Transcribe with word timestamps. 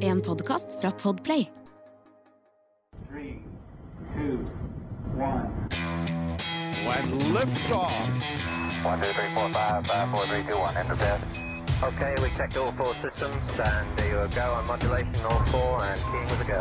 En 0.00 0.20
podkast 0.20 0.66
fra 0.80 0.90
Podplay. 0.90 1.48
Three, 3.10 3.44
two, 4.14 4.38
one. 5.20 5.68
When 6.86 7.32
liftoff. 7.34 7.92
One, 8.84 9.00
two, 9.02 9.12
three, 9.12 9.30
four, 9.34 9.52
five, 9.52 9.86
five, 9.86 10.08
four, 10.10 10.24
three, 10.26 10.44
two, 10.48 10.56
one. 10.56 10.76
Enter 10.80 10.96
bed. 10.96 11.20
Okay, 11.82 12.14
we 12.22 12.30
checked 12.38 12.56
all 12.56 12.72
four 12.78 12.94
systems, 13.04 13.36
and 13.60 13.98
there 13.98 14.08
you 14.16 14.28
go 14.34 14.46
on 14.54 14.66
modulation, 14.66 15.20
all 15.28 15.44
four, 15.52 15.84
and 15.84 16.00
keying 16.10 16.28
with 16.32 16.40
a 16.40 16.48
go. 16.48 16.60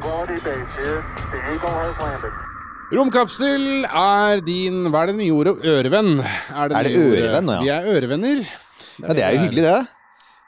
Quality 0.00 0.40
base 0.40 0.72
here. 0.80 1.04
The 1.32 1.38
Eagle 1.52 1.76
has 1.84 1.96
landed. 2.00 2.32
Romkapsel 2.96 3.84
er 3.84 4.40
din 4.40 4.88
Hva 4.88 5.02
er 5.02 5.06
det 5.12 5.16
nye 5.20 5.32
ordet? 5.36 5.58
Ørevenn. 5.64 6.20
Er 6.56 6.68
det, 6.68 6.76
Er 6.76 6.82
det 6.82 6.96
ørevenn, 6.96 7.48
ja? 7.48 7.60
Vi 7.60 7.68
er 7.68 7.82
ørevenner. 7.92 8.44
Ja, 9.02 9.12
det 9.12 9.24
er 9.24 9.30
jo 9.30 9.38
hyggelig, 9.38 9.62
det. 9.62 9.86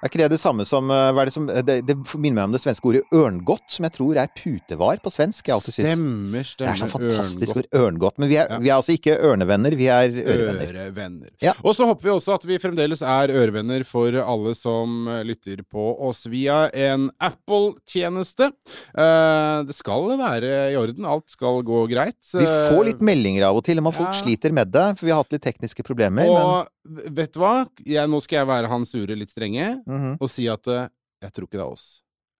Er 0.01 0.09
ikke 0.09 0.19
det 0.23 0.31
det 0.33 0.41
samme 0.41 0.65
som 0.65 0.89
eh, 0.91 1.13
det, 1.27 1.33
som, 1.35 1.47
det, 1.47 1.75
det 1.85 1.97
minner 2.17 2.41
meg 2.41 2.45
om 2.49 2.53
det 2.55 2.61
svenske 2.63 2.89
ordet 2.89 3.03
ørngodt, 3.13 3.67
som 3.69 3.85
jeg 3.85 3.93
tror 3.99 4.17
er 4.23 4.31
putevar 4.33 5.01
på 5.05 5.13
svensk. 5.13 5.45
Jeg 5.51 5.55
alltid. 5.59 5.77
Stemmer, 5.77 6.53
Det 6.59 6.69
er 6.71 6.79
så 6.81 6.89
fantastisk 6.89 7.57
ord. 7.61 7.69
Ørngodt. 7.77 8.17
Men 8.23 8.29
vi 8.33 8.39
er, 8.41 8.49
Ja. 8.51 8.59
vi 8.59 8.71
er 8.71 8.77
altså 8.79 8.95
ikke 8.97 9.19
ørnevenner, 9.21 9.77
vi 9.77 9.91
er 9.93 10.09
ørevenner. 10.09 10.73
Ørevenner. 10.87 11.29
Ja. 11.45 11.53
Og 11.63 11.77
så 11.77 11.85
håper 11.91 12.09
vi 12.09 12.15
også 12.15 12.35
at 12.39 12.47
vi 12.49 12.59
fremdeles 12.63 13.03
er 13.05 13.29
ørevenner 13.29 13.85
for 13.85 14.09
alle 14.25 14.55
som 14.57 15.07
eh, 15.09 15.21
lytter 15.29 15.61
på 15.69 15.85
oss 16.09 16.25
via 16.33 16.63
en 16.73 17.11
Apple-tjeneste. 17.21 18.51
Eh, 18.97 19.63
det 19.69 19.77
skal 19.77 20.09
være 20.21 20.73
i 20.73 20.77
orden, 20.81 21.05
alt 21.09 21.29
skal 21.31 21.61
gå 21.67 21.85
greit. 21.93 22.19
Vi 22.33 22.47
får 22.49 22.85
litt 22.89 23.05
meldinger 23.05 23.49
av 23.51 23.61
og 23.61 23.65
til 23.69 23.79
om 23.79 23.87
at 23.91 23.97
folk 24.01 24.11
Ja. 24.15 24.23
sliter 24.25 24.53
med 24.53 24.73
det, 24.73 24.89
for 24.99 25.07
vi 25.07 25.13
har 25.13 25.23
hatt 25.23 25.33
litt 25.33 25.43
tekniske 25.45 25.85
problemer. 25.85 26.27
Og 26.29 26.67
vet 27.15 27.33
du 27.33 27.41
hva? 27.41 27.67
Jeg, 27.85 28.09
nå 28.09 28.21
skal 28.23 28.41
jeg 28.41 28.47
være 28.49 28.69
han 28.69 28.85
sure, 28.89 29.15
litt 29.17 29.31
strenge, 29.31 29.83
Mhm. 29.91 30.17
og 30.21 30.31
si 30.31 30.47
at 30.49 30.67
eh, 30.71 30.89
jeg 31.23 31.33
tror 31.37 31.47
ikke 31.51 31.59
det 31.61 31.67
er 31.67 31.73
oss. 31.79 31.89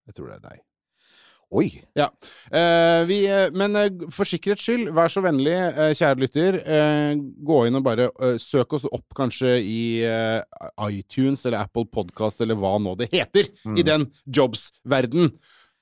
Jeg 0.07 0.15
tror 0.17 0.27
det 0.31 0.37
er 0.39 0.49
deg. 0.49 0.59
Oi! 1.51 1.65
Ja. 1.99 2.05
Eh, 2.47 3.01
vi, 3.09 3.17
eh, 3.27 3.49
men 3.51 3.75
eh, 3.75 3.89
for 4.15 4.23
sikkerhets 4.23 4.63
skyld, 4.63 4.87
vær 4.95 5.11
så 5.11 5.19
vennlig, 5.25 5.51
kjære 5.99 6.21
lytter, 6.23 6.57
eh, 6.63 7.11
gå 7.43 7.57
inn 7.67 7.75
og 7.75 7.83
bare 7.83 8.05
eh, 8.23 8.37
søk 8.39 8.71
oss 8.77 8.85
opp 8.87 9.11
kanskje 9.19 9.57
i 9.59 9.81
iTunes 10.95 11.43
eller 11.45 11.65
Apple 11.65 11.83
Podcast 11.91 12.39
eller 12.45 12.55
hva 12.55 12.77
nå 12.79 12.95
det 13.03 13.09
heter, 13.11 13.51
Mm. 13.67 13.77
i 13.77 13.83
den 13.83 14.07
jobs-verden. 14.31 15.33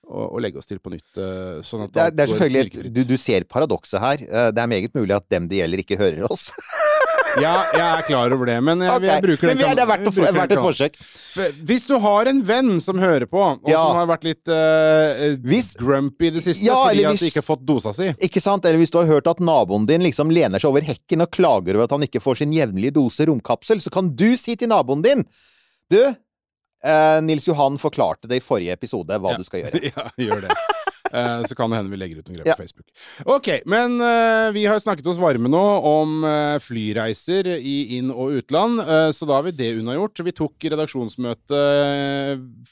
Og, 0.10 0.26
og 0.34 0.42
legge 0.42 0.58
oss 0.58 0.66
til 0.66 0.80
på 0.82 0.90
nytt. 0.90 1.14
sånn 1.62 1.86
Det 1.94 2.02
er, 2.02 2.10
det 2.18 2.24
er 2.26 2.32
selvfølgelig 2.34 2.66
et, 2.66 2.94
du, 2.96 3.04
du 3.06 3.18
ser 3.22 3.44
paradokset 3.46 4.02
her. 4.02 4.18
Det 4.50 4.58
er 4.64 4.72
meget 4.72 4.96
mulig 4.98 5.14
at 5.14 5.28
dem 5.30 5.46
det 5.48 5.60
gjelder, 5.62 5.84
ikke 5.86 6.00
hører 6.02 6.26
oss. 6.32 6.48
Ja, 7.38 7.54
jeg 7.76 7.84
er 7.86 8.02
klar 8.08 8.34
over 8.34 8.50
det, 8.50 8.56
men 8.66 8.82
jeg, 8.82 8.90
okay. 8.96 9.08
jeg 9.10 9.24
bruker 9.26 9.48
Men 9.48 9.58
den 9.58 9.60
vi 9.62 9.66
er, 9.70 9.76
det 9.78 9.84
er 9.84 9.90
verdt, 9.92 10.08
å, 10.10 10.14
verdt 10.40 10.54
et 10.56 10.62
forsøk. 10.64 10.96
Hvis 11.70 11.86
du 11.88 11.94
har 12.02 12.30
en 12.32 12.40
venn 12.48 12.72
som 12.82 12.98
hører 13.00 13.28
på, 13.30 13.38
og 13.40 13.70
Ja. 13.70 13.84
som 13.86 14.00
har 14.00 14.08
vært 14.10 14.26
litt 14.26 14.50
uh, 14.50 15.36
Hvis- 15.46 15.76
grumpy 15.80 16.28
i 16.28 16.34
det 16.36 16.44
siste 16.44 16.66
Ja, 16.66 16.80
fordi 16.88 17.04
hvis, 17.06 17.14
at 17.14 17.20
de 17.20 17.30
ikke 17.30 17.44
har 17.44 17.48
fått 17.52 17.66
dosa 17.70 17.94
si 17.96 18.10
Ikke 18.26 18.42
sant? 18.42 18.66
Eller 18.66 18.82
hvis 18.82 18.92
du 18.92 18.98
har 19.02 19.06
hørt 19.12 19.30
at 19.30 19.40
naboen 19.40 19.86
din 19.90 20.02
liksom 20.08 20.34
lener 20.34 20.60
seg 20.60 20.72
over 20.74 20.82
hekken 20.90 21.22
og 21.22 21.30
klager 21.32 21.78
over 21.78 21.86
at 21.86 21.94
han 21.96 22.08
ikke 22.08 22.24
får 22.24 22.42
sin 22.42 22.56
jevnlige 22.56 22.96
dose 22.98 23.28
romkapsel, 23.30 23.80
så 23.84 23.94
kan 23.94 24.10
du 24.16 24.34
si 24.40 24.56
til 24.60 24.72
naboen 24.74 25.06
din 25.06 25.24
Du, 25.94 26.02
uh, 26.10 27.20
Nils 27.22 27.48
Johan 27.48 27.78
forklarte 27.82 28.28
det 28.30 28.42
i 28.42 28.46
forrige 28.46 28.74
episode 28.74 29.16
hva 29.22 29.36
Ja. 29.36 29.38
du 29.38 29.44
skal 29.48 29.64
gjøre. 29.68 29.86
Ja, 29.94 30.10
gjør 30.18 30.48
det. 30.48 30.58
Eh, 31.12 31.44
så 31.50 31.56
kan 31.58 31.72
det 31.72 31.80
hende 31.80 31.94
vi 31.94 32.00
legger 32.00 32.20
ut 32.20 32.30
noen 32.30 32.40
greier 32.40 32.58
på 32.58 32.64
Facebook. 32.64 32.88
Ok, 33.30 33.50
men 33.70 33.98
uh, 34.02 34.50
vi 34.56 34.66
har 34.70 34.80
snakket 34.82 35.08
oss 35.10 35.20
varme 35.22 35.50
nå 35.52 35.64
om 35.90 36.26
uh, 36.26 36.58
flyreiser 36.64 37.50
i 37.58 37.98
inn- 37.98 38.14
og 38.14 38.40
utland, 38.40 38.82
så 39.14 39.26
da 39.28 39.38
har 39.38 39.46
vi 39.48 39.54
det 39.56 39.70
unnagjort. 39.80 40.22
Vi 40.26 40.34
tok 40.36 40.66
redaksjonsmøte 40.72 41.60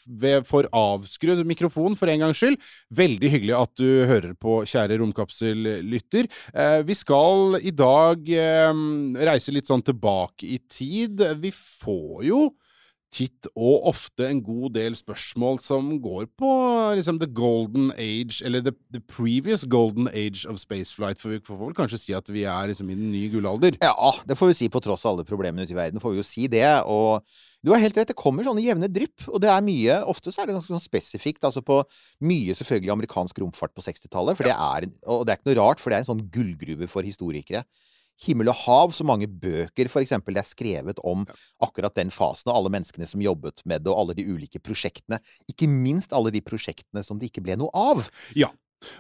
ved, 0.06 0.46
for 0.48 0.68
avskrudd 0.76 1.44
mikrofon 1.48 1.96
for 1.98 2.12
en 2.12 2.24
gangs 2.26 2.42
skyld. 2.42 2.58
Veldig 2.94 3.32
hyggelig 3.34 3.56
at 3.58 3.74
du 3.80 3.88
hører 4.10 4.34
på, 4.40 4.60
kjære 4.70 5.00
romkapsellytter. 5.02 6.30
Vi 6.88 6.98
skal 6.98 7.60
i 7.62 7.74
dag 7.76 8.32
reise 9.30 9.56
litt 9.56 9.70
sånn 9.70 9.86
tilbake 9.86 10.50
i 10.58 10.60
tid. 10.72 11.24
Vi 11.42 11.54
får 11.54 12.28
jo 12.28 12.42
titt 13.14 13.48
og 13.56 13.88
ofte 13.90 14.28
en 14.28 14.42
god 14.44 14.74
del 14.76 14.96
spørsmål 14.98 15.60
som 15.64 15.90
går 16.04 16.28
på 16.40 16.52
liksom 16.98 17.22
the 17.22 17.30
golden 17.32 17.90
age, 17.96 18.42
eller 18.46 18.62
the, 18.66 18.74
the 18.94 19.00
previous 19.00 19.64
golden 19.66 20.10
age 20.12 20.46
of 20.50 20.60
spaceflight, 20.60 21.20
for 21.22 21.34
vi 21.34 21.42
får 21.44 21.60
vel 21.62 21.76
kanskje 21.78 22.02
si 22.02 22.16
at 22.18 22.28
vi 22.34 22.44
er 22.44 22.72
liksom 22.72 22.92
i 22.92 22.98
den 23.00 23.10
nye 23.14 23.32
gullalder. 23.32 23.80
Ja, 23.84 24.12
det 24.28 24.38
får 24.40 24.52
vi 24.52 24.60
si 24.60 24.70
på 24.72 24.84
tross 24.84 25.06
av 25.06 25.16
alle 25.16 25.28
problemene 25.28 25.64
ute 25.64 25.76
i 25.76 25.80
verden, 25.80 26.04
får 26.04 26.16
vi 26.16 26.22
jo 26.22 26.28
si 26.28 26.48
det. 26.52 26.68
Og 26.86 27.24
du 27.66 27.74
har 27.74 27.82
helt 27.82 27.98
rett, 27.98 28.12
det 28.12 28.20
kommer 28.20 28.46
sånne 28.48 28.66
jevne 28.66 28.92
drypp, 28.92 29.28
og 29.32 29.42
det 29.44 29.50
er 29.52 29.66
mye 29.66 29.98
Ofte 30.08 30.32
så 30.32 30.44
er 30.44 30.50
det 30.50 30.58
ganske 30.58 30.76
sånn 30.76 30.84
spesifikt, 30.84 31.44
altså 31.48 31.64
på 31.66 31.82
mye 32.28 32.56
selvfølgelig 32.56 32.94
amerikansk 32.94 33.40
romfart 33.44 33.74
på 33.76 33.84
60-tallet, 33.88 34.38
for 34.38 34.48
det 34.48 34.56
er 34.56 34.92
Og 35.08 35.26
det 35.26 35.34
er 35.34 35.40
ikke 35.40 35.52
noe 35.54 35.62
rart, 35.64 35.82
for 35.82 35.92
det 35.92 35.98
er 36.00 36.06
en 36.06 36.12
sånn 36.14 36.28
gullgruve 36.34 36.90
for 36.92 37.08
historikere. 37.08 37.64
Himmel 38.26 38.50
og 38.50 38.58
hav, 38.64 38.94
så 38.96 39.06
mange 39.06 39.30
bøker 39.30 39.90
for 39.94 40.02
eksempel 40.02 40.38
det 40.38 40.42
er 40.42 40.50
skrevet 40.50 41.02
om 41.06 41.26
akkurat 41.64 41.96
den 41.98 42.10
fasen, 42.14 42.50
og 42.50 42.62
alle 42.62 42.74
menneskene 42.74 43.10
som 43.10 43.22
jobbet 43.22 43.62
med 43.66 43.86
det, 43.86 43.92
og 43.94 44.02
alle 44.02 44.18
de 44.18 44.26
ulike 44.26 44.62
prosjektene. 44.64 45.20
Ikke 45.52 45.70
minst 45.70 46.16
alle 46.18 46.34
de 46.34 46.42
prosjektene 46.46 47.06
som 47.06 47.20
det 47.22 47.30
ikke 47.32 47.46
ble 47.46 47.60
noe 47.62 47.74
av. 47.78 48.08
Ja. 48.38 48.50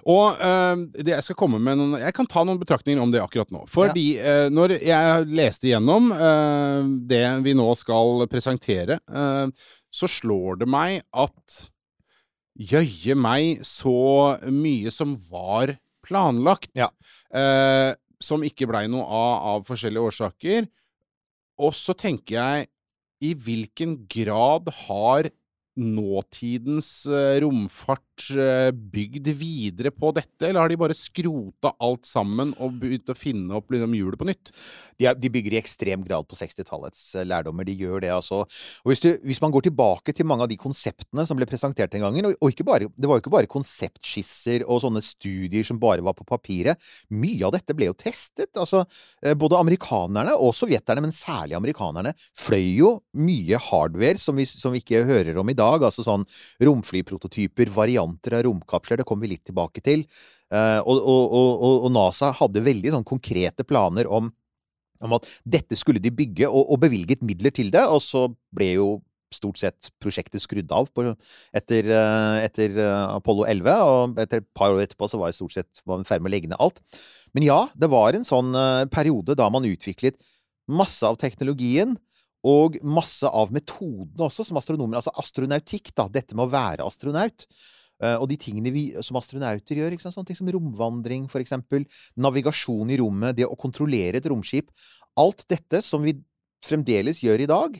Og 0.09 0.39
øh, 0.41 0.83
det 0.97 1.13
jeg 1.13 1.25
skal 1.25 1.37
komme 1.37 1.59
med 1.61 1.77
noen 1.77 1.99
Jeg 2.01 2.15
kan 2.17 2.25
ta 2.29 2.41
noen 2.45 2.57
betraktninger 2.57 3.01
om 3.01 3.11
det 3.13 3.21
akkurat 3.21 3.51
nå. 3.53 3.63
Fordi 3.69 4.07
eh, 4.17 4.47
når 4.53 4.77
jeg 4.81 5.27
leste 5.29 5.69
igjennom 5.69 6.11
øh, 6.15 6.89
det 7.09 7.25
vi 7.45 7.53
nå 7.57 7.67
skal 7.77 8.25
presentere, 8.31 8.99
eh, 9.05 9.45
så 9.93 10.09
slår 10.09 10.63
det 10.63 10.69
meg 10.69 11.01
at 11.15 11.63
Jøye 12.57 13.13
meg 13.13 13.59
så 13.61 14.39
mye 14.49 14.89
som 14.89 15.11
var 15.29 15.75
planlagt. 16.01 16.71
Ja. 16.73 16.87
Som 18.23 18.45
ikke 18.45 18.67
blei 18.69 18.87
noe 18.89 19.05
av 19.05 19.47
av 19.53 19.67
forskjellige 19.67 20.11
årsaker. 20.11 20.67
Og 21.61 21.73
så 21.77 21.93
tenker 21.97 22.37
jeg 22.37 22.67
i 23.25 23.33
hvilken 23.33 23.95
grad 24.09 24.69
har 24.85 25.29
nåtidens 25.77 26.89
eh, 27.05 27.37
romfart 27.43 28.06
bygd 28.93 29.29
videre 29.37 29.91
på 29.93 30.11
dette, 30.15 30.47
eller 30.47 30.63
har 30.63 30.71
de 30.71 30.79
bare 30.79 30.95
skrota 30.97 31.73
alt 31.83 32.07
sammen 32.07 32.53
og 32.63 32.79
begynt 32.81 33.09
å 33.11 33.17
finne 33.17 33.57
opp 33.57 33.71
liksom, 33.73 33.95
hjulet 33.97 34.19
på 34.19 34.27
nytt? 34.29 34.51
De, 34.97 35.07
de 35.13 35.31
bygger 35.31 35.53
i 35.53 35.59
ekstrem 35.59 36.03
grad 36.05 36.25
på 36.29 36.37
60-tallets 36.37 37.01
eh, 37.15 37.27
lærdommer. 37.27 37.67
De 37.67 37.75
gjør 37.77 38.01
det, 38.03 38.11
altså. 38.13 38.43
Og 38.83 38.91
hvis, 38.91 39.03
du, 39.03 39.09
hvis 39.27 39.41
man 39.43 39.53
går 39.53 39.67
tilbake 39.67 40.15
til 40.15 40.27
mange 40.29 40.47
av 40.47 40.51
de 40.51 40.57
konseptene 40.59 41.25
som 41.29 41.37
ble 41.37 41.47
presentert 41.49 41.93
den 41.93 42.05
gangen, 42.05 42.29
og, 42.29 42.37
og 42.41 42.63
bare, 42.67 42.89
det 42.95 43.09
var 43.09 43.19
jo 43.19 43.25
ikke 43.25 43.35
bare 43.35 43.51
konseptskisser 43.51 44.65
og 44.65 44.81
sånne 44.83 45.03
studier 45.05 45.65
som 45.67 45.81
bare 45.81 46.05
var 46.05 46.17
på 46.17 46.27
papiret. 46.27 46.81
Mye 47.13 47.45
av 47.47 47.53
dette 47.55 47.75
ble 47.77 47.91
jo 47.91 47.97
testet. 47.97 48.51
Altså, 48.57 48.83
eh, 49.21 49.37
både 49.37 49.59
amerikanerne 49.61 50.33
og 50.37 50.55
sovjeterne, 50.57 51.05
men 51.05 51.15
særlig 51.15 51.57
amerikanerne, 51.59 52.15
fløy 52.37 52.65
jo 52.79 52.91
mye 53.17 53.61
hardware 53.69 54.17
som 54.21 54.37
vi, 54.39 54.47
som 54.49 54.73
vi 54.73 54.81
ikke 54.81 55.05
hører 55.07 55.37
om 55.37 55.53
i 55.53 55.57
dag. 55.57 55.85
Altså 55.85 56.05
sånn 56.05 56.25
romflyprototyper, 56.63 57.69
varianter 57.73 58.06
av 58.07 58.43
romkapsler. 58.47 59.01
Det 59.01 59.07
kommer 59.07 59.27
vi 59.27 59.35
litt 59.35 59.45
tilbake 59.49 59.83
til. 59.85 60.05
Eh, 60.53 60.79
og, 60.79 60.97
og, 60.97 61.23
og, 61.37 61.73
og 61.87 61.91
NASA 61.95 62.31
hadde 62.39 62.65
veldig 62.65 62.95
sånn 62.95 63.07
konkrete 63.07 63.67
planer 63.67 64.09
om 64.09 64.33
om 65.05 65.11
at 65.13 65.27
dette 65.45 65.77
skulle 65.77 66.01
de 66.01 66.09
bygge, 66.09 66.47
og, 66.49 66.71
og 66.73 66.79
bevilget 66.81 67.21
midler 67.21 67.53
til 67.53 67.67
det, 67.69 67.83
og 67.85 67.99
så 68.01 68.23
ble 68.57 68.71
jo 68.79 68.87
stort 69.29 69.59
sett 69.61 69.91
prosjektet 70.01 70.41
skrudd 70.41 70.71
av 70.73 70.87
på, 70.89 71.03
etter, 71.53 71.91
eh, 71.93 72.37
etter 72.47 72.79
eh, 72.81 73.03
Apollo 73.13 73.45
11, 73.45 73.75
og 73.85 74.17
etter 74.23 74.41
et 74.41 74.47
par 74.57 74.73
år 74.73 74.81
etterpå 74.87 75.05
så 75.11 75.19
var 75.21 75.29
det 75.29 75.37
stort 75.37 75.53
sett 75.53 75.83
var 75.83 75.99
man 75.99 76.07
i 76.07 76.09
ferd 76.09 76.25
med 76.25 76.31
å 76.31 76.33
legge 76.33 76.49
ned 76.49 76.57
alt. 76.65 76.81
Men 77.37 77.45
ja, 77.45 77.59
det 77.77 77.91
var 77.93 78.17
en 78.17 78.25
sånn 78.25 78.57
periode 78.89 79.37
da 79.37 79.51
man 79.53 79.69
utviklet 79.69 80.17
masse 80.65 81.05
av 81.05 81.19
teknologien, 81.21 81.93
og 82.47 82.77
masse 82.85 83.27
av 83.27 83.51
metodene 83.53 84.27
også, 84.27 84.45
som 84.47 84.59
astronomer. 84.59 84.99
Altså 84.99 85.13
astronautikk, 85.19 85.91
da. 85.97 86.07
Dette 86.11 86.37
med 86.37 86.47
å 86.47 86.53
være 86.53 86.85
astronaut. 86.85 87.47
Eh, 88.03 88.15
og 88.15 88.27
de 88.29 88.37
tingene 88.39 88.73
vi 88.73 88.85
som 89.05 89.19
astronauter 89.19 89.81
gjør. 89.81 89.97
Sånne 90.01 90.27
ting 90.29 90.39
som 90.39 90.51
romvandring, 90.53 91.27
for 91.31 91.43
eksempel. 91.43 91.87
Navigasjon 92.19 92.93
i 92.93 92.99
rommet. 93.01 93.37
Det 93.39 93.47
å 93.47 93.57
kontrollere 93.59 94.21
et 94.21 94.29
romskip. 94.29 94.71
Alt 95.17 95.45
dette 95.49 95.81
som 95.85 96.05
vi 96.05 96.17
fremdeles 96.65 97.21
gjør 97.23 97.45
i 97.45 97.49
dag, 97.49 97.77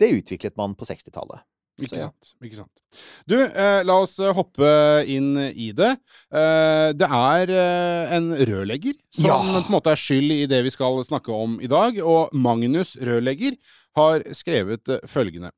det 0.00 0.14
utviklet 0.18 0.56
man 0.58 0.74
på 0.78 0.86
60-tallet. 0.88 1.44
Ikke 1.82 1.98
ja. 1.98 2.06
sant. 2.06 2.34
ikke 2.44 2.58
sant. 2.60 2.82
Du, 3.26 3.34
eh, 3.34 3.80
la 3.82 3.96
oss 4.04 4.14
eh, 4.22 4.30
hoppe 4.36 4.68
inn 5.10 5.32
i 5.50 5.72
det. 5.74 5.90
Eh, 6.30 6.90
det 6.94 7.08
er 7.08 7.50
eh, 7.50 8.12
en 8.14 8.28
rørlegger 8.46 8.94
som 9.10 9.26
Ja. 9.26 9.38
på 9.42 9.64
en 9.64 9.74
måte 9.74 9.90
er 9.90 9.98
skyld 9.98 10.36
i 10.36 10.44
det 10.50 10.62
vi 10.68 10.70
skal 10.74 11.02
snakke 11.06 11.34
om 11.34 11.58
i 11.58 11.70
dag. 11.70 11.98
Og 11.98 12.30
Magnus 12.30 12.94
Rørlegger 13.02 13.58
har 13.98 14.22
skrevet 14.38 14.86
eh, 14.94 15.02
følgende. 15.10 15.50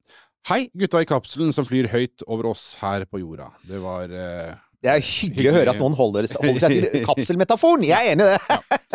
Hei, 0.47 0.69
gutta 0.79 1.01
i 1.03 1.07
kapselen 1.09 1.51
som 1.51 1.67
flyr 1.67 1.89
høyt 1.91 2.23
over 2.31 2.53
oss 2.53 2.77
her 2.79 3.03
på 3.11 3.19
jorda. 3.19 3.49
Det 3.67 3.81
var 3.83 4.13
eh, 4.15 4.53
Det 4.79 4.93
er 4.93 5.03
hyggelig 5.03 5.51
å 5.51 5.55
høre 5.57 5.73
at 5.73 5.81
noen 5.83 5.97
holder, 5.99 6.29
holder 6.39 6.61
seg 6.63 6.75
til 6.77 7.07
kapselmetaforen. 7.09 7.83
Jeg 7.89 7.99
er 7.99 8.15
enig 8.15 8.29
i 8.29 8.37
det. 8.37 8.91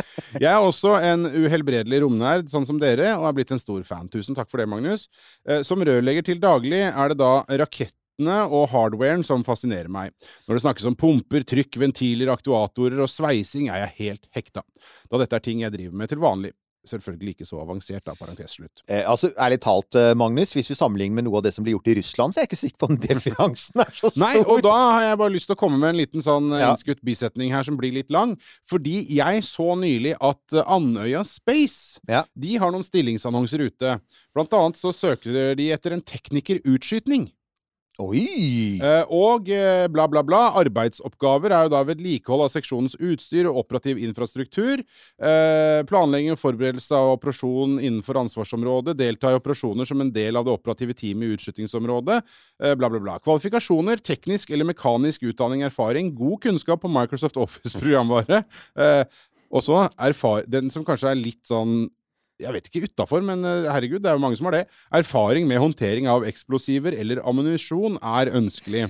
Jeg 0.45 0.47
er 0.47 0.63
også 0.63 0.93
en 1.03 1.27
uhelbredelig 1.27 1.99
romnerd, 2.05 2.47
sånn 2.47 2.63
som 2.69 2.79
dere, 2.79 3.09
og 3.17 3.27
er 3.27 3.35
blitt 3.35 3.51
en 3.51 3.59
stor 3.59 3.83
fan. 3.83 4.07
Tusen 4.13 4.37
takk 4.37 4.47
for 4.47 4.63
det, 4.63 4.69
Magnus. 4.71 5.09
Eh, 5.43 5.59
Som 5.67 5.83
rørlegger 5.83 6.29
til 6.29 6.39
daglig 6.39 6.85
er 6.87 7.11
det 7.11 7.19
da 7.19 7.33
rakettene 7.65 8.39
og 8.47 8.69
hardwaren 8.71 9.27
som 9.27 9.43
fascinerer 9.43 9.91
meg. 9.91 10.15
Når 10.47 10.55
det 10.55 10.63
snakkes 10.69 10.87
om 10.87 10.95
pumper, 10.95 11.43
trykk, 11.51 11.75
ventiler, 11.83 12.31
aktuatorer 12.31 13.03
og 13.03 13.11
sveising, 13.11 13.67
er 13.67 13.89
jeg 13.89 13.97
helt 13.99 14.31
hekta. 14.39 14.63
Da 15.11 15.19
dette 15.19 15.35
er 15.35 15.43
ting 15.43 15.67
jeg 15.67 15.75
driver 15.75 15.99
med 15.99 16.15
til 16.15 16.23
vanlig. 16.23 16.55
Selvfølgelig 16.87 17.35
ikke 17.35 17.45
så 17.45 17.59
avansert, 17.61 18.01
da, 18.07 18.15
parentes 18.17 18.55
slutt. 18.57 18.81
Eh, 18.89 19.03
altså, 19.05 19.29
Ærlig 19.37 19.59
talt, 19.61 19.93
eh, 19.99 20.15
Magnus, 20.17 20.49
hvis 20.55 20.71
vi 20.71 20.77
sammenligner 20.79 21.19
med 21.19 21.27
noe 21.27 21.37
av 21.37 21.43
det 21.45 21.51
som 21.53 21.63
blir 21.65 21.75
gjort 21.75 21.91
i 21.93 21.95
Russland, 21.99 22.33
så 22.33 22.39
er 22.41 22.47
jeg 22.47 22.49
ikke 22.49 22.59
sikker 22.61 22.79
på 22.81 22.89
om 22.89 22.97
differansen 23.05 23.83
er 23.85 23.91
så 23.93 24.09
stor. 24.09 24.21
Nei, 24.23 24.39
og 24.41 24.63
da 24.65 24.73
har 24.95 25.03
jeg 25.05 25.19
bare 25.21 25.33
lyst 25.35 25.49
til 25.51 25.57
å 25.57 25.61
komme 25.61 25.77
med 25.77 25.93
en 25.93 25.99
liten 26.01 26.25
sånn 26.25 26.49
eh, 26.55 26.63
Ja. 26.63 26.71
innskutt 26.73 27.03
bisetning 27.05 27.53
her 27.53 27.67
som 27.67 27.77
blir 27.77 27.93
litt 27.93 28.09
lang. 28.09 28.33
Fordi 28.69 28.95
jeg 29.13 29.43
så 29.45 29.75
nylig 29.77 30.15
at 30.19 30.57
eh, 30.57 30.65
Andøya 30.65 31.21
Space 31.27 31.99
Ja. 32.09 32.23
de 32.33 32.55
har 32.57 32.73
noen 32.73 32.83
stillingsannonser 32.87 33.61
ute. 33.69 33.99
Blant 34.33 34.53
annet 34.57 34.79
så 34.81 34.89
søker 34.95 35.53
de 35.59 35.69
etter 35.75 35.93
en 35.93 36.01
tekniker 36.01 36.63
utskytning. 36.65 37.29
Oi! 37.99 38.79
Eh, 38.79 39.09
og 39.11 39.49
eh, 39.51 39.85
bla, 39.91 40.05
bla, 40.07 40.21
bla. 40.23 40.39
Arbeidsoppgaver 40.61 41.51
er 41.51 41.65
jo 41.65 41.73
da 41.73 41.81
vedlikehold 41.85 42.45
av 42.45 42.53
seksjonens 42.53 42.95
utstyr 42.95 43.49
og 43.49 43.59
operativ 43.65 43.99
infrastruktur. 43.99 44.81
Eh, 45.19 45.81
planlegging 45.89 46.31
og 46.31 46.39
forberedelse 46.39 46.95
av 46.95 47.17
operasjon 47.17 47.75
innenfor 47.81 48.21
ansvarsområdet. 48.23 48.95
Delta 48.99 49.33
i 49.33 49.37
operasjoner 49.37 49.89
som 49.89 50.01
en 50.01 50.13
del 50.15 50.39
av 50.39 50.47
det 50.47 50.55
operative 50.55 50.95
teamet 50.97 51.27
i 51.27 51.35
utskytingsområdet. 51.35 52.21
Bla, 52.79 52.87
bla, 52.87 52.99
bla. 53.01 53.19
Kvalifikasjoner, 53.23 53.99
teknisk 53.99 54.53
eller 54.55 54.71
mekanisk 54.71 55.27
utdanning, 55.27 55.65
erfaring. 55.67 56.13
God 56.15 56.39
kunnskap 56.47 56.81
på 56.85 56.91
Microsoft 56.91 57.37
Office-programvare. 57.41 58.45
også 59.51 59.81
og 59.81 59.97
erfar 59.99 60.45
den 60.47 60.71
som 60.71 60.85
kanskje 60.87 61.11
er 61.11 61.19
litt 61.19 61.43
sånn 61.47 61.89
jeg 62.41 62.55
vet 62.55 62.67
ikke 62.69 62.89
utafor, 62.89 63.23
men 63.25 63.45
eh, 63.47 63.69
herregud, 63.71 64.01
det 64.03 64.11
er 64.11 64.17
jo 64.17 64.23
mange 64.23 64.39
som 64.39 64.49
har 64.49 64.59
det. 64.59 64.65
Erfaring 65.01 65.47
med 65.49 65.61
håndtering 65.61 66.09
av 66.11 66.25
eksplosiver 66.27 66.97
eller 66.97 67.23
ammunisjon 67.27 67.99
er 68.01 68.33
ønskelig. 68.37 68.87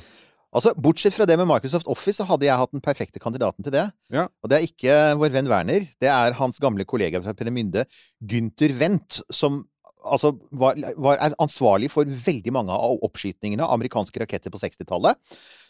Altså, 0.51 0.73
Bortsett 0.75 1.15
fra 1.15 1.25
det 1.27 1.37
med 1.39 1.47
Microsoft 1.47 1.87
Office, 1.87 2.17
så 2.19 2.27
hadde 2.27 2.43
jeg 2.43 2.59
hatt 2.59 2.73
den 2.73 2.83
perfekte 2.83 3.21
kandidaten 3.23 3.63
til 3.63 3.71
det. 3.71 3.85
Ja. 4.11 4.25
Og 4.43 4.51
det 4.51 4.57
er 4.57 4.67
ikke 4.67 4.95
vår 5.21 5.31
venn 5.37 5.47
Werner. 5.51 5.85
Det 6.03 6.09
er 6.11 6.35
hans 6.35 6.59
gamle 6.59 6.83
kollega 6.87 7.21
fra 7.23 7.33
Peenemünde, 7.37 7.85
Gunther 8.19 8.75
Wendt, 8.81 9.21
som 9.31 9.61
altså 10.01 10.33
var, 10.49 10.77
var 10.97 11.21
ansvarlig 11.41 11.91
for 11.93 12.07
veldig 12.07 12.53
mange 12.55 12.75
av 12.75 13.01
oppskytningene 13.05 13.65
av 13.65 13.75
amerikanske 13.75 14.23
raketter 14.23 14.53
på 14.53 14.61
60-tallet. 14.61 15.19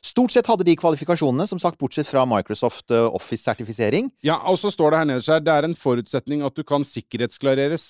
Stort 0.01 0.33
sett 0.33 0.49
hadde 0.49 0.65
de 0.65 0.75
kvalifikasjonene, 0.79 1.45
som 1.49 1.61
sagt, 1.61 1.79
bortsett 1.81 2.09
fra 2.09 2.23
Microsoft 2.29 2.93
eh, 2.93 3.07
Office-sertifisering. 3.19 4.09
Ja, 4.25 4.39
og 4.49 4.57
så 4.61 4.71
står 4.73 4.93
det 4.93 5.01
her 5.01 5.09
nederst 5.11 5.33
her, 5.33 5.43
det 5.45 5.53
er 5.53 5.67
en 5.67 5.77
forutsetning 5.77 6.45
at 6.47 6.57
du 6.57 6.63
kan 6.67 6.85
sikkerhetsklareres. 6.87 7.87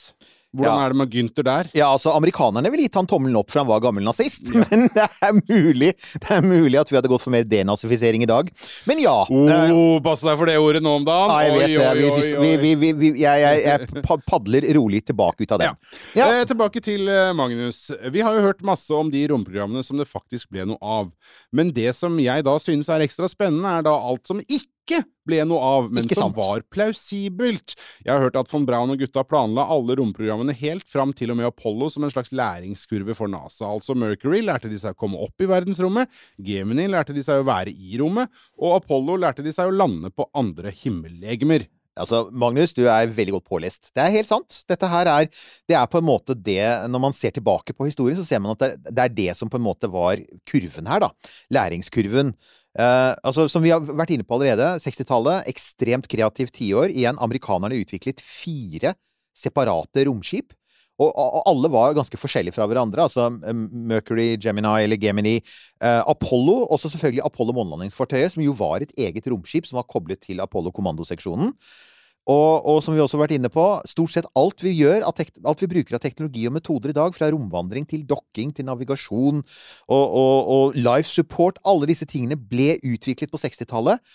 Hvordan 0.52 0.68
Ja. 0.82 0.86
er 0.86 0.90
det 0.92 0.98
med 1.00 1.10
Gynter 1.14 1.44
der? 1.48 1.68
Ja, 1.74 1.88
altså, 1.96 2.12
amerikanerne 2.12 2.68
ville 2.74 2.84
gitt 2.84 2.98
han 3.00 3.08
tommelen 3.08 3.38
opp 3.40 3.52
for 3.54 3.62
han 3.62 3.70
var 3.70 3.80
gammel 3.80 4.04
nazist, 4.04 4.50
men 4.52 4.90
det 4.92 5.06
er 5.24 5.38
mulig 5.48 5.94
Det 5.96 6.32
er 6.36 6.42
mulig 6.44 6.76
at 6.82 6.92
vi 6.92 6.98
hadde 6.98 7.08
gått 7.12 7.24
for 7.24 7.32
mer 7.32 7.46
denazifisering 7.48 8.26
i 8.26 8.30
dag. 8.30 8.50
Men 8.90 9.00
ja. 9.00 9.14
eh, 9.30 9.72
Oh, 9.72 10.02
pass 10.04 10.20
deg 10.28 10.36
for 10.42 10.52
det 10.52 10.58
ordet 10.60 10.82
nå 10.84 10.98
om 11.00 11.06
dagen! 11.08 11.32
Ja, 11.32 11.38
jeg 11.48 11.56
vet 11.56 12.36
Oi, 12.36 12.50
det. 12.52 12.52
vi, 12.66 12.74
vi, 12.76 13.12
jeg, 13.22 13.46
jeg, 13.46 13.64
jeg 13.64 14.04
padler 14.28 14.68
rolig 14.76 15.04
tilbake 15.08 15.46
ut 15.48 15.56
av 15.56 15.64
den. 15.64 15.80
Ja. 16.20 16.28
Eh, 16.36 16.44
tilbake 16.52 16.84
til 16.84 17.08
eh, 17.08 17.32
Magnus. 17.38 17.86
Vi 18.12 18.20
har 18.26 18.36
jo 18.36 18.44
hørt 18.50 18.62
masse 18.68 18.92
om 18.96 19.08
de 19.14 19.24
romprogrammene 19.32 19.84
som 19.88 20.00
det 20.02 20.10
faktisk 20.12 20.52
ble 20.52 20.68
noe 20.74 20.80
av. 20.84 21.14
Men 21.56 21.72
det 21.76 21.94
som 21.96 22.20
jeg 22.20 22.44
da 22.48 22.58
synes 22.60 22.92
er 22.92 23.08
ekstra 23.08 23.30
spennende, 23.32 23.78
er 23.80 23.88
da 23.88 23.96
alt 23.96 24.28
som 24.28 24.44
ikke 24.44 24.68
ble 25.28 25.42
noe 25.48 25.62
av, 25.62 25.90
men 25.94 26.08
som 26.10 26.34
var 26.36 26.64
plausibelt. 26.74 27.76
Jeg 28.04 28.12
har 28.12 28.24
hørt 28.24 28.40
at 28.40 28.50
von 28.52 28.66
Braun 28.68 28.94
og 28.94 29.02
gutta 29.02 29.24
planla 29.28 29.68
alle 29.72 29.96
romprogrammene 30.00 30.56
helt 30.58 30.88
fram 30.90 31.14
til 31.18 31.34
og 31.34 31.40
med 31.40 31.50
Apollo 31.52 31.92
som 31.94 32.06
en 32.06 32.14
slags 32.14 32.34
læringskurve 32.36 33.16
for 33.18 33.32
NASA. 33.32 33.70
Altså 33.70 33.96
Mercury 33.96 34.42
lærte 34.46 34.72
de 34.72 34.80
seg 34.82 34.96
å 34.96 35.02
komme 35.04 35.22
opp 35.22 35.42
i 35.42 35.50
verdensrommet, 35.50 36.10
Gemini 36.42 36.88
lærte 36.92 37.16
de 37.16 37.24
seg 37.26 37.42
å 37.42 37.48
være 37.48 37.74
i 37.74 38.00
rommet, 38.02 38.32
og 38.60 38.80
Apollo 38.82 39.20
lærte 39.22 39.46
de 39.46 39.54
seg 39.56 39.70
å 39.70 39.76
lande 39.76 40.12
på 40.14 40.28
andre 40.38 40.74
himmellegemer. 40.84 41.68
Altså, 42.00 42.22
Magnus, 42.32 42.72
du 42.72 42.86
er 42.88 43.10
veldig 43.12 43.34
godt 43.36 43.50
pålest. 43.52 43.90
Det 43.92 44.00
er 44.04 44.14
helt 44.14 44.30
sant. 44.30 44.62
Dette 44.70 44.88
her 44.88 45.10
er 45.12 45.28
Det 45.68 45.76
er 45.76 45.90
på 45.92 46.00
en 46.00 46.08
måte 46.08 46.36
det 46.36 46.64
Når 46.88 47.02
man 47.04 47.14
ser 47.14 47.32
tilbake 47.36 47.74
på 47.76 47.86
historien, 47.90 48.16
så 48.16 48.24
ser 48.24 48.40
man 48.40 48.56
at 48.56 48.64
det, 48.64 48.94
det 48.96 49.04
er 49.04 49.16
det 49.18 49.38
som 49.38 49.52
på 49.52 49.60
en 49.60 49.66
måte 49.66 49.92
var 49.92 50.22
kurven 50.48 50.88
her, 50.88 51.04
da. 51.04 51.12
Læringskurven. 51.52 52.34
Uh, 52.80 53.12
altså, 53.28 53.50
Som 53.52 53.64
vi 53.64 53.74
har 53.74 53.84
vært 53.84 54.16
inne 54.16 54.24
på 54.24 54.38
allerede, 54.38 54.80
60-tallet, 54.80 55.44
ekstremt 55.52 56.08
kreativt 56.08 56.56
tiår. 56.56 56.96
Igjen, 56.96 57.20
amerikanerne 57.20 57.82
utviklet 57.84 58.24
fire 58.24 58.96
separate 59.36 60.08
romskip. 60.08 60.56
Og, 61.02 61.12
og 61.18 61.44
alle 61.50 61.72
var 61.74 61.96
ganske 61.98 62.20
forskjellige 62.20 62.56
fra 62.56 62.68
hverandre. 62.70 63.08
Altså 63.08 63.30
um, 63.32 63.68
Mercury, 63.90 64.36
Gemini 64.42 64.86
eller 64.86 65.00
Gemini. 65.02 65.38
Eh, 65.82 66.02
Apollo, 66.06 66.68
også 66.70 66.92
selvfølgelig 66.94 67.24
Apollo 67.26 67.56
månelandingsfartøyet, 67.58 68.36
som 68.36 68.44
jo 68.46 68.54
var 68.58 68.84
et 68.86 68.94
eget 68.98 69.30
romskip 69.32 69.66
som 69.66 69.82
var 69.82 69.90
koblet 69.90 70.22
til 70.22 70.44
Apollo-kommandoseksjonen. 70.44 71.56
Og, 72.30 72.66
og 72.70 72.84
som 72.86 72.94
vi 72.94 73.02
også 73.02 73.18
har 73.18 73.24
vært 73.24 73.38
inne 73.40 73.50
på, 73.50 73.64
stort 73.90 74.14
sett 74.14 74.28
alt 74.38 74.62
vi 74.62 74.76
gjør, 74.78 75.08
alt 75.08 75.64
vi 75.64 75.70
bruker 75.72 75.98
av 75.98 76.04
teknologi 76.04 76.44
og 76.46 76.54
metoder 76.54 76.94
i 76.94 76.98
dag, 76.98 77.16
fra 77.18 77.32
romvandring 77.34 77.88
til 77.90 78.04
dokking 78.06 78.52
til 78.54 78.68
navigasjon 78.68 79.42
og, 79.42 80.04
og, 80.06 80.52
og 80.54 80.78
life 80.78 81.10
support, 81.10 81.58
alle 81.66 81.90
disse 81.90 82.06
tingene 82.06 82.38
ble 82.38 82.76
utviklet 82.86 83.34
på 83.34 83.42
60-tallet. 83.42 84.14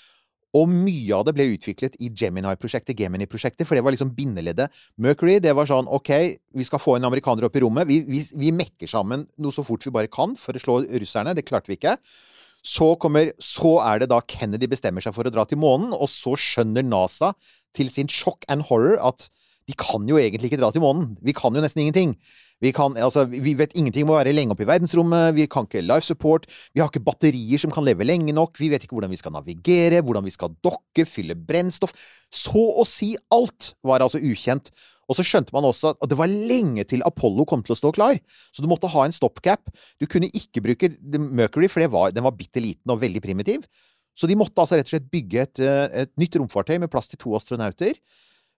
Og 0.55 0.71
mye 0.71 1.17
av 1.17 1.25
det 1.27 1.35
ble 1.37 1.49
utviklet 1.57 1.97
i 2.01 2.09
Gemini-prosjektet, 2.17 2.97
Gemini-prosjektet, 2.97 3.67
for 3.67 3.77
det 3.77 3.83
var 3.85 3.93
liksom 3.93 4.13
bindeleddet. 4.17 4.73
Mercury, 5.03 5.41
det 5.43 5.53
var 5.57 5.69
sånn 5.69 5.91
OK, 5.91 6.13
vi 6.57 6.67
skal 6.69 6.81
få 6.81 6.97
en 6.97 7.09
amerikaner 7.09 7.49
opp 7.49 7.59
i 7.59 7.65
rommet. 7.65 7.89
Vi, 7.91 8.01
vi, 8.09 8.23
vi 8.39 8.55
mekker 8.55 8.91
sammen 8.91 9.27
noe 9.43 9.55
så 9.55 9.67
fort 9.67 9.85
vi 9.85 9.93
bare 9.95 10.13
kan 10.13 10.37
for 10.41 10.57
å 10.57 10.63
slå 10.63 10.79
russerne. 11.03 11.35
Det 11.37 11.45
klarte 11.49 11.73
vi 11.73 11.81
ikke. 11.81 11.97
Så, 12.67 12.95
kommer, 13.03 13.31
så 13.43 13.77
er 13.85 14.03
det 14.03 14.11
da 14.11 14.23
Kennedy 14.27 14.69
bestemmer 14.71 15.05
seg 15.05 15.15
for 15.15 15.29
å 15.29 15.35
dra 15.35 15.45
til 15.47 15.61
månen, 15.63 15.93
og 15.95 16.09
så 16.11 16.35
skjønner 16.41 16.87
NASA 16.87 17.35
til 17.77 17.91
sin 17.93 18.09
shock 18.11 18.47
and 18.51 18.67
horror 18.71 18.97
at 19.05 19.29
de 19.67 19.75
kan 19.79 20.05
jo 20.07 20.19
egentlig 20.21 20.51
ikke 20.51 20.61
dra 20.61 20.71
til 20.71 20.85
månen. 20.85 21.17
Vi 21.25 21.35
kan 21.37 21.55
jo 21.55 21.63
nesten 21.63 21.83
ingenting. 21.83 22.15
Vi, 22.63 22.71
kan, 22.73 22.95
altså, 22.97 23.27
vi 23.29 23.53
vet 23.59 23.75
ingenting 23.77 24.07
om 24.07 24.15
å 24.15 24.17
være 24.17 24.33
lenge 24.33 24.55
oppe 24.55 24.65
i 24.65 24.69
verdensrommet, 24.69 25.35
vi 25.37 25.45
kan 25.51 25.67
ikke 25.67 25.83
life 25.85 26.07
support, 26.07 26.47
vi 26.73 26.81
har 26.81 26.89
ikke 26.89 27.05
batterier 27.05 27.61
som 27.61 27.73
kan 27.75 27.85
leve 27.85 28.07
lenge 28.07 28.33
nok, 28.33 28.57
vi 28.57 28.71
vet 28.73 28.87
ikke 28.87 28.97
hvordan 28.97 29.13
vi 29.13 29.19
skal 29.21 29.35
navigere, 29.35 30.01
hvordan 30.07 30.25
vi 30.25 30.33
skal 30.33 30.55
dokke, 30.65 31.05
fylle 31.05 31.37
brennstoff. 31.37 31.93
Så 32.33 32.57
å 32.57 32.87
si 32.89 33.13
alt 33.35 33.75
var 33.85 34.07
altså 34.07 34.23
ukjent. 34.23 34.73
Og 35.07 35.19
så 35.19 35.27
skjønte 35.27 35.55
man 35.55 35.67
også 35.69 35.93
at 35.95 36.09
det 36.11 36.19
var 36.19 36.31
lenge 36.31 36.87
til 36.89 37.05
Apollo 37.07 37.45
kom 37.47 37.61
til 37.67 37.77
å 37.77 37.79
stå 37.79 37.93
klar. 37.95 38.17
Så 38.55 38.65
du 38.65 38.71
måtte 38.71 38.91
ha 38.91 39.05
en 39.07 39.15
stopgap. 39.15 39.69
Du 40.01 40.09
kunne 40.11 40.31
ikke 40.35 40.65
bruke 40.65 40.91
Mercury, 41.21 41.69
for 41.71 41.85
var, 41.93 42.15
den 42.15 42.27
var 42.27 42.35
bitte 42.39 42.63
liten 42.63 42.95
og 42.95 43.03
veldig 43.05 43.23
primitiv. 43.23 43.69
Så 44.17 44.27
de 44.27 44.39
måtte 44.39 44.63
altså 44.63 44.79
rett 44.79 44.89
og 44.89 44.95
slett 44.95 45.11
bygge 45.13 45.43
et, 45.45 45.61
eh, 45.61 46.03
et 46.07 46.13
nytt 46.19 46.39
romfartøy 46.41 46.79
med 46.81 46.91
plass 46.91 47.13
til 47.13 47.21
to 47.21 47.37
astronauter. 47.37 47.93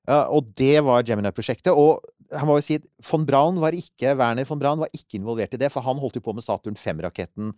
Ja, 0.09 0.23
og 0.33 0.55
det 0.57 0.79
var 0.87 1.05
Gemini-prosjektet. 1.05 1.75
Og 1.77 2.01
han 2.33 2.49
må 2.49 2.59
jo 2.59 2.65
si 2.65 2.79
von 3.09 3.27
Braun 3.29 3.61
var 3.61 3.77
ikke, 3.77 4.15
Werner 4.17 4.49
von 4.49 4.61
Braun 4.61 4.81
var 4.83 4.93
ikke 4.97 5.21
involvert 5.21 5.55
i 5.57 5.61
det, 5.61 5.71
for 5.73 5.85
han 5.85 6.01
holdt 6.01 6.19
jo 6.19 6.25
på 6.25 6.35
med 6.37 6.45
Saturn 6.45 6.79
5-raketten 6.81 7.53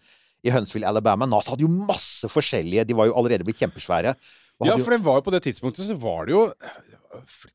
i 0.46 0.52
Huntsville, 0.54 0.88
Alabama. 0.88 1.28
NASA 1.28 1.54
hadde 1.54 1.66
jo 1.66 1.70
masse 1.70 2.28
forskjellige 2.32 2.86
De 2.88 2.96
var 2.96 3.10
jo 3.10 3.16
allerede 3.18 3.46
blitt 3.46 3.60
kjempesvære. 3.60 4.14
Ja, 4.60 4.76
for 4.76 4.92
det 4.92 5.00
var 5.04 5.20
jo 5.20 5.24
på 5.24 5.32
det 5.32 5.42
tidspunktet 5.46 5.86
så 5.88 5.96
var 5.96 6.26
det 6.28 6.34
jo 6.34 6.42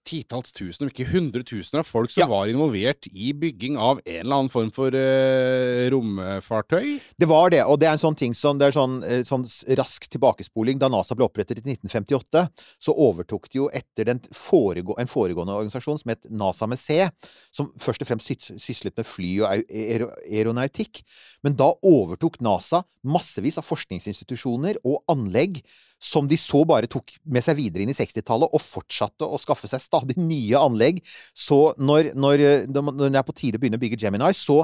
titalls 0.06 0.52
tusen, 0.56 0.86
om 0.86 0.92
ikke 0.92 1.08
hundretusener 1.10 1.80
av 1.82 1.88
folk 1.88 2.12
som 2.12 2.22
Ja. 2.22 2.28
var 2.28 2.48
involvert 2.48 3.08
i 3.14 3.32
bygging 3.34 3.78
av 3.78 4.02
en 4.06 4.20
eller 4.20 4.36
annen 4.36 4.52
form 4.52 4.72
for 4.72 4.92
uh, 4.92 5.90
romfartøy. 5.92 7.00
Det 7.18 7.28
var 7.28 7.50
det, 7.50 7.64
og 7.66 7.80
det 7.80 7.88
er 7.88 7.94
en 7.96 8.02
sånn 8.02 8.18
ting 8.18 8.34
som 8.34 8.58
det 8.60 8.68
er 8.68 8.76
sånn, 8.76 9.04
eh, 9.04 9.24
sånn 9.24 9.46
rask 9.78 10.08
tilbakespoling. 10.12 10.80
Da 10.80 10.90
NASA 10.90 11.16
ble 11.16 11.26
opprettet 11.26 11.60
i 11.60 11.64
1958, 11.64 12.50
så 12.80 12.96
overtok 12.96 13.50
de 13.50 13.60
jo 13.60 13.70
etter 13.74 14.06
den 14.06 14.20
foregå, 14.34 14.98
en 15.00 15.08
foregående 15.08 15.56
organisasjon 15.56 16.00
som 16.00 16.10
het 16.10 16.30
NASA 16.30 16.68
med 16.68 16.80
C, 16.80 17.10
som 17.52 17.72
først 17.80 18.02
og 18.02 18.08
fremst 18.08 18.28
syslet 18.60 18.96
med 18.98 19.06
fly 19.06 19.40
og 19.42 19.50
aer 19.52 20.08
aeronautikk. 20.30 21.04
Men 21.44 21.56
da 21.56 21.72
overtok 21.84 22.42
NASA 22.42 22.84
massevis 23.06 23.58
av 23.58 23.66
forskningsinstitusjoner 23.68 24.80
og 24.84 25.04
anlegg 25.12 25.62
som 26.06 26.30
de 26.30 26.38
så 26.40 26.62
bare 26.68 26.90
tok 26.92 27.16
med 27.24 27.44
seg 27.46 27.58
videre 27.58 27.86
inn 27.86 27.92
i 27.94 27.98
60-tallet, 27.98 28.54
og 28.54 28.62
fortsatte 28.64 29.28
å 29.28 29.42
skaffe 29.42 29.70
seg 29.72 29.84
stadig 29.84 30.18
nye 30.22 30.62
anlegg. 30.62 31.02
Så 31.34 31.74
når, 31.82 32.14
når, 32.14 32.46
eh, 32.46 32.66
når 32.70 33.08
det 33.10 33.22
er 33.22 33.28
på 33.28 33.38
tide 33.38 33.60
å 33.60 33.64
begynne 33.64 33.80
å 33.82 33.86
bygge 33.86 34.02
Gemini, 34.06 34.32
så 34.38 34.64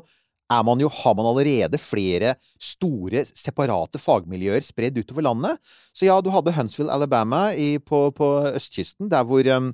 man 0.66 0.82
jo, 0.84 0.90
har 0.92 1.16
man 1.16 1.30
allerede 1.30 1.80
flere 1.80 2.34
store, 2.60 3.24
separate 3.32 4.02
fagmiljøer 4.04 4.66
spredd 4.68 4.98
utover 5.00 5.24
landet. 5.24 5.62
Så 5.96 6.10
ja, 6.10 6.18
du 6.20 6.28
hadde 6.34 6.52
Huntsville, 6.52 6.92
Alabama 6.92 7.54
i, 7.56 7.78
på, 7.80 8.10
på 8.12 8.30
østkysten, 8.52 9.08
der 9.12 9.24
hvor, 9.24 9.48
um, 9.48 9.72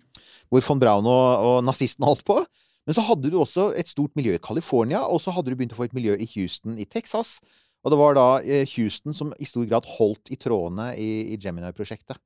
hvor 0.53 0.61
von 0.69 0.81
Braun 0.83 1.09
og, 1.09 1.47
og 1.49 1.57
nazistene 1.65 2.05
holdt 2.05 2.25
på. 2.27 2.43
Men 2.87 2.95
så 2.95 3.03
hadde 3.03 3.31
du 3.33 3.39
også 3.41 3.71
et 3.75 3.89
stort 3.89 4.13
miljø 4.15 4.37
i 4.37 4.43
California, 4.43 5.01
og 5.01 5.19
så 5.23 5.33
hadde 5.35 5.51
du 5.51 5.57
begynt 5.57 5.73
å 5.75 5.81
få 5.81 5.89
et 5.89 5.97
miljø 5.97 6.13
i 6.15 6.29
Houston 6.37 6.77
i 6.79 6.85
Texas. 6.85 7.39
Og 7.87 7.93
det 7.93 7.99
var 8.01 8.17
da 8.17 8.27
eh, 8.43 8.67
Houston 8.75 9.15
som 9.15 9.31
i 9.39 9.47
stor 9.47 9.63
grad 9.69 9.87
holdt 9.95 10.33
i 10.35 10.37
trådene 10.39 10.91
i, 10.99 11.31
i 11.31 11.39
Gemini-prosjektet. 11.39 12.19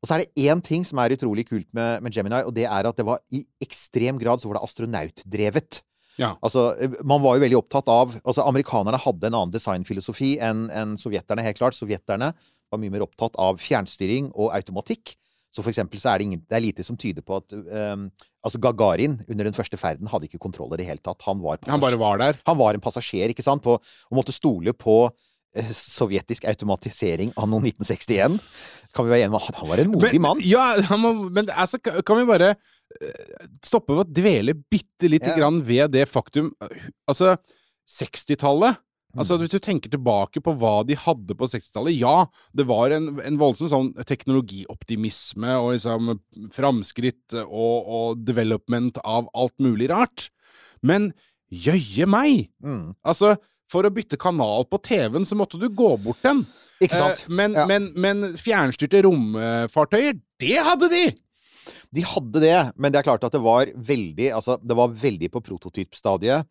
Og 0.00 0.08
så 0.08 0.16
er 0.16 0.22
det 0.24 0.48
én 0.48 0.62
ting 0.64 0.86
som 0.88 0.98
er 1.02 1.12
utrolig 1.12 1.44
kult 1.50 1.68
med, 1.76 2.00
med 2.00 2.14
Gemini, 2.16 2.40
og 2.48 2.54
det 2.56 2.64
er 2.64 2.88
at 2.88 2.96
det 2.96 3.04
var 3.04 3.20
i 3.36 3.42
ekstrem 3.60 4.16
grad 4.20 4.40
så 4.40 4.48
var 4.48 4.56
det 4.56 4.64
astronautdrevet. 4.64 5.82
Ja. 6.16 6.32
Altså, 6.40 6.70
eh, 6.80 6.96
man 7.04 7.20
var 7.20 7.36
jo 7.36 7.44
veldig 7.44 7.60
opptatt 7.60 7.92
av 7.92 8.16
Altså, 8.24 8.44
amerikanerne 8.48 9.00
hadde 9.00 9.28
en 9.28 9.36
annen 9.36 9.52
designfilosofi 9.52 10.38
enn 10.40 10.68
en 10.72 10.96
sovjeterne, 11.00 11.44
helt 11.44 11.60
klart. 11.60 11.76
Sovjeterne 11.76 12.32
var 12.70 12.80
mye 12.80 12.94
mer 12.94 13.04
opptatt 13.04 13.36
av 13.40 13.60
fjernstyring 13.60 14.32
og 14.32 14.54
automatikk. 14.56 15.18
Så 15.50 15.64
for 15.64 15.72
eksempel 15.72 15.98
så 15.98 16.12
er 16.12 16.18
det, 16.20 16.26
ingen, 16.28 16.42
det 16.46 16.56
er 16.56 16.62
lite 16.62 16.84
som 16.86 16.96
tyder 17.00 17.24
på 17.26 17.40
at 17.40 17.52
um, 17.56 18.08
Altså, 18.40 18.56
Gagarin 18.62 19.18
under 19.28 19.44
den 19.44 19.52
første 19.56 19.76
ferden 19.76 20.08
hadde 20.08 20.24
ikke 20.28 20.38
kontroll 20.40 20.70
i 20.72 20.78
det 20.80 20.86
hele 20.88 21.02
tatt. 21.04 21.20
Han 21.26 21.42
var, 21.44 21.58
Han 21.68 21.82
bare 21.82 21.98
var 22.00 22.16
der. 22.22 22.38
han 22.46 22.56
var 22.56 22.72
en 22.78 22.80
passasjer, 22.80 23.28
ikke 23.34 23.42
sant, 23.44 23.60
på, 23.66 23.74
og 23.76 24.16
måtte 24.16 24.32
stole 24.32 24.72
på 24.72 24.94
uh, 25.10 25.72
sovjetisk 25.76 26.46
automatisering 26.48 27.34
anno 27.36 27.58
1961. 27.60 28.38
Kan 28.94 29.04
vi 29.06 29.12
være 29.12 29.26
enige 29.26 29.34
om 29.34 29.42
at 29.50 29.58
han 29.60 29.68
var 29.74 29.82
en 29.82 29.92
modig 29.92 30.20
mann? 30.22 30.40
Ja, 30.46 30.70
han 30.88 31.02
må, 31.02 31.12
men 31.28 31.50
altså, 31.52 31.78
kan 31.82 32.16
vi 32.22 32.24
bare 32.30 32.52
eh, 32.54 33.44
stoppe 33.66 33.92
ved 33.98 34.06
å 34.06 34.14
dvele 34.22 34.54
bitte 34.70 35.10
lite 35.10 35.34
Ja. 35.34 35.36
grann 35.42 35.60
ved 35.66 35.92
det 35.94 36.06
faktum 36.10 36.48
Altså, 37.06 37.36
60-tallet 37.90 38.78
Altså, 39.16 39.34
Mm. 39.34 39.40
Hvis 39.42 39.50
du 39.50 39.58
tenker 39.58 39.90
tilbake 39.90 40.38
på 40.44 40.52
hva 40.60 40.84
de 40.86 40.94
hadde 40.94 41.34
på 41.34 41.48
60-tallet 41.50 41.96
Ja, 41.98 42.26
det 42.54 42.66
var 42.68 42.92
en, 42.94 43.08
en 43.26 43.38
voldsom 43.40 43.66
sånn 43.68 43.88
teknologioptimisme 44.06 45.56
og 45.58 45.72
liksom 45.74 46.12
framskritt 46.54 47.34
og, 47.42 47.88
og 47.90 48.22
development 48.26 49.00
av 49.04 49.26
alt 49.34 49.56
mulig 49.58 49.88
rart. 49.90 50.28
Men 50.82 51.10
jøye 51.50 52.06
meg! 52.06 52.50
Mm. 52.62 52.94
Altså, 53.02 53.34
for 53.70 53.86
å 53.86 53.92
bytte 53.94 54.18
kanal 54.20 54.64
på 54.70 54.78
TV-en, 54.82 55.26
så 55.26 55.36
måtte 55.38 55.58
du 55.60 55.68
gå 55.68 55.92
bort 56.02 56.22
den. 56.26 56.44
Ikke 56.80 56.96
sant? 56.96 57.24
Eh, 57.26 57.34
men, 57.34 57.54
Ja. 57.58 57.66
men, 57.70 57.90
men 57.94 58.22
fjernstyrte 58.40 59.02
romfartøyer, 59.06 60.16
det 60.40 60.56
hadde 60.64 60.88
de! 60.90 61.02
De 61.94 62.04
hadde 62.06 62.42
det, 62.42 62.58
men 62.76 62.92
det 62.92 63.00
er 63.00 63.08
klart 63.08 63.24
at 63.26 63.34
det 63.34 63.42
var 63.44 63.70
veldig 63.74 64.30
Altså, 64.36 64.58
det 64.62 64.76
var 64.78 64.96
veldig 64.96 65.30
på 65.34 65.42
prototypstadiet. 65.50 66.48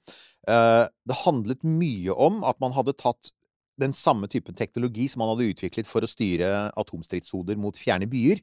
Eh, 0.50 0.86
det 0.88 1.22
handlet 1.26 1.66
mye 1.68 2.16
om 2.16 2.44
at 2.48 2.60
man 2.64 2.76
hadde 2.76 2.98
tatt 3.00 3.34
den 3.80 3.94
samme 3.96 4.28
typen 4.28 4.56
teknologi 4.58 5.08
som 5.08 5.24
man 5.24 5.32
hadde 5.34 5.54
utviklet 5.54 5.88
for 5.88 6.04
å 6.04 6.10
styre 6.10 6.70
atomstridshoder 6.80 7.60
mot 7.60 7.78
fjerne 7.80 8.10
byer. 8.12 8.42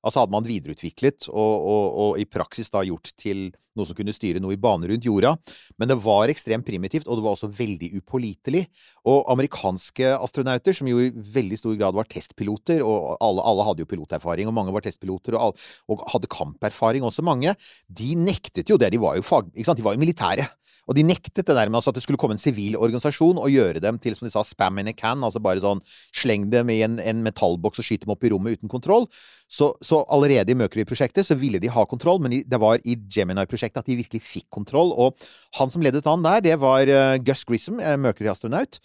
Altså 0.00 0.22
hadde 0.22 0.34
man 0.34 0.46
videreutviklet 0.46 1.28
og, 1.28 1.66
og, 1.72 1.84
og 2.04 2.20
i 2.20 2.28
praksis 2.28 2.72
da 2.72 2.84
gjort 2.86 3.12
til 3.20 3.50
noe 3.78 3.86
som 3.86 3.96
kunne 3.96 4.14
styre 4.14 4.40
noe 4.42 4.56
i 4.56 4.60
bane 4.60 4.88
rundt 4.90 5.06
jorda. 5.06 5.34
Men 5.80 5.90
det 5.92 5.98
var 6.02 6.30
ekstremt 6.32 6.66
primitivt, 6.66 7.06
og 7.06 7.18
det 7.18 7.24
var 7.24 7.36
også 7.36 7.50
veldig 7.54 7.92
upålitelig. 8.00 8.64
Og 9.10 9.30
amerikanske 9.32 10.12
astronauter, 10.16 10.76
som 10.76 10.90
jo 10.90 11.00
i 11.04 11.10
veldig 11.14 11.60
stor 11.60 11.76
grad 11.80 11.96
var 11.96 12.10
testpiloter, 12.10 12.84
og 12.84 13.14
alle, 13.22 13.44
alle 13.46 13.66
hadde 13.68 13.84
jo 13.84 13.90
piloterfaring, 13.90 14.50
og 14.50 14.56
mange 14.56 14.74
var 14.74 14.84
testpiloter, 14.86 15.38
og, 15.38 15.50
all, 15.50 15.68
og 15.92 16.06
hadde 16.14 16.32
kamperfaring 16.32 17.06
også 17.06 17.24
mange, 17.26 17.54
de 17.86 18.14
nektet 18.18 18.70
jo 18.70 18.80
det. 18.80 18.92
De 18.94 19.02
var 19.02 19.18
jo 19.20 19.26
fag... 19.26 19.52
De 19.54 19.86
var 19.86 19.94
jo 19.96 20.02
militære. 20.02 20.48
Og 20.90 20.96
de 20.98 21.04
nektet 21.06 21.46
det 21.46 21.54
der 21.54 21.70
med 21.70 21.86
at 21.86 21.94
det 21.94 22.02
skulle 22.02 22.18
komme 22.18 22.34
en 22.34 22.42
sivil 22.42 22.74
organisasjon 22.74 23.38
og 23.38 23.52
gjøre 23.52 23.82
dem 23.82 23.98
til, 24.02 24.16
som 24.18 24.26
de 24.26 24.32
sa, 24.34 24.42
spam 24.42 24.80
in 24.82 24.90
a 24.90 24.94
can. 24.96 25.22
Altså 25.22 25.38
bare 25.42 25.62
sånn 25.62 25.82
sleng 26.10 26.48
dem 26.50 26.72
i 26.74 26.80
en, 26.82 26.98
en 26.98 27.20
metallboks 27.22 27.78
og 27.78 27.86
skyt 27.86 28.02
dem 28.04 28.14
opp 28.16 28.26
i 28.26 28.32
rommet 28.34 28.58
uten 28.58 28.72
kontroll. 28.72 29.06
Så, 29.46 29.70
så 29.86 30.02
allerede 30.10 30.50
i 30.50 30.58
Mercury-prosjektet 30.58 31.28
så 31.28 31.38
ville 31.38 31.62
de 31.62 31.70
ha 31.70 31.86
kontroll, 31.86 32.18
men 32.22 32.40
det 32.42 32.60
var 32.62 32.82
i 32.82 32.98
Gemini-prosjektet 32.98 33.84
at 33.84 33.90
de 33.90 34.00
virkelig 34.02 34.24
fikk 34.26 34.48
kontroll. 34.50 34.90
Og 34.98 35.30
han 35.60 35.70
som 35.70 35.86
ledet 35.86 36.06
an 36.10 36.26
der, 36.26 36.42
det 36.42 36.58
var 36.62 36.90
eh, 36.90 37.18
Gus 37.22 37.46
Grissom, 37.46 37.78
uh, 37.78 37.94
Mercury-astronaut. 37.94 38.82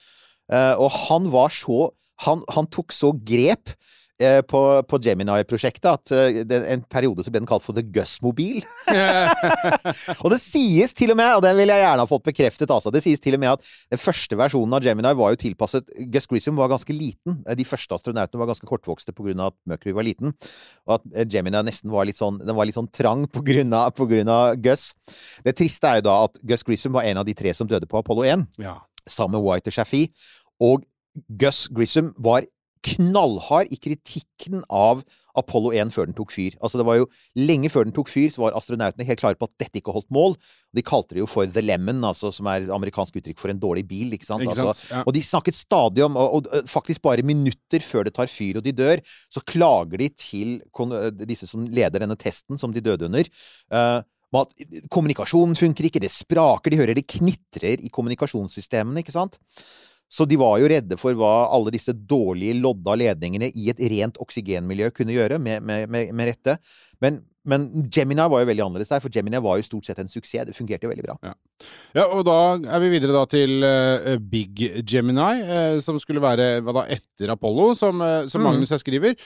Eh, 0.54 0.74
og 0.78 0.92
han 1.10 1.32
var 1.34 1.50
så 1.54 1.90
Han, 2.24 2.46
han 2.48 2.64
tok 2.72 2.94
så 2.96 3.10
grep 3.28 3.74
eh, 3.74 3.76
på, 4.48 4.60
på 4.88 4.98
Gemini-prosjektet 5.04 5.88
at 5.92 6.12
eh, 6.16 6.38
det, 6.48 6.60
en 6.72 6.84
periode 6.88 7.24
så 7.26 7.32
ble 7.34 7.42
den 7.42 7.50
kalt 7.50 7.66
for 7.66 7.76
The 7.76 7.84
Gus-mobil. 7.84 8.62
og 10.24 10.30
det 10.32 10.40
sies 10.40 10.94
til 10.96 11.12
og 11.12 11.18
med, 11.20 11.34
og 11.36 11.44
den 11.44 11.58
vil 11.60 11.72
jeg 11.72 11.82
gjerne 11.84 12.04
ha 12.06 12.10
fått 12.10 12.24
bekreftet, 12.30 12.72
altså, 12.72 12.94
det 12.96 13.02
sies 13.04 13.20
til 13.24 13.36
og 13.36 13.42
med 13.44 13.52
at 13.58 13.68
den 13.92 14.02
første 14.02 14.38
versjonen 14.40 14.78
av 14.78 14.86
Gemini 14.88 15.12
var 15.20 15.34
jo 15.36 15.42
tilpasset 15.44 15.92
Gus 16.14 16.30
Grissom 16.32 16.56
var 16.60 16.72
ganske 16.72 16.96
liten. 16.96 17.42
Eh, 17.44 17.58
De 17.60 17.68
første 17.68 17.98
astronautene 17.98 18.40
var 18.42 18.52
ganske 18.54 18.70
kortvokste 18.70 19.12
pga. 19.16 19.36
at 19.50 19.58
Mercury 19.68 19.96
var 19.98 20.08
liten. 20.08 20.34
Og 20.88 20.98
at 21.00 21.08
eh, 21.14 21.28
Gemini 21.28 21.62
nesten 21.68 21.92
var 21.92 22.08
litt 22.08 22.20
sånn 22.20 22.40
Den 22.46 22.56
var 22.56 22.66
litt 22.70 22.78
sånn 22.78 22.92
trang 22.96 23.28
pga. 23.28 24.56
Gus. 24.64 24.90
Det 25.44 25.56
triste 25.60 25.88
er 25.92 26.00
jo 26.00 26.08
da 26.08 26.18
at 26.30 26.40
Gus 26.44 26.64
Grissom 26.64 26.96
var 26.96 27.04
en 27.10 27.20
av 27.22 27.26
de 27.28 27.34
tre 27.36 27.52
som 27.54 27.68
døde 27.68 27.88
på 27.90 28.00
Apollo 28.00 28.24
1 28.24 28.48
Ja. 28.64 28.78
sammen 29.08 29.40
med 29.40 29.46
White 29.46 29.70
og 29.72 29.76
Shafi. 29.76 30.06
Og 30.64 30.84
Gus 31.30 31.68
Grissom 31.72 32.14
var 32.18 32.44
knallhard 32.86 33.72
i 33.74 33.80
kritikken 33.82 34.64
av 34.70 35.04
Apollo 35.36 35.74
1 35.76 35.92
før 35.92 36.08
den 36.08 36.16
tok 36.16 36.32
fyr. 36.32 36.56
Altså 36.64 36.80
det 36.80 36.86
var 36.88 37.00
jo 37.00 37.08
Lenge 37.36 37.70
før 37.72 37.88
den 37.88 37.96
tok 37.96 38.10
fyr, 38.12 38.30
så 38.32 38.46
var 38.46 38.56
astronautene 38.58 39.08
helt 39.08 39.20
klare 39.20 39.38
på 39.40 39.50
at 39.50 39.66
dette 39.66 39.82
ikke 39.82 39.94
holdt 39.96 40.08
mål. 40.16 40.38
De 40.76 40.84
kalte 40.86 41.18
det 41.18 41.24
jo 41.24 41.30
for 41.30 41.50
The 41.50 41.64
Lemon, 41.64 42.04
altså, 42.08 42.32
som 42.36 42.48
er 42.52 42.70
amerikansk 42.72 43.20
uttrykk 43.20 43.42
for 43.42 43.52
en 43.52 43.60
dårlig 43.62 43.86
bil. 43.90 44.16
ikke 44.16 44.30
sant? 44.30 44.46
Ikke 44.46 44.56
Altså. 44.56 44.88
Ja. 44.90 45.04
og 45.04 45.14
de 45.14 45.22
snakket 45.26 45.58
stadig 45.58 46.04
om 46.06 46.16
og, 46.16 46.48
og 46.48 46.70
faktisk 46.72 47.02
bare 47.04 47.26
minutter 47.26 47.84
før 47.84 48.08
det 48.08 48.16
tar 48.16 48.32
fyr 48.32 48.62
og 48.62 48.66
de 48.66 48.72
dør, 48.72 49.04
så 49.30 49.44
klager 49.44 50.00
de 50.00 50.10
til 50.16 50.62
øh, 50.64 51.12
disse 51.28 51.50
som 51.50 51.66
leder 51.68 52.00
denne 52.00 52.16
testen, 52.16 52.58
som 52.58 52.74
de 52.74 52.84
døde 52.84 53.06
under. 53.10 53.28
Uh, 53.72 54.02
at 54.36 54.52
kommunikasjonen 54.92 55.56
funker 55.56 55.88
ikke, 55.88 56.02
det 56.04 56.12
spraker, 56.12 56.72
de 56.72 56.80
hører 56.80 56.98
det 56.98 57.08
knitrer 57.08 57.80
i 57.80 57.92
kommunikasjonssystemene, 57.94 59.04
ikke 59.04 59.16
sant? 59.16 59.40
Så 60.12 60.28
de 60.30 60.38
var 60.40 60.60
jo 60.62 60.70
redde 60.70 60.98
for 61.02 61.18
hva 61.18 61.36
alle 61.52 61.74
disse 61.74 61.94
dårlige 61.94 62.60
lodda 62.62 62.94
ledningene 63.02 63.50
i 63.58 63.70
et 63.74 63.80
rent 63.92 64.20
oksygenmiljø 64.22 64.92
kunne 64.94 65.16
gjøre, 65.16 65.40
med, 65.42 65.64
med, 65.66 65.90
med, 65.90 66.12
med 66.14 66.30
rette. 66.30 66.60
Men, 67.04 67.18
men 67.44 67.66
Gemini 67.92 68.24
var 68.32 68.44
jo 68.44 68.48
veldig 68.48 68.64
annerledes 68.64 68.94
der, 68.94 69.02
for 69.04 69.12
Gemini 69.12 69.42
var 69.44 69.58
jo 69.60 69.66
stort 69.66 69.90
sett 69.90 70.00
en 70.00 70.12
suksess. 70.12 70.46
Det 70.48 70.56
fungerte 70.56 70.88
jo 70.88 70.92
veldig 70.94 71.04
bra. 71.08 71.34
Ja, 71.98 72.06
og 72.06 72.22
da 72.28 72.38
er 72.78 72.84
vi 72.84 72.92
videre 72.94 73.16
da 73.18 73.26
til 73.30 73.66
uh, 73.66 74.14
Big 74.32 74.62
Gemini, 74.88 75.42
uh, 75.50 75.82
som 75.84 75.98
skulle 76.00 76.24
være 76.24 76.62
hva 76.64 76.78
da, 76.78 76.86
etter 76.96 77.34
Apollo, 77.34 77.74
som, 77.82 78.06
uh, 78.06 78.30
som 78.32 78.46
Mm. 78.46 78.52
Magnus 78.52 78.72
her 78.76 78.80
skriver. 78.80 79.18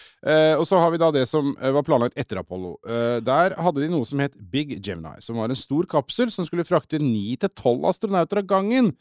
Og 0.56 0.64
så 0.70 0.80
har 0.80 0.94
vi 0.94 1.00
da 1.02 1.12
det 1.12 1.26
som 1.28 1.52
var 1.60 1.84
planlagt 1.84 2.16
etter 2.18 2.40
Apollo. 2.40 2.78
Der 3.26 3.56
hadde 3.60 3.84
de 3.84 3.90
noe 3.92 4.08
som 4.08 4.22
het 4.24 4.38
Big 4.52 4.78
Gemini, 4.80 5.20
som 5.20 5.36
var 5.36 5.52
en 5.52 5.60
stor 5.60 5.86
kapsel 5.92 6.32
som 6.32 6.48
skulle 6.48 6.64
frakte 6.64 7.02
ni 7.04 7.36
til 7.36 7.52
tolv 7.52 7.84
astronauter 7.92 8.40
av 8.40 8.48
gangen. 8.48 8.94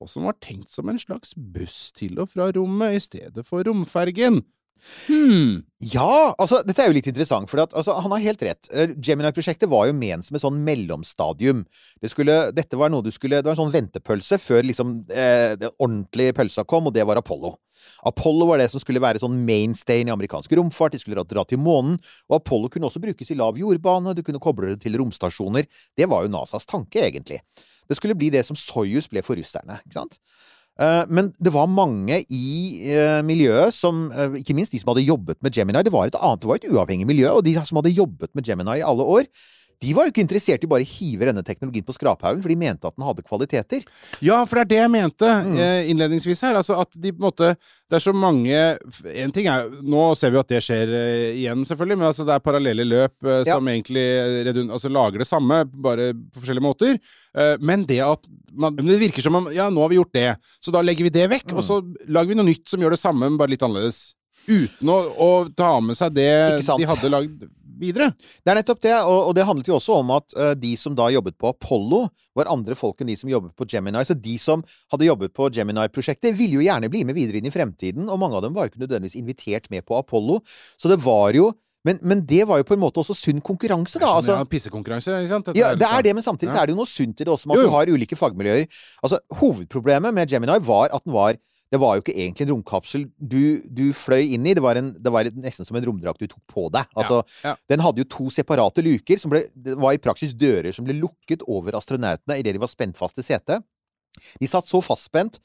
Og 0.00 0.08
som 0.08 0.24
var 0.28 0.38
tenkt 0.40 0.72
som 0.72 0.88
en 0.88 1.00
slags 1.00 1.34
buss 1.36 1.90
til 1.96 2.20
og 2.22 2.32
fra 2.32 2.48
rommet 2.56 2.96
i 2.96 3.04
stedet 3.04 3.44
for 3.46 3.66
romfergen. 3.66 4.42
Hmm. 5.06 5.60
Ja, 5.92 6.32
altså, 6.40 6.60
dette 6.64 6.82
er 6.82 6.88
jo 6.90 6.96
litt 6.96 7.08
interessant, 7.10 7.50
for 7.52 7.60
at, 7.62 7.74
altså, 7.76 7.94
han 8.00 8.12
har 8.14 8.22
helt 8.24 8.42
rett. 8.44 8.68
Eh, 8.72 8.94
Gemini-prosjektet 8.96 9.68
var 9.70 9.88
jo 9.88 9.96
ment 9.96 10.24
som 10.26 10.36
et 10.36 10.44
sånn 10.44 10.60
mellomstadium. 10.64 11.64
Det, 12.00 12.10
skulle, 12.12 12.36
dette 12.56 12.78
var 12.80 12.92
noe 12.92 13.04
du 13.04 13.10
skulle, 13.12 13.42
det 13.42 13.48
var 13.48 13.56
en 13.58 13.62
sånn 13.66 13.74
ventepølse 13.74 14.40
før 14.40 14.64
liksom, 14.68 15.02
eh, 15.12 15.56
den 15.60 15.74
ordentlige 15.76 16.36
pølsa 16.36 16.64
kom, 16.68 16.88
og 16.88 16.96
det 16.96 17.04
var 17.08 17.20
Apollo. 17.20 17.54
Apollo 18.08 18.48
var 18.48 18.60
det 18.60 18.70
som 18.72 18.80
skulle 18.82 19.02
være 19.02 19.20
sånn 19.22 19.40
mainstayen 19.46 20.08
i 20.08 20.14
amerikansk 20.14 20.52
romfart. 20.56 20.96
De 20.96 21.00
skulle 21.02 21.24
dra, 21.28 21.44
til 21.48 21.60
månen. 21.60 21.98
Og 22.28 22.40
Apollo 22.40 22.72
kunne 22.72 22.88
også 22.88 23.02
brukes 23.02 23.32
i 23.32 23.38
lav 23.38 23.58
jordbane. 23.60 24.14
Du 24.16 24.24
kunne 24.24 24.40
koble 24.42 24.74
det 24.74 24.82
til 24.84 24.96
romstasjoner. 25.00 25.68
Det 25.96 26.08
var 26.08 26.24
jo 26.24 26.32
NASAs 26.32 26.68
tanke, 26.68 27.02
egentlig. 27.04 27.40
Det 27.90 27.98
skulle 27.98 28.14
bli 28.14 28.30
det 28.30 28.44
som 28.46 28.58
Soyuz 28.58 29.10
ble 29.10 29.22
for 29.26 29.38
russerne. 29.38 29.80
ikke 29.82 29.98
sant? 29.98 30.18
Eh, 30.80 31.04
Men 31.10 31.32
det 31.42 31.52
var 31.52 31.68
mange 31.68 32.22
i 32.30 32.48
eh, 32.94 33.20
miljøet 33.26 33.74
som 33.74 34.06
eh, 34.12 34.38
Ikke 34.40 34.54
minst 34.56 34.72
de 34.72 34.80
som 34.80 34.92
hadde 34.94 35.04
jobbet 35.04 35.40
med 35.42 35.52
Gemini. 35.56 35.82
Det 35.84 35.92
var 35.92 36.06
et 36.06 36.16
annet, 36.20 36.40
det 36.40 36.48
var 36.48 36.60
et 36.60 36.70
uavhengig 36.70 37.08
miljø, 37.08 37.28
og 37.34 37.44
de 37.44 37.56
som 37.64 37.80
hadde 37.80 37.92
jobbet 37.92 38.30
med 38.34 38.46
Gemini 38.46 38.78
i 38.80 38.86
alle 38.86 39.02
år, 39.02 39.26
de 39.80 39.94
var 39.96 40.04
jo 40.04 40.12
ikke 40.12 40.22
interessert 40.26 40.62
i 40.64 40.68
bare 40.68 40.84
å 40.84 40.90
hive 40.90 41.24
denne 41.30 41.42
teknologien 41.46 41.84
på 41.88 41.94
skraphaugen, 41.96 42.42
for 42.44 42.52
de 42.52 42.56
mente 42.60 42.84
at 42.84 42.94
den 42.98 43.06
hadde 43.06 43.22
kvaliteter. 43.24 43.84
Ja, 44.20 44.42
for 44.44 44.60
det 44.60 44.66
er 44.66 44.70
det 44.74 44.80
jeg 44.82 44.90
mente 44.92 45.28
Mm. 45.30 45.56
eh, 45.56 45.88
innledningsvis 45.90 46.42
her. 46.44 46.54
Altså 46.60 46.76
at 46.80 46.90
de 47.00 47.12
på 47.12 47.16
en 47.22 47.30
måte 47.30 47.56
Det 47.90 47.96
er 47.96 48.04
så 48.04 48.12
mange 48.14 48.78
En 49.16 49.32
ting 49.32 49.46
er 49.48 49.68
Nå 49.82 50.14
ser 50.16 50.30
vi 50.30 50.38
at 50.38 50.46
det 50.48 50.60
skjer 50.62 50.92
eh, 50.94 51.32
igjen, 51.40 51.64
selvfølgelig, 51.66 51.96
men 51.98 52.06
altså 52.10 52.26
det 52.28 52.34
er 52.36 52.44
parallelle 52.44 52.84
løp 52.86 53.14
eh, 53.24 53.42
Ja. 53.48 53.54
som 53.56 53.66
egentlig 53.66 54.04
redund, 54.46 54.70
altså, 54.70 54.88
lager 54.92 55.18
det 55.18 55.26
samme, 55.26 55.64
bare 55.64 56.12
på 56.14 56.40
forskjellige 56.44 56.62
måter. 56.62 56.98
Men 57.60 57.84
det 57.86 58.00
at 58.00 58.26
man, 58.52 58.74
men 58.74 58.86
Det 58.86 59.00
virker 59.00 59.22
som 59.22 59.34
om 59.36 59.48
Ja, 59.52 59.70
nå 59.70 59.80
har 59.80 59.88
vi 59.88 59.96
gjort 59.96 60.12
det, 60.12 60.36
så 60.60 60.70
da 60.72 60.82
legger 60.82 61.04
vi 61.04 61.10
det 61.10 61.28
vekk, 61.30 61.46
Mm. 61.52 61.56
og 61.58 61.64
så 61.64 61.80
lager 62.08 62.28
vi 62.28 62.34
noe 62.34 62.46
nytt 62.52 62.68
som 62.68 62.80
gjør 62.80 62.90
det 62.90 62.98
samme, 63.00 63.20
men 63.30 63.38
bare 63.38 63.48
litt 63.50 63.62
annerledes. 63.62 64.14
Uten 64.48 64.88
å, 64.88 64.98
å 65.20 65.54
ta 65.54 65.80
med 65.80 65.96
seg 65.96 66.14
det 66.14 66.62
de 66.64 66.86
hadde 66.86 67.10
lagd 67.10 67.48
videre. 67.80 68.10
Det 68.44 68.52
er 68.52 68.60
nettopp 68.60 68.82
det, 68.84 68.94
og, 69.00 69.30
og 69.30 69.32
det 69.36 69.46
handlet 69.48 69.70
jo 69.70 69.78
også 69.78 69.96
om 70.00 70.12
at 70.16 70.36
uh, 70.36 70.52
de 70.58 70.74
som 70.80 70.96
da 70.98 71.08
jobbet 71.12 71.38
på 71.40 71.52
Apollo, 71.54 72.04
var 72.38 72.50
andre 72.52 72.76
folk 72.78 73.00
enn 73.00 73.10
de 73.10 73.16
som 73.18 73.30
jobbet 73.32 73.56
på 73.58 73.66
Gemini. 73.70 74.04
Så 74.06 74.14
de 74.14 74.36
som 74.40 74.62
hadde 74.92 75.08
jobbet 75.08 75.34
på 75.36 75.48
Gemini-prosjektet, 75.54 76.36
ville 76.38 76.60
jo 76.60 76.66
gjerne 76.66 76.92
bli 76.92 77.02
med 77.08 77.18
videre 77.18 77.40
inn 77.40 77.48
i 77.50 77.54
fremtiden, 77.54 78.06
og 78.08 78.20
mange 78.22 78.38
av 78.38 78.46
dem 78.46 78.54
var 78.56 78.68
jo 78.68 78.74
ikke 78.74 78.84
nødvendigvis 78.84 79.18
invitert 79.20 79.66
med 79.72 79.84
på 79.88 79.98
Apollo. 79.98 80.40
Så 80.80 80.92
det 80.92 81.00
var 81.04 81.34
jo 81.36 81.50
men, 81.86 81.96
men 82.04 82.20
det 82.28 82.42
var 82.48 82.60
jo 82.60 82.66
på 82.68 82.76
en 82.76 82.82
måte 82.82 83.00
også 83.00 83.14
sunn 83.16 83.40
konkurranse, 83.44 84.00
da. 84.02 84.10
Altså, 84.18 84.34
ja, 84.36 84.44
pissekonkurranse, 84.48 85.14
ikke 85.22 85.32
sant? 85.32 85.46
Dette 85.48 85.60
Ja, 85.60 85.70
det 85.72 85.80
liksom- 85.80 85.96
er 85.96 86.02
det, 86.04 86.14
men 86.14 86.24
samtidig 86.26 86.52
så 86.52 86.60
er 86.60 86.66
det 86.66 86.74
jo 86.74 86.80
noe 86.82 86.90
sunt 86.90 87.20
i 87.20 87.24
det 87.24 87.32
også, 87.32 87.48
med 87.48 87.56
at 87.56 87.62
Jo, 87.62 87.68
du 87.68 87.72
har 87.72 87.86
ulike 87.88 88.18
fagmiljøer. 88.20 88.66
Altså, 89.02 89.20
Hovedproblemet 89.40 90.12
med 90.12 90.28
Gemini 90.28 90.58
var 90.60 90.92
at 90.92 91.04
den 91.04 91.14
var 91.14 91.36
Det 91.70 91.78
var 91.78 91.96
jo 91.96 92.02
ikke 92.02 92.16
egentlig 92.16 92.46
en 92.48 92.52
romkapsel 92.54 93.04
du, 93.16 93.60
du 93.70 93.92
fløy 93.94 94.32
inn 94.34 94.46
i. 94.50 94.54
Det 94.58 94.62
var, 94.64 94.76
en, 94.80 94.92
det 94.98 95.12
var 95.14 95.28
nesten 95.38 95.64
som 95.68 95.76
en 95.78 95.86
romdrakt 95.86 96.18
du 96.18 96.26
tok 96.26 96.42
på 96.50 96.66
deg. 96.74 96.88
Altså, 96.98 97.20
ja. 97.46 97.54
Den 97.70 97.80
hadde 97.84 98.02
jo 98.02 98.08
to 98.10 98.30
separate 98.34 98.82
luker. 98.82 99.20
Som 99.22 99.30
ble, 99.30 99.44
det 99.54 99.76
var 99.78 99.94
i 99.94 100.02
praksis 100.02 100.34
dører 100.34 100.74
som 100.74 100.84
ble 100.88 100.98
lukket 100.98 101.46
over 101.46 101.78
astronautene 101.78 102.40
idet 102.42 102.56
de 102.56 102.62
var 102.64 102.72
spent 102.72 102.98
fast 102.98 103.22
i 103.22 103.26
setet. 103.26 103.62
De 104.42 104.48
satt 104.50 104.66
så 104.66 104.80
fastspent 104.82 105.36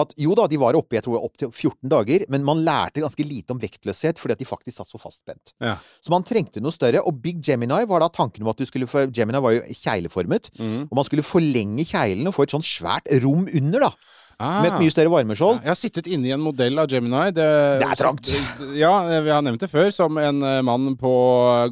at 0.00 0.14
jo 0.18 0.32
da, 0.34 0.46
de 0.48 0.56
var 0.58 0.74
oppe 0.78 0.96
jeg 0.96 1.04
tror 1.04 1.20
opp 1.26 1.36
til 1.38 1.50
14 1.52 1.90
dager, 1.92 2.24
men 2.32 2.42
man 2.48 2.62
lærte 2.64 3.02
ganske 3.04 3.20
lite 3.28 3.52
om 3.52 3.60
vektløshet 3.60 4.16
fordi 4.18 4.32
at 4.34 4.40
de 4.40 4.48
faktisk 4.48 4.78
satt 4.80 4.88
så 4.90 4.98
fastspent. 4.98 5.52
Ja. 5.62 5.74
Så 6.00 6.10
man 6.10 6.24
trengte 6.26 6.62
noe 6.64 6.72
større, 6.74 7.04
og 7.04 7.20
Big 7.22 7.44
Gemini 7.44 7.84
var 7.86 8.00
da 8.02 8.08
tanken 8.08 8.42
om 8.42 8.50
at 8.54 8.58
du 8.58 8.64
skulle 8.66 8.88
få 8.90 9.04
Gemini 9.14 9.44
var 9.44 9.58
jo 9.58 9.62
kjegleformet, 9.68 10.48
Mm. 10.56 10.88
og 10.88 10.96
man 10.96 11.04
skulle 11.06 11.22
forlenge 11.26 11.84
kjeglen 11.92 12.32
og 12.32 12.34
få 12.40 12.48
et 12.48 12.56
sånn 12.56 12.64
svært 12.64 13.12
rom 13.22 13.44
under, 13.52 13.90
da. 13.90 13.92
Ah. 14.38 14.60
Med 14.62 14.72
et 14.72 14.82
mye 14.82 14.92
større 14.92 15.12
varmeskjold. 15.12 15.62
Jeg 15.62 15.70
har 15.70 15.78
sittet 15.78 16.10
inni 16.10 16.32
en 16.34 16.42
modell 16.42 16.78
av 16.82 16.90
Gemini. 16.90 17.30
Det, 17.36 17.46
Det 17.80 17.88
er 17.88 18.00
trangt. 18.00 18.32
Ja, 18.78 18.92
vi 19.22 19.32
har 19.32 19.44
nevnt 19.46 19.62
det 19.62 19.70
før. 19.72 19.90
Som 19.94 20.18
en 20.18 20.42
eh, 20.42 20.60
mann 20.66 20.94
på 21.00 21.14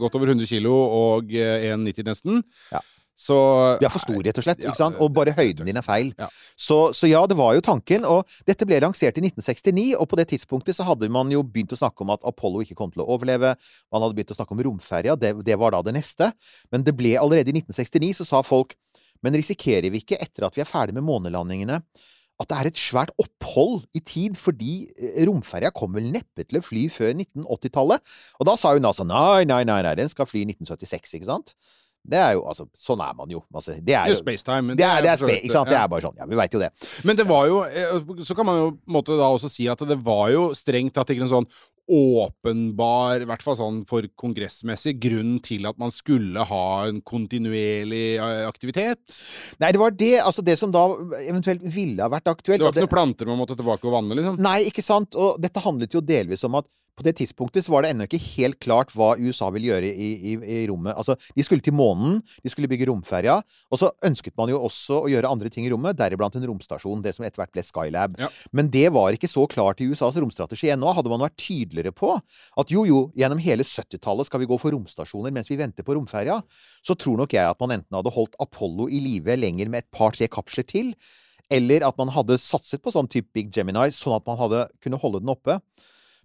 godt 0.00 0.16
over 0.18 0.34
100 0.34 0.48
kilo 0.50 0.72
og 0.72 1.34
eh, 1.34 1.72
1,90 1.72 2.08
nesten. 2.08 2.42
Ja. 2.72 2.82
Så 3.22 3.36
Du 3.78 3.84
er 3.86 3.92
for 3.92 4.02
stor, 4.02 4.18
rett 4.24 4.38
og 4.40 4.44
slett. 4.44 4.62
Ja? 4.64 4.88
Og 5.02 5.12
bare 5.14 5.34
høyden 5.36 5.68
din 5.68 5.78
er 5.78 5.84
feil. 5.86 6.10
Ja. 6.18 6.28
Så, 6.58 6.78
så 6.96 7.06
ja, 7.10 7.20
det 7.28 7.36
var 7.38 7.54
jo 7.54 7.64
tanken. 7.64 8.06
Og 8.08 8.26
dette 8.48 8.66
ble 8.68 8.80
lansert 8.82 9.18
i 9.20 9.24
1969, 9.28 9.92
og 10.00 10.08
på 10.10 10.18
det 10.18 10.28
tidspunktet 10.32 10.78
så 10.78 10.86
hadde 10.88 11.10
man 11.12 11.30
jo 11.32 11.44
begynt 11.46 11.74
å 11.76 11.78
snakke 11.78 12.02
om 12.06 12.14
at 12.14 12.24
Apollo 12.28 12.64
ikke 12.64 12.78
kom 12.78 12.90
til 12.94 13.04
å 13.04 13.08
overleve. 13.14 13.54
Man 13.92 14.04
hadde 14.04 14.18
begynt 14.18 14.34
å 14.34 14.38
snakke 14.38 14.56
om 14.56 14.64
romferja. 14.66 15.18
Det, 15.20 15.34
det 15.46 15.58
var 15.60 15.76
da 15.76 15.82
det 15.86 15.94
neste. 15.98 16.32
Men 16.74 16.86
det 16.86 16.96
ble 16.98 17.14
allerede 17.20 17.52
i 17.52 17.58
1969, 17.60 18.16
så 18.22 18.28
sa 18.28 18.42
folk 18.46 18.74
Men 19.22 19.36
risikerer 19.38 19.86
vi 19.94 20.00
ikke, 20.02 20.16
etter 20.18 20.48
at 20.48 20.56
vi 20.56 20.64
er 20.64 20.66
ferdig 20.66 20.96
med 20.96 21.04
månelandingene, 21.06 21.76
at 22.42 22.50
det 22.50 22.58
er 22.58 22.70
et 22.70 22.80
svært 22.80 23.12
opphold 23.22 23.82
i 23.96 24.02
tid, 24.04 24.38
fordi 24.38 24.74
eh, 24.96 25.20
romferja 25.28 25.72
kommer 25.74 26.00
vel 26.00 26.10
neppe 26.14 26.46
til 26.46 26.60
å 26.60 26.64
fly 26.64 26.86
før 26.92 27.14
1980-tallet? 27.14 28.16
Og 28.40 28.48
da 28.48 28.56
sa 28.60 28.74
jo 28.76 28.82
NASA 28.84 29.06
nei, 29.08 29.44
nei, 29.48 29.62
nei, 29.68 29.80
nei, 29.86 29.94
den 29.98 30.10
skal 30.12 30.28
fly 30.28 30.44
i 30.44 30.50
1976, 30.52 31.16
ikke 31.18 31.30
sant? 31.30 31.54
Det 32.02 32.18
er 32.18 32.32
jo, 32.34 32.42
altså, 32.50 32.66
Sånn 32.74 33.00
er 33.04 33.12
man 33.14 33.30
jo. 33.30 33.44
Altså, 33.54 33.76
det 33.78 33.94
er 33.94 34.10
jo 34.10 34.16
spacetime. 34.18 34.72
men 34.72 34.78
det 34.78 34.86
er, 34.86 35.04
det 35.04 35.12
er 35.12 35.20
sant? 35.20 35.70
Det 35.70 35.76
er 35.78 35.90
bare 35.90 36.02
sånn. 36.02 36.16
Ja, 36.18 36.26
vi 36.26 36.38
veit 36.38 36.54
jo 36.54 36.58
det. 36.58 36.72
Men 37.06 37.18
det 37.18 37.28
var 37.28 37.46
jo 37.46 37.60
eh, 37.62 37.92
Så 38.26 38.34
kan 38.38 38.48
man 38.48 38.58
jo 38.58 38.64
måtte 38.90 39.14
da 39.18 39.28
også 39.30 39.50
si 39.52 39.68
at 39.70 39.84
det 39.86 40.00
var 40.02 40.32
jo 40.34 40.48
strengt 40.58 40.96
tatt 40.96 41.14
ikke 41.14 41.28
en 41.28 41.30
sånn 41.30 41.48
åpenbar, 41.90 43.22
i 43.22 43.28
hvert 43.28 43.42
fall 43.44 43.56
sånn 43.58 43.80
for 43.88 44.06
kongressmessig, 44.20 44.94
grunn 45.02 45.36
til 45.44 45.66
at 45.70 45.78
man 45.80 45.92
skulle 45.94 46.44
ha 46.48 46.64
en 46.88 47.00
kontinuerlig 47.06 48.04
eh, 48.18 48.42
aktivitet. 48.48 49.18
Nei, 49.62 49.72
det 49.74 49.82
var 49.82 49.96
det. 49.96 50.14
Altså, 50.22 50.44
det 50.46 50.58
som 50.60 50.72
da 50.74 50.86
eventuelt 51.22 51.64
ville 51.64 52.02
ha 52.02 52.10
vært 52.12 52.30
aktuelt 52.32 52.60
Det 52.60 52.68
var 52.68 52.72
det- 52.76 52.82
ikke 52.84 52.90
noen 52.90 52.96
planter 52.96 53.26
man 53.32 53.38
måtte 53.42 53.56
tilbake 53.58 53.88
og 53.88 53.96
vanne, 53.98 54.18
liksom. 54.18 54.38
Nei, 54.42 54.60
ikke 54.70 54.84
sant? 54.84 55.14
Og 55.14 55.40
dette 55.42 55.60
handlet 55.64 55.92
jo 55.92 56.00
delvis 56.00 56.44
om 56.44 56.54
at 56.60 56.66
på 56.92 57.06
det 57.06 57.14
tidspunktet 57.16 57.64
så 57.64 57.72
var 57.72 57.82
det 57.82 57.94
ennå 57.94 58.04
ikke 58.04 58.20
helt 58.36 58.58
klart 58.60 58.90
hva 58.92 59.14
USA 59.16 59.46
ville 59.50 59.70
gjøre 59.70 59.88
i, 59.88 60.08
i, 60.28 60.32
i 60.36 60.66
rommet. 60.68 60.92
Altså, 60.92 61.16
de 61.34 61.42
skulle 61.42 61.64
til 61.64 61.72
månen, 61.72 62.18
de 62.44 62.50
skulle 62.52 62.68
bygge 62.68 62.84
romferja, 62.90 63.38
og 63.72 63.80
så 63.80 63.88
ønsket 64.04 64.36
man 64.36 64.52
jo 64.52 64.58
også 64.60 64.98
å 65.06 65.08
gjøre 65.08 65.30
andre 65.32 65.48
ting 65.48 65.64
i 65.64 65.70
rommet, 65.72 65.96
deriblant 65.96 66.36
en 66.36 66.44
romstasjon, 66.50 67.00
det 67.02 67.14
som 67.16 67.24
etter 67.24 67.40
hvert 67.40 67.54
ble 67.56 67.64
Skylab. 67.64 68.18
Ja. 68.20 68.28
Men 68.52 68.68
det 68.68 68.92
var 68.92 69.16
ikke 69.16 69.30
så 69.32 69.46
klart 69.48 69.80
i 69.80 69.88
USAs 69.88 70.20
romstrategi 70.20 70.68
ennå. 70.74 70.92
Hadde 70.92 71.08
man 71.08 71.24
vært 71.24 71.40
tydeligere 71.72 71.96
på 71.96 72.12
at 72.14 72.72
jo, 72.72 72.84
jo, 72.86 73.00
gjennom 73.18 73.40
hele 73.42 73.64
70-tallet 73.66 74.28
skal 74.28 74.42
vi 74.42 74.48
gå 74.50 74.58
for 74.60 74.74
romstasjoner 74.74 75.32
mens 75.34 75.50
vi 75.50 75.58
venter 75.60 75.86
på 75.86 75.96
romferja, 75.96 76.40
så 76.84 76.94
tror 76.94 77.18
nok 77.22 77.32
jeg 77.34 77.48
at 77.48 77.60
man 77.62 77.78
enten 77.78 77.98
hadde 77.98 78.12
holdt 78.14 78.36
Apollo 78.42 78.88
i 78.92 79.00
live 79.02 79.36
lenger 79.36 79.72
med 79.72 79.84
et 79.84 79.92
par-tre 79.94 80.28
kapsler 80.28 80.66
til, 80.68 80.92
eller 81.52 81.84
at 81.86 81.98
man 81.98 82.12
hadde 82.12 82.40
satset 82.40 82.82
på 82.82 82.92
sånn 82.92 83.10
type 83.10 83.32
Big 83.34 83.50
Gemini, 83.54 83.90
sånn 83.92 84.16
at 84.16 84.28
man 84.28 84.38
hadde 84.40 84.66
kunne 84.82 85.00
holde 85.00 85.22
den 85.24 85.32
oppe. 85.32 85.58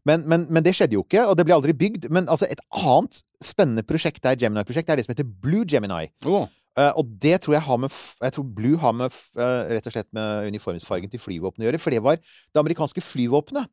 Men, 0.08 0.24
men, 0.30 0.46
men 0.54 0.63
det 0.63 0.72
skjedde 0.77 0.96
jo 0.96 1.04
ikke, 1.04 1.25
og 1.27 1.36
det 1.36 1.44
ble 1.48 1.56
aldri 1.58 1.74
bygd. 1.75 2.08
Men 2.13 2.30
altså, 2.32 2.48
et 2.48 2.62
annet 2.80 3.20
spennende 3.44 3.84
prosjekt 3.84 4.22
der, 4.24 4.38
Gemini-prosjekt, 4.39 4.88
er 4.88 5.00
det 5.00 5.04
som 5.04 5.12
heter 5.12 5.27
Blue 5.27 5.68
Gemini. 5.68 6.08
Oh. 6.24 6.48
Uh, 6.77 6.94
og 7.01 7.10
det 7.20 7.39
tror 7.42 7.56
jeg 7.56 7.66
har 7.66 7.77
med 7.82 7.94
Jeg 8.22 8.34
tror 8.36 8.44
Blue 8.54 8.77
har 8.77 8.92
med 8.94 9.10
eh, 9.10 9.62
rett 9.74 9.88
og 9.89 9.94
slett 9.96 10.12
med 10.13 10.51
uniformsfargen 10.51 11.10
til 11.10 11.22
flyvåpenet 11.24 11.66
å 11.66 11.68
gjøre. 11.72 11.82
For 11.82 11.96
det 11.96 12.04
var 12.06 12.22
det 12.22 12.62
amerikanske 12.62 13.01
flyvåpenet. 13.01 13.66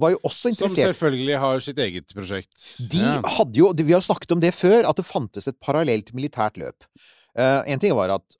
Var 0.00 0.14
jo 0.14 0.20
også 0.24 0.54
som 0.56 0.72
selvfølgelig 0.72 1.38
har 1.42 1.62
sitt 1.64 1.78
eget 1.78 2.12
prosjekt. 2.16 2.66
de 2.80 3.02
Ja. 3.04 3.20
hadde 3.36 3.60
jo, 3.60 3.72
Vi 3.76 3.92
har 3.92 4.00
snakket 4.00 4.32
om 4.32 4.40
det 4.40 4.54
før, 4.56 4.88
at 4.88 4.96
det 4.96 5.06
fantes 5.06 5.46
et 5.46 5.58
parallelt 5.60 6.12
militært 6.16 6.56
løp. 6.56 6.86
Uh, 7.38 7.62
en 7.66 7.78
ting 7.78 7.94
var 7.94 8.10
at 8.16 8.36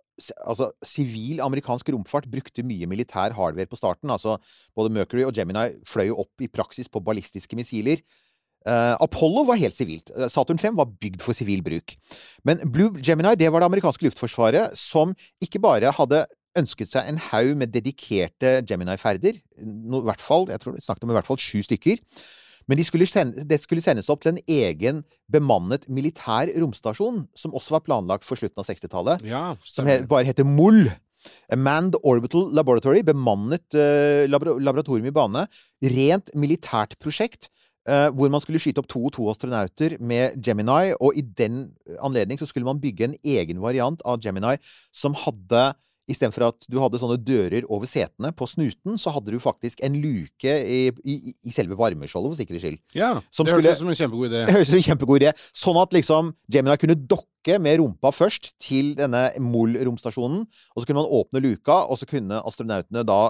altså, 0.46 0.70
sivil 0.84 1.40
amerikansk 1.44 1.88
romfart 1.92 2.28
brukte 2.30 2.64
mye 2.66 2.88
militær 2.90 3.32
hardware 3.36 3.68
på 3.70 3.78
starten. 3.78 4.10
altså 4.10 4.38
Både 4.76 4.92
Mercury 4.92 5.24
og 5.24 5.36
Gemini 5.36 5.70
fløy 5.86 6.08
jo 6.10 6.18
opp 6.24 6.42
i 6.42 6.48
praksis 6.48 6.88
på 6.88 7.02
ballistiske 7.04 7.56
missiler. 7.56 8.02
Uh, 8.68 8.92
Apollo 9.00 9.46
var 9.48 9.56
helt 9.56 9.72
sivilt. 9.72 10.10
Eh, 10.12 10.28
Saturn 10.28 10.58
5 10.60 10.76
var 10.76 10.90
bygd 11.00 11.22
for 11.24 11.32
sivil 11.32 11.62
bruk. 11.64 11.94
Men 12.44 12.60
Blue 12.72 13.00
Gemini 13.00 13.32
det 13.40 13.48
var 13.52 13.62
det 13.62 13.70
amerikanske 13.70 14.04
luftforsvaret 14.04 14.76
som 14.76 15.14
ikke 15.40 15.62
bare 15.64 15.92
hadde 15.96 16.26
ønsket 16.58 16.90
seg 16.90 17.08
en 17.08 17.20
haug 17.30 17.54
med 17.60 17.72
dedikerte 17.74 18.58
Gemini-ferder, 18.66 19.38
no, 19.62 20.00
i 20.00 20.08
hvert 20.08 20.22
fall, 20.24 20.48
jeg 20.50 20.62
tror 20.62 20.78
snakket 20.82 21.06
om 21.06 21.12
i 21.12 21.18
hvert 21.18 21.28
fall 21.28 21.40
sju 21.40 21.60
stykker, 21.66 22.00
men 22.70 22.78
de 22.78 22.86
skulle 22.86 23.06
sende, 23.08 23.44
det 23.50 23.60
skulle 23.64 23.82
sendes 23.82 24.10
opp 24.12 24.22
til 24.22 24.36
en 24.36 24.42
egen 24.46 25.02
bemannet 25.32 25.88
militær 25.90 26.50
romstasjon, 26.54 27.24
som 27.34 27.54
også 27.58 27.76
var 27.76 27.86
planlagt 27.86 28.26
for 28.26 28.38
slutten 28.38 28.62
av 28.62 28.68
60-tallet, 28.68 29.24
Ja, 29.26 29.44
som 29.66 29.88
he, 29.90 30.00
bare 30.10 30.28
heter 30.28 30.46
MOL. 30.46 30.84
Manned 31.52 31.98
Orbital 32.06 32.46
Laboratory, 32.56 33.02
bemannet 33.04 33.76
uh, 33.76 34.24
laboratorium 34.24 35.10
i 35.10 35.12
bane. 35.12 35.42
Rent 35.84 36.30
militært 36.32 36.96
prosjekt. 37.02 37.50
Uh, 37.88 38.12
hvor 38.12 38.28
man 38.32 38.42
skulle 38.44 38.60
skyte 38.60 38.82
opp 38.82 38.88
to 38.92 39.00
og 39.08 39.12
to 39.16 39.26
astronauter 39.32 39.96
med 40.04 40.36
Gemini, 40.44 40.92
og 41.00 41.16
i 41.16 41.24
den 41.24 41.70
anledning 42.04 42.38
så 42.38 42.46
skulle 42.48 42.68
man 42.68 42.80
bygge 42.80 43.08
en 43.08 43.14
egen 43.24 43.60
variant 43.64 44.04
av 44.04 44.20
Gemini 44.22 44.58
som 44.94 45.16
hadde 45.16 45.70
Istedenfor 46.10 46.44
at 46.48 46.66
du 46.70 46.76
hadde 46.82 46.98
sånne 46.98 47.16
dører 47.22 47.64
over 47.70 47.86
setene 47.86 48.32
på 48.34 48.48
snuten, 48.50 48.96
så 48.98 49.12
hadde 49.14 49.30
du 49.30 49.38
faktisk 49.42 49.82
en 49.86 49.94
luke 50.02 50.50
i, 50.50 50.80
i, 51.06 51.16
i 51.46 51.52
selve 51.54 51.76
varmeskjoldet, 51.78 52.32
for 52.32 52.40
sikkerhets 52.40 52.64
skyld. 52.66 52.80
ja 52.98 53.12
som 53.30 53.46
det 53.46 53.52
skulle- 53.54 53.68
hørtes 53.70 53.78
ut 53.78 53.84
som 53.84 53.92
en 53.94 54.00
kjempegod 54.00 54.30
idé. 54.32 54.40
Det 54.50 54.54
høres 54.56 54.68
ut 54.68 54.72
som 54.74 54.80
en 54.82 54.88
kjempegod 54.88 55.22
idé. 55.22 55.32
Sånn 55.62 55.78
at 55.82 55.94
liksom 55.94 56.32
Gemini 56.50 56.76
kunne 56.82 56.98
dokke 57.14 57.58
med 57.62 57.78
rumpa 57.80 58.10
først 58.12 58.50
til 58.60 58.92
denne 58.98 59.30
MOL-romstasjonen, 59.40 60.42
og 60.44 60.82
så 60.82 60.86
kunne 60.90 61.02
man 61.04 61.14
åpne 61.20 61.42
luka, 61.46 61.78
og 61.86 62.00
så 62.00 62.08
kunne 62.10 62.42
astronautene 62.46 63.06
da 63.06 63.20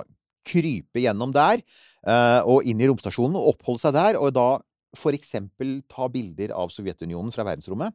krype 0.49 1.03
gjennom 1.05 1.35
der 1.37 1.61
eh, 1.61 2.41
og 2.49 2.65
inn 2.65 2.81
i 2.81 2.89
romstasjonen 2.89 3.37
og 3.37 3.53
oppholde 3.55 3.83
seg 3.85 3.93
der, 3.99 4.17
og 4.19 4.33
da 4.35 4.49
for 4.97 5.15
eksempel 5.15 5.83
ta 5.87 6.09
bilder 6.11 6.51
av 6.57 6.73
Sovjetunionen 6.75 7.31
fra 7.31 7.45
verdensrommet. 7.47 7.93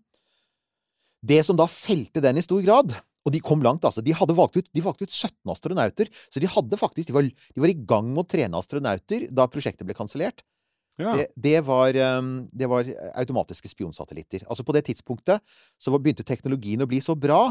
Det 1.26 1.41
som 1.43 1.58
da 1.58 1.65
felte 1.67 2.21
den 2.24 2.38
i 2.38 2.43
stor 2.45 2.62
grad 2.63 2.93
og 3.25 3.33
de 3.33 3.41
kom 3.41 3.63
langt, 3.65 3.85
altså. 3.88 4.03
De 4.05 4.13
hadde 4.13 4.35
valgt 4.38 4.59
ut, 4.59 4.67
de 4.69 4.83
valgte 4.85 5.07
ut 5.07 5.13
17 5.13 5.49
astronauter. 5.49 6.11
Så 6.29 6.41
de 6.41 6.49
hadde 6.51 6.77
faktisk, 6.77 7.09
de 7.09 7.15
var, 7.15 7.25
de 7.25 7.63
var 7.63 7.71
i 7.71 7.79
gang 7.89 8.11
med 8.11 8.21
å 8.21 8.27
trene 8.29 8.59
astronauter 8.59 9.25
da 9.33 9.47
prosjektet 9.49 9.88
ble 9.88 9.97
kansellert. 9.97 10.43
Ja. 11.01 11.15
Det, 11.17 11.25
det, 11.35 11.55
var, 11.67 11.97
um, 12.19 12.45
det 12.55 12.69
var 12.71 12.88
automatiske 13.19 13.71
spionsatellitter. 13.73 14.45
Altså 14.47 14.63
På 14.63 14.75
det 14.77 14.85
tidspunktet 14.88 15.41
så 15.81 15.95
begynte 15.97 16.23
teknologien 16.27 16.85
å 16.85 16.89
bli 16.89 17.01
så 17.03 17.17
bra 17.17 17.49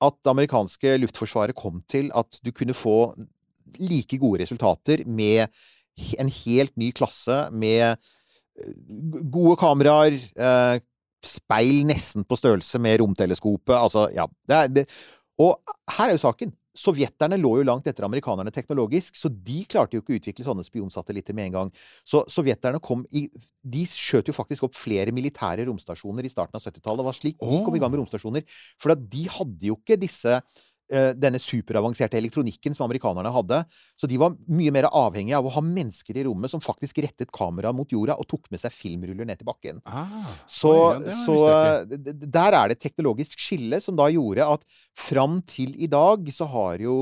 at 0.00 0.16
det 0.24 0.32
amerikanske 0.32 0.96
luftforsvaret 1.02 1.56
kom 1.58 1.84
til 1.90 2.08
at 2.16 2.40
du 2.42 2.50
kunne 2.56 2.74
få 2.74 3.12
like 3.78 4.18
gode 4.18 4.40
resultater 4.42 5.04
med 5.06 5.52
en 6.18 6.30
helt 6.32 6.72
ny 6.80 6.90
klasse 6.96 7.36
med 7.52 7.84
eh, 7.92 8.72
gode 9.30 9.58
kameraer, 9.60 10.16
eh, 10.16 10.80
speil 11.26 11.84
nesten 11.88 12.24
på 12.26 12.38
størrelse 12.38 12.80
med 12.82 13.00
romteleskopet. 13.02 13.76
Altså, 13.76 14.08
ja. 14.14 14.26
Det 14.48 14.56
er, 14.56 14.72
det. 14.80 14.86
Og 15.40 15.56
her 15.96 16.10
er 16.10 16.16
jo 16.16 16.24
saken. 16.24 16.54
Sovjeterne 16.80 17.34
lå 17.40 17.50
jo 17.58 17.66
langt 17.66 17.88
etter 17.90 18.06
amerikanerne 18.06 18.52
teknologisk, 18.54 19.16
så 19.18 19.28
de 19.28 19.64
klarte 19.68 19.96
jo 19.96 20.04
ikke 20.04 20.14
å 20.14 20.18
utvikle 20.20 20.46
sånne 20.46 20.64
spionsatellitter 20.64 21.34
med 21.36 21.48
en 21.48 21.56
gang. 21.56 21.72
Så 22.06 22.22
sovjeterne 22.30 22.78
kom 22.84 23.02
i 23.10 23.24
De 23.60 23.82
skjøt 23.90 24.30
jo 24.30 24.36
faktisk 24.36 24.68
opp 24.68 24.78
flere 24.78 25.12
militære 25.12 25.66
romstasjoner 25.68 26.24
i 26.24 26.32
starten 26.32 26.56
av 26.56 26.64
70-tallet. 26.64 27.02
Det 27.02 27.08
var 27.10 27.18
slik 27.18 27.38
de 27.42 27.60
kom 27.66 27.76
i 27.76 27.82
gang 27.82 27.92
med 27.92 28.04
romstasjoner. 28.04 28.46
For 28.80 28.94
de 28.94 29.26
hadde 29.34 29.68
jo 29.68 29.76
ikke 29.80 29.98
disse 30.00 30.38
denne 30.90 31.38
superavanserte 31.38 32.18
elektronikken 32.18 32.74
som 32.74 32.84
amerikanerne 32.86 33.30
hadde. 33.30 33.60
Så 33.98 34.08
de 34.10 34.18
var 34.18 34.34
mye 34.50 34.72
mer 34.74 34.88
avhengige 34.90 35.38
av 35.38 35.46
å 35.46 35.52
ha 35.54 35.62
mennesker 35.62 36.18
i 36.18 36.24
rommet 36.26 36.50
som 36.50 36.62
faktisk 36.64 36.98
rettet 37.04 37.30
kameraet 37.34 37.76
mot 37.76 37.92
jorda 37.94 38.16
og 38.18 38.26
tok 38.30 38.50
med 38.50 38.62
seg 38.62 38.74
filmruller 38.74 39.28
ned 39.28 39.38
til 39.38 39.48
bakken. 39.48 39.78
Ah, 39.86 40.34
Så, 40.50 40.72
ja, 40.98 41.14
så 41.22 41.36
eh, 41.52 41.96
der 42.26 42.58
er 42.58 42.68
det 42.72 42.78
et 42.78 42.84
teknologisk 42.88 43.38
skille 43.38 43.78
som 43.84 43.94
da 43.98 44.08
gjorde 44.10 44.46
at 44.56 44.66
fram 44.98 45.40
til 45.46 45.76
i 45.78 45.86
dag 45.90 46.26
så 46.34 46.48
har 46.50 46.82
jo 46.82 46.98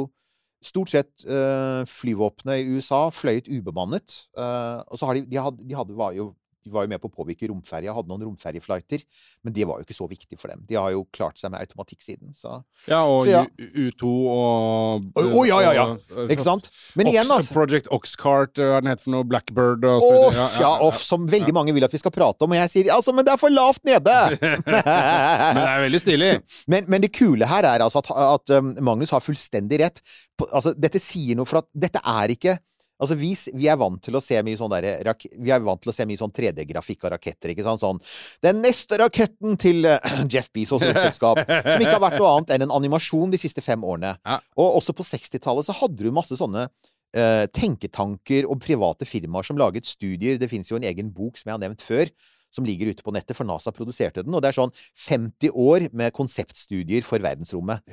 stort 0.65 0.91
sett 0.91 1.25
eh, 1.25 1.85
flyvåpenet 1.87 2.61
i 2.65 2.77
USA 2.77 3.05
fløyet 3.15 3.47
ubemannet. 3.47 4.25
eh, 4.37 4.79
og 4.91 4.99
så 4.99 5.07
har 5.07 5.15
de, 5.19 5.25
de, 5.31 5.39
hadde, 5.39 5.65
de 5.65 5.77
hadde, 5.79 5.95
var 5.99 6.17
jo 6.19 6.33
de 6.67 6.73
var 6.75 6.85
jo 6.85 6.91
med 6.91 7.01
på 7.01 7.09
å 7.11 7.13
påvirke 7.15 7.49
romferja, 7.49 7.93
hadde 7.95 8.11
noen 8.11 8.25
romferjeflighter, 8.27 9.05
men 9.47 9.55
det 9.55 9.65
var 9.69 9.79
jo 9.79 9.87
ikke 9.87 9.97
så 9.97 10.09
viktig 10.11 10.39
for 10.41 10.51
dem. 10.53 10.65
De 10.69 10.75
har 10.79 10.91
jo 10.95 11.05
klart 11.15 11.39
seg 11.39 11.53
med 11.55 11.61
automatikk 11.63 12.03
siden, 12.03 12.33
så 12.35 12.59
Ja, 12.91 13.05
og 13.07 13.27
Så 13.27 13.31
ja. 13.31 13.43
U- 13.47 13.89
U2 13.89 14.11
og 14.33 15.07
Å, 15.15 15.25
oh, 15.33 15.45
ja, 15.47 15.61
ja, 15.63 15.73
ja. 15.79 15.85
og- 16.17 16.31
Ikke 16.35 16.45
sant? 16.47 16.69
Men 16.99 17.07
igjen, 17.13 17.31
altså. 17.31 17.53
Project 17.55 17.89
Oxcart, 17.95 18.55
hva 18.59 18.79
er 18.79 18.83
den 18.83 18.91
heter 18.93 19.05
for 19.07 19.15
noe? 19.15 19.25
Blackbird 19.29 19.85
og 19.87 20.03
så 20.03 20.11
videre. 20.13 20.49
ja, 20.65 20.73
off, 20.89 21.03
som 21.05 21.27
veldig 21.31 21.55
mange 21.55 21.75
vil 21.77 21.85
at 21.87 21.93
vi 21.95 21.99
skal 22.03 22.15
prate 22.15 22.43
om, 22.45 22.53
og 22.53 22.59
jeg 22.59 22.71
sier 22.75 22.93
altså, 22.95 23.15
men 23.15 23.25
det 23.25 23.33
er 23.37 23.41
for 23.41 23.51
lavt 23.55 23.85
nede! 23.89 24.17
Men 24.69 25.59
det 25.63 25.69
er 25.69 25.83
veldig 25.87 26.01
stilig. 26.03 26.31
Men, 26.71 26.85
men 26.89 27.03
det 27.05 27.13
kule 27.17 27.47
her 27.49 27.65
er 27.69 27.85
altså 27.85 28.01
at, 28.03 28.11
at 28.11 28.53
um, 28.59 28.73
Magnus 28.85 29.11
har 29.15 29.23
fullstendig 29.25 29.79
rett. 29.81 30.01
På, 30.39 30.47
altså, 30.53 30.75
dette 30.79 31.01
sier 31.03 31.37
noe, 31.39 31.47
for 31.49 31.63
at 31.63 31.69
dette 31.75 32.01
er 32.05 32.35
ikke 32.35 32.57
Altså, 32.99 33.15
vi, 33.19 33.31
vi 33.55 33.69
er 33.71 33.79
vant 33.79 34.01
til 34.03 34.19
å 34.19 34.23
se 34.23 34.41
mye 34.43 34.59
sånn 34.59 34.73
derre 34.73 35.15
Vi 35.39 35.53
er 35.55 35.63
vant 35.63 35.81
til 35.83 35.93
å 35.93 35.95
se 35.95 36.07
mye 36.09 36.19
sånn 36.19 36.35
3D-grafikk 36.35 37.07
av 37.07 37.15
raketter, 37.15 37.53
ikke 37.55 37.67
sant? 37.67 37.83
Sånn 37.83 38.01
Den 38.45 38.63
neste 38.65 38.99
raketten 39.01 39.59
til 39.61 39.87
uh, 39.87 39.99
Jeff 40.33 40.51
Bezos 40.55 40.83
selskap! 40.83 41.41
som 41.47 41.83
ikke 41.83 41.95
har 41.95 42.05
vært 42.05 42.19
noe 42.21 42.35
annet 42.35 42.55
enn 42.57 42.67
en 42.67 42.77
animasjon 42.81 43.33
de 43.33 43.41
siste 43.41 43.63
fem 43.65 43.83
årene. 43.87 44.17
Ja. 44.27 44.39
Og 44.59 44.81
også 44.81 44.95
på 44.97 45.07
60-tallet 45.07 45.69
så 45.69 45.77
hadde 45.79 46.03
du 46.03 46.15
masse 46.15 46.37
sånne 46.39 46.67
uh, 46.69 47.45
tenketanker 47.55 48.49
og 48.49 48.61
private 48.65 49.09
firmaer 49.09 49.47
som 49.47 49.61
laget 49.61 49.89
studier. 49.89 50.41
Det 50.41 50.51
finnes 50.51 50.71
jo 50.71 50.81
en 50.81 50.89
egen 50.89 51.13
bok 51.15 51.39
som 51.39 51.51
jeg 51.51 51.57
har 51.57 51.63
nevnt 51.63 51.85
før, 51.85 52.11
som 52.55 52.67
ligger 52.67 52.91
ute 52.93 53.05
på 53.05 53.13
nettet, 53.15 53.37
for 53.37 53.49
NASA 53.49 53.73
produserte 53.75 54.25
den. 54.25 54.35
Og 54.35 54.43
det 54.43 54.51
er 54.51 54.59
sånn 54.59 54.75
50 55.07 55.53
år 55.53 55.89
med 55.97 56.15
konseptstudier 56.17 57.05
for 57.07 57.23
verdensrommet. 57.25 57.85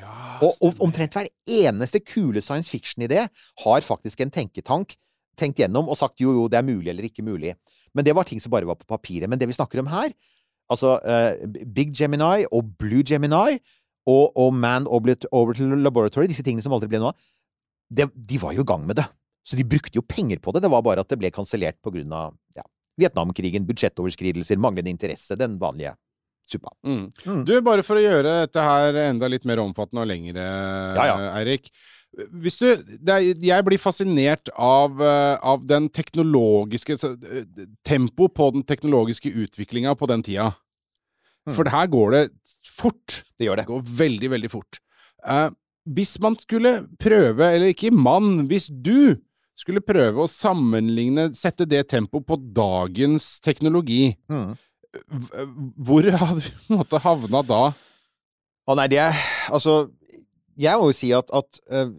Og, 0.45 0.55
og 0.63 0.83
omtrent 0.83 1.15
hver 1.17 1.29
eneste 1.43 2.01
kule 2.03 2.43
science 2.43 2.71
fiction-idé 2.71 3.25
har 3.65 3.87
faktisk 3.87 4.23
en 4.23 4.33
tenketank 4.33 4.95
tenkt 5.35 5.59
gjennom 5.59 5.89
og 5.91 5.97
sagt 5.99 6.21
jo, 6.23 6.31
jo, 6.31 6.45
det 6.51 6.61
er 6.61 6.67
mulig 6.67 6.91
eller 6.91 7.07
ikke 7.07 7.25
mulig. 7.25 7.55
Men 7.95 8.07
det 8.07 8.15
var 8.15 8.27
ting 8.27 8.41
som 8.43 8.53
bare 8.53 8.67
var 8.67 8.79
på 8.79 8.87
papiret. 8.87 9.27
Men 9.31 9.39
det 9.39 9.49
vi 9.49 9.57
snakker 9.57 9.81
om 9.81 9.91
her, 9.91 10.13
altså 10.71 10.95
uh, 11.03 11.35
Big 11.75 11.91
Gemini 11.95 12.47
og 12.51 12.71
Blue 12.79 13.03
Gemini 13.05 13.59
og, 14.07 14.31
og 14.37 14.53
Man 14.55 14.87
Orbit, 14.87 15.27
Orbital 15.35 15.75
Laboratory, 15.81 16.29
disse 16.31 16.45
tingene 16.45 16.63
som 16.63 16.75
aldri 16.75 16.89
ble 16.91 17.01
noe 17.03 17.13
av, 17.13 18.11
de 18.15 18.39
var 18.41 18.55
jo 18.55 18.63
i 18.65 18.67
gang 18.67 18.85
med 18.87 18.99
det. 18.99 19.05
Så 19.45 19.57
de 19.57 19.65
brukte 19.67 19.93
jo 19.93 20.05
penger 20.05 20.39
på 20.41 20.53
det. 20.55 20.63
Det 20.65 20.71
var 20.73 20.81
bare 20.85 21.03
at 21.05 21.11
det 21.11 21.19
ble 21.21 21.29
kansellert 21.33 21.77
på 21.85 21.93
grunn 21.93 22.13
av 22.15 22.33
ja, 22.57 22.65
Vietnamkrigen, 22.99 23.65
budsjettoverskridelser, 23.67 24.59
manglende 24.61 24.93
interesse, 24.93 25.37
den 25.39 25.57
vanlige 25.61 25.95
suppa. 26.51 26.71
Mm. 26.85 27.11
Mm. 27.25 27.43
Du, 27.47 27.53
bare 27.65 27.83
for 27.85 27.99
å 27.99 28.03
gjøre 28.03 28.39
dette 28.45 28.63
her 28.63 29.01
enda 29.07 29.29
litt 29.31 29.45
mer 29.49 29.61
omfattende 29.63 30.05
og 30.05 30.09
lengre, 30.09 30.45
Ja, 30.95 31.07
ja. 31.09 31.15
Eirik. 31.39 31.71
Hvis 32.15 32.61
du, 32.61 32.69
det 33.03 33.11
er, 33.11 33.25
jeg 33.43 33.65
blir 33.67 33.81
fascinert 33.81 34.47
av, 34.55 35.01
eh, 35.03 35.35
av 35.43 35.65
den 35.67 35.89
teknologiske 35.91 36.95
eh, 36.95 37.65
Tempo 37.83 38.29
på 38.31 38.51
den 38.55 38.63
teknologiske 38.63 39.33
utviklinga 39.33 39.97
på 39.99 40.07
den 40.07 40.23
tida. 40.23 40.53
Mm. 41.45 41.57
For 41.57 41.69
her 41.73 41.91
går 41.91 42.15
det 42.15 42.23
fort. 42.71 43.21
Det 43.35 43.49
gjør 43.49 43.59
det. 43.59 43.67
Det 43.67 43.73
går 43.73 43.93
veldig, 43.99 44.31
veldig 44.37 44.51
fort. 44.53 44.79
Uh, 45.25 45.49
hvis 45.85 46.15
man 46.21 46.37
skulle 46.39 46.85
prøve, 47.01 47.45
eller 47.51 47.73
ikke 47.73 47.91
mann, 47.93 48.45
hvis 48.49 48.69
du 48.69 49.17
skulle 49.55 49.83
prøve 49.85 50.23
å 50.25 50.29
sammenligne, 50.31 51.29
sette 51.37 51.67
det 51.69 51.85
tempoet 51.93 52.25
på 52.27 52.37
dagens 52.55 53.39
teknologi, 53.45 54.15
Mm. 54.29 54.55
hvor 55.85 56.05
hadde 56.07 56.41
vi 56.41 56.51
på 56.55 56.73
en 56.73 56.79
måte 56.81 56.99
havna 57.03 57.41
da? 57.45 57.61
Å 58.65 58.75
nei, 58.79 58.87
det 58.87 58.99
er 59.03 59.15
Altså, 59.51 59.89
jeg 60.57 60.79
må 60.79 60.87
jo 60.89 60.95
si 60.97 61.11
at, 61.13 61.29
at 61.35 61.59
uh, 61.71 61.91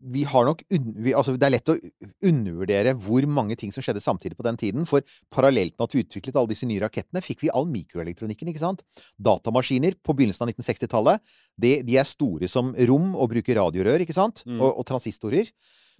vi 0.00 0.22
har 0.24 0.46
nok 0.48 0.62
vi, 0.70 1.12
altså, 1.14 1.36
Det 1.36 1.46
er 1.46 1.52
lett 1.54 1.70
å 1.72 1.76
undervurdere 2.24 2.94
hvor 2.96 3.24
mange 3.28 3.56
ting 3.60 3.72
som 3.72 3.84
skjedde 3.84 4.02
samtidig 4.02 4.36
på 4.38 4.44
den 4.46 4.56
tiden. 4.60 4.86
For 4.88 5.04
parallelt 5.32 5.74
med 5.76 5.86
at 5.86 5.94
vi 5.94 6.02
utviklet 6.04 6.36
alle 6.40 6.52
disse 6.52 6.68
nye 6.68 6.80
rakettene, 6.82 7.22
fikk 7.24 7.44
vi 7.44 7.52
all 7.52 7.68
mikroelektronikken. 7.68 8.48
ikke 8.48 8.62
sant? 8.62 8.82
Datamaskiner 9.20 9.96
på 10.02 10.16
begynnelsen 10.16 10.46
av 10.46 10.52
1960-tallet. 10.54 11.20
De, 11.60 11.74
de 11.86 11.98
er 12.00 12.08
store 12.08 12.48
som 12.48 12.72
rom 12.88 13.12
og 13.14 13.30
bruker 13.34 13.60
radiorør, 13.60 14.00
ikke 14.04 14.16
sant? 14.16 14.42
Mm. 14.48 14.58
Og, 14.60 14.80
og 14.80 14.88
transistorer. 14.88 15.52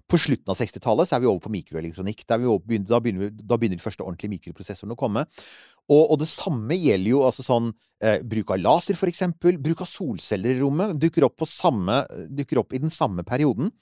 På 0.09 0.19
slutten 0.19 0.51
av 0.53 0.59
60-tallet 0.59 1.11
er 1.13 1.21
vi 1.23 1.29
over 1.29 1.43
på 1.43 1.53
mikroelektronikk. 1.53 2.23
Over, 2.39 2.79
da, 2.87 2.99
begynner, 3.03 3.31
da 3.31 3.57
begynner 3.59 3.79
de 3.79 3.83
første 3.83 4.05
ordentlige 4.05 4.33
mikroprosessorene 4.35 4.97
å 4.97 4.99
komme. 4.99 5.25
Og, 5.91 6.03
og 6.03 6.19
det 6.21 6.29
samme 6.31 6.77
gjelder 6.77 7.11
jo 7.13 7.23
altså 7.27 7.45
sånn 7.45 7.71
eh, 8.03 8.21
bruk 8.23 8.53
av 8.55 8.61
laser, 8.61 8.99
for 8.99 9.11
eksempel. 9.11 9.59
Bruk 9.61 9.83
av 9.85 9.89
solceller 9.91 10.55
i 10.55 10.61
rommet. 10.61 10.95
Dukker 11.01 11.27
opp, 11.27 11.37
på 11.41 11.49
samme, 11.49 12.03
dukker 12.29 12.61
opp 12.63 12.75
i 12.75 12.81
den 12.83 12.93
samme 12.93 13.25
perioden. 13.27 13.73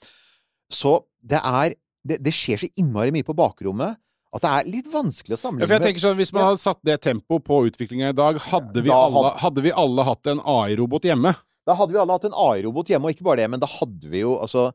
Så 0.70 1.00
det 1.20 1.42
er 1.44 1.76
Det, 2.00 2.16
det 2.24 2.32
skjer 2.32 2.56
så 2.56 2.68
innmari 2.80 3.12
mye 3.12 3.26
på 3.28 3.34
bakrommet 3.36 3.98
at 4.30 4.44
det 4.44 4.50
er 4.50 4.68
litt 4.70 4.88
vanskelig 4.88 5.34
å 5.34 5.38
Ja, 5.58 5.66
for 5.66 5.74
jeg 5.74 5.82
tenker 5.84 6.02
sånn, 6.04 6.18
Hvis 6.20 6.32
man 6.32 6.46
hadde 6.46 6.62
satt 6.62 6.78
det 6.86 7.00
tempoet 7.02 7.42
på 7.46 7.58
utviklinga 7.66 8.12
i 8.12 8.16
dag, 8.16 8.38
hadde 8.40 8.84
vi, 8.84 8.88
Da 8.88 8.98
alle, 9.08 9.32
hadde 9.42 9.64
vi 9.64 9.72
alle 9.74 10.06
hatt 10.06 10.30
en 10.30 10.40
AI-robot 10.40 11.08
hjemme? 11.10 11.34
Da 11.66 11.74
hadde 11.76 11.92
vi 11.92 12.00
alle 12.00 12.14
hatt 12.14 12.28
en 12.28 12.36
AI-robot 12.38 12.92
hjemme, 12.92 13.10
og 13.10 13.16
ikke 13.16 13.26
bare 13.26 13.42
det, 13.42 13.50
men 13.52 13.62
da 13.62 13.68
hadde 13.68 14.10
vi 14.10 14.22
jo 14.22 14.36
altså 14.40 14.70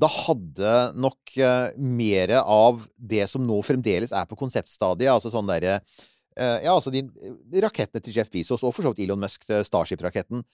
Da 0.00 0.08
hadde 0.08 0.76
nok 0.96 1.34
uh, 1.40 1.68
mer 1.76 2.32
av 2.40 2.86
det 2.96 3.26
som 3.30 3.44
nå 3.44 3.58
fremdeles 3.66 4.14
er 4.16 4.28
på 4.30 4.38
konseptstadiet, 4.40 5.12
altså 5.12 5.32
sånn 5.32 5.50
derre 5.50 5.80
uh, 5.80 6.58
Ja, 6.62 6.72
altså 6.72 6.92
de 6.94 7.04
rakettene 7.60 8.02
til 8.04 8.16
Jeff 8.16 8.32
Bezos, 8.32 8.64
og 8.64 8.74
for 8.74 8.86
så 8.86 8.94
vidt 8.94 9.04
Elon 9.04 9.20
Musk, 9.20 9.44
eh, 9.50 9.64
Starship-raketten, 9.66 10.44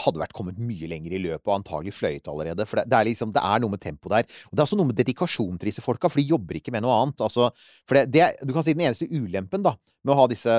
hadde 0.00 0.18
vært 0.18 0.34
kommet 0.34 0.58
mye 0.58 0.88
lenger 0.90 1.14
i 1.14 1.20
løpet 1.22 1.46
og 1.46 1.56
antagelig 1.58 1.94
fløyet 1.94 2.26
allerede. 2.30 2.66
For 2.66 2.80
det, 2.80 2.88
det 2.90 2.98
er 2.98 3.08
liksom, 3.10 3.30
det 3.34 3.44
er 3.46 3.60
noe 3.62 3.74
med 3.74 3.82
tempo 3.82 4.10
der. 4.10 4.26
Og 4.48 4.54
det 4.54 4.62
er 4.62 4.66
også 4.66 4.78
noe 4.80 4.90
med 4.90 4.98
dedikasjon 4.98 5.60
til 5.60 5.70
disse 5.70 5.84
folka, 5.84 6.10
for 6.10 6.18
de 6.18 6.26
jobber 6.32 6.58
ikke 6.58 6.74
med 6.74 6.82
noe 6.82 6.96
annet. 7.02 7.22
Altså, 7.22 7.52
for 7.86 8.00
det, 8.00 8.08
det, 8.14 8.32
du 8.42 8.54
kan 8.56 8.66
si 8.66 8.74
den 8.74 8.88
eneste 8.88 9.06
ulempen 9.12 9.62
da, 9.66 9.76
med 10.02 10.14
å 10.16 10.18
ha 10.22 10.26
disse 10.30 10.56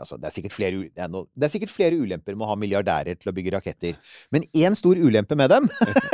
Altså, 0.00 0.16
det, 0.16 0.30
er 0.30 0.52
flere, 0.52 0.84
det, 0.88 1.02
er 1.04 1.10
no, 1.12 1.24
det 1.36 1.46
er 1.46 1.52
sikkert 1.52 1.74
flere 1.74 1.98
ulemper 2.00 2.36
med 2.36 2.46
å 2.46 2.52
ha 2.52 2.58
milliardærer 2.58 3.18
til 3.20 3.30
å 3.30 3.34
bygge 3.36 3.54
raketter. 3.56 3.98
Men 4.34 4.46
én 4.56 4.76
stor 4.78 4.98
ulempe 4.98 5.38
med 5.38 5.52
dem, 5.52 5.68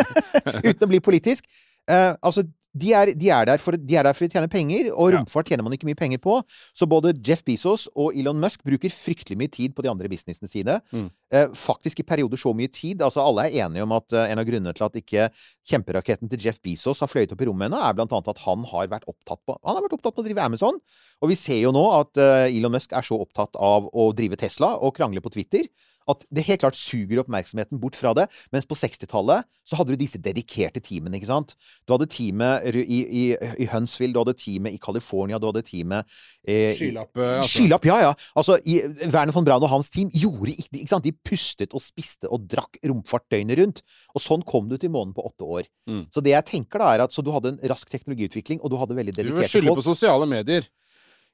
uten 0.68 0.86
å 0.86 0.90
bli 0.90 1.02
politisk 1.04 1.46
eh, 1.88 2.14
Altså, 2.18 2.44
de 2.80 2.92
er, 2.96 3.12
de, 3.18 3.30
er 3.34 3.48
der 3.48 3.62
for, 3.62 3.76
de 3.76 3.96
er 3.98 4.06
der 4.06 4.16
for 4.16 4.26
å 4.26 4.30
tjene 4.32 4.50
penger, 4.50 4.90
og 4.94 5.12
romfart 5.14 5.50
tjener 5.50 5.66
man 5.66 5.74
ikke 5.76 5.88
mye 5.88 5.98
penger 5.98 6.20
på. 6.22 6.38
Så 6.76 6.88
både 6.90 7.14
Jeff 7.24 7.42
Bezos 7.46 7.86
og 7.94 8.16
Elon 8.18 8.40
Musk 8.40 8.62
bruker 8.66 8.92
fryktelig 8.94 9.38
mye 9.40 9.52
tid 9.52 9.74
på 9.76 9.84
de 9.84 9.90
andre 9.92 10.10
businessene 10.10 10.50
sine. 10.50 10.78
Mm. 10.94 11.08
Eh, 11.34 11.50
faktisk 11.58 12.00
i 12.00 12.06
perioder 12.08 12.40
så 12.40 12.54
mye 12.56 12.70
tid. 12.72 13.02
Altså, 13.04 13.24
alle 13.24 13.48
er 13.48 13.66
enige 13.66 13.84
om 13.84 13.96
at 13.96 14.14
eh, 14.16 14.30
en 14.32 14.42
av 14.42 14.48
grunnene 14.48 14.76
til 14.76 14.86
at 14.86 15.00
ikke 15.00 15.28
kjemperaketten 15.68 16.30
til 16.32 16.46
Jeff 16.48 16.62
Bezos 16.64 17.02
har 17.04 17.10
fløyet 17.10 17.34
opp 17.34 17.44
i 17.44 17.50
rommet 17.50 17.68
ennå, 17.68 17.82
er 17.82 17.98
blant 17.98 18.14
annet 18.14 18.32
at 18.32 18.42
han 18.46 18.64
har 18.70 18.88
vært 18.94 19.08
opptatt 19.10 19.42
på 19.44 19.58
Han 19.58 19.76
har 19.76 19.84
vært 19.84 19.98
opptatt 19.98 20.16
på 20.16 20.24
å 20.24 20.28
drive 20.28 20.48
Amazon. 20.48 20.80
Og 21.22 21.32
vi 21.32 21.38
ser 21.38 21.60
jo 21.60 21.74
nå 21.74 21.84
at 21.98 22.20
eh, 22.22 22.48
Elon 22.54 22.74
Musk 22.78 22.94
er 22.96 23.06
så 23.06 23.20
opptatt 23.20 23.58
av 23.60 23.90
å 23.92 24.10
drive 24.16 24.38
Tesla 24.40 24.76
og 24.78 24.96
krangle 24.96 25.24
på 25.24 25.34
Twitter 25.34 25.68
at 26.08 26.24
det 26.34 26.44
helt 26.46 26.62
klart 26.62 26.78
suger 26.78 27.20
oppmerksomheten 27.22 27.80
bort 27.80 27.96
fra 27.98 28.14
det. 28.16 28.26
Mens 28.54 28.66
på 28.68 28.76
60-tallet 28.78 29.46
så 29.68 29.78
hadde 29.78 29.94
du 29.94 30.00
disse 30.00 30.20
dedikerte 30.22 30.80
teamene, 30.84 31.18
ikke 31.18 31.30
sant. 31.30 31.54
Du 31.86 31.94
hadde 31.94 32.08
teamet 32.10 32.68
i, 32.80 33.00
i, 33.04 33.24
i 33.60 33.68
Huntsville, 33.72 34.14
du 34.16 34.22
hadde 34.22 34.36
teamet 34.38 34.76
i 34.76 34.80
California, 34.82 35.40
du 35.40 35.48
hadde 35.50 35.64
teamet 35.66 36.08
eh, 36.48 36.72
Skylapp, 36.78 37.12
eh, 37.18 37.34
altså. 37.42 37.52
Skylapp, 37.52 37.88
ja, 37.90 37.98
ja. 38.06 38.14
Altså, 38.38 38.58
i, 38.64 38.80
Werner 39.04 39.36
von 39.36 39.46
Braun 39.46 39.66
og 39.66 39.72
hans 39.72 39.92
team 39.94 40.12
gjorde 40.14 40.54
ikke, 40.54 40.70
det, 40.72 40.82
ikke 40.84 40.94
sant? 40.94 41.08
De 41.08 41.14
pustet 41.30 41.76
og 41.76 41.84
spiste 41.84 42.30
og 42.32 42.48
drakk 42.50 42.80
romfart 42.88 43.28
døgnet 43.32 43.60
rundt. 43.60 43.84
Og 44.14 44.24
sånn 44.24 44.44
kom 44.48 44.70
du 44.70 44.78
til 44.80 44.92
månen 44.94 45.14
på 45.16 45.24
åtte 45.28 45.46
år. 45.46 45.68
Mm. 45.90 46.06
Så 46.14 46.24
det 46.24 46.34
jeg 46.34 46.48
tenker 46.48 46.82
da 46.82 46.90
er 46.94 47.06
at 47.06 47.14
Så 47.14 47.24
du 47.24 47.30
hadde 47.34 47.54
en 47.54 47.62
rask 47.70 47.88
teknologiutvikling, 47.92 48.60
og 48.62 48.72
du 48.72 48.78
hadde 48.80 48.96
veldig 48.96 49.14
Vi 49.14 49.22
vil 49.22 49.32
dedikerte 49.32 49.52
skylde 49.52 49.72
folk. 49.72 49.82
på 49.82 49.90
sosiale 49.90 50.28
medier. 50.28 50.68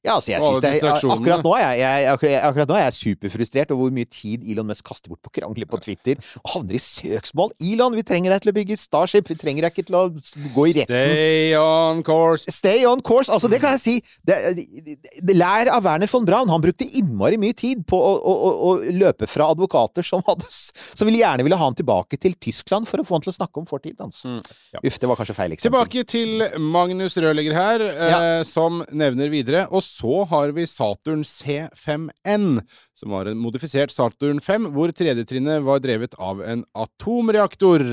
Ja, 0.04 0.18
altså, 0.18 0.34
jeg 0.34 0.42
synes 0.42 0.60
det 0.60 0.70
akkurat, 0.84 1.40
nå 1.44 1.52
er 1.56 1.62
jeg, 1.64 1.78
jeg, 1.80 2.08
akkurat, 2.12 2.34
akkurat 2.50 2.68
nå 2.68 2.76
er 2.76 2.82
jeg 2.90 2.96
superfrustrert 2.98 3.70
over 3.72 3.86
hvor 3.86 3.92
mye 3.96 4.08
tid 4.12 4.42
Elon 4.52 4.68
Musk 4.68 4.84
kaster 4.84 5.08
bort 5.08 5.22
på 5.24 5.30
å 5.32 5.36
krangle 5.38 5.64
på 5.68 5.78
Twitter. 5.80 6.18
Og 6.42 6.50
havner 6.58 6.76
i 6.76 6.80
søksmål. 6.84 7.54
Elon, 7.64 7.96
vi 7.96 8.04
trenger 8.04 8.34
deg 8.34 8.44
til 8.44 8.52
å 8.52 8.54
bygge 8.58 8.76
Starship. 8.82 9.30
Vi 9.32 9.36
trenger 9.40 9.64
deg 9.64 9.72
ikke 9.72 9.86
til 9.88 9.96
å 9.96 10.02
gå 10.52 10.66
i 10.68 10.74
retten. 10.76 11.14
Stay 11.14 11.54
on 11.56 12.02
course. 12.04 12.52
Stay 12.52 12.84
on 12.88 13.00
course. 13.00 13.32
Altså, 13.32 13.48
det 13.48 13.62
kan 13.62 13.78
jeg 13.78 13.82
si. 13.84 13.94
Det, 14.28 14.36
det, 15.24 15.38
lær 15.38 15.72
av 15.72 15.86
Werner 15.88 16.10
von 16.12 16.28
Braun. 16.28 16.52
Han 16.52 16.64
brukte 16.66 16.84
innmari 17.00 17.40
mye 17.40 17.56
tid 17.56 17.86
på 17.88 17.96
å, 17.96 18.12
å, 18.20 18.34
å, 18.34 18.52
å 18.68 18.94
løpe 19.00 19.30
fra 19.30 19.48
advokater 19.54 20.04
som, 20.04 20.20
hadde, 20.28 20.50
som 20.52 21.08
ville 21.08 21.22
gjerne 21.22 21.48
ville 21.48 21.56
ha 21.56 21.70
han 21.70 21.80
tilbake 21.80 22.20
til 22.20 22.36
Tyskland 22.36 22.90
for 22.90 23.00
å 23.00 23.08
få 23.08 23.16
han 23.16 23.24
til 23.24 23.32
å 23.32 23.36
snakke 23.38 23.62
om 23.62 23.70
fortiden 23.72 24.04
hans. 24.04 24.20
Mm. 24.28 24.44
Uff, 24.84 25.00
det 25.00 25.08
var 25.08 25.22
kanskje 25.22 25.38
feil 25.40 25.56
eksempel. 25.56 25.88
Tilbake 25.88 26.04
til 26.12 26.44
Magnus 26.60 27.16
Rørlegger 27.16 27.56
her, 27.56 27.88
eh, 27.88 28.44
som 28.44 28.84
nevner 28.92 29.32
videre. 29.32 29.64
Og 29.72 29.80
så 29.94 30.24
har 30.30 30.52
vi 30.56 30.66
Saturn 30.66 31.22
C5N, 31.22 32.60
som 32.98 33.14
var 33.14 33.30
en 33.30 33.40
modifisert 33.40 33.94
Saturn 33.94 34.40
5, 34.42 34.70
hvor 34.74 34.92
tredjetrinnet 34.96 35.62
var 35.66 35.82
drevet 35.84 36.16
av 36.18 36.42
en 36.42 36.64
atomreaktor. 36.74 37.84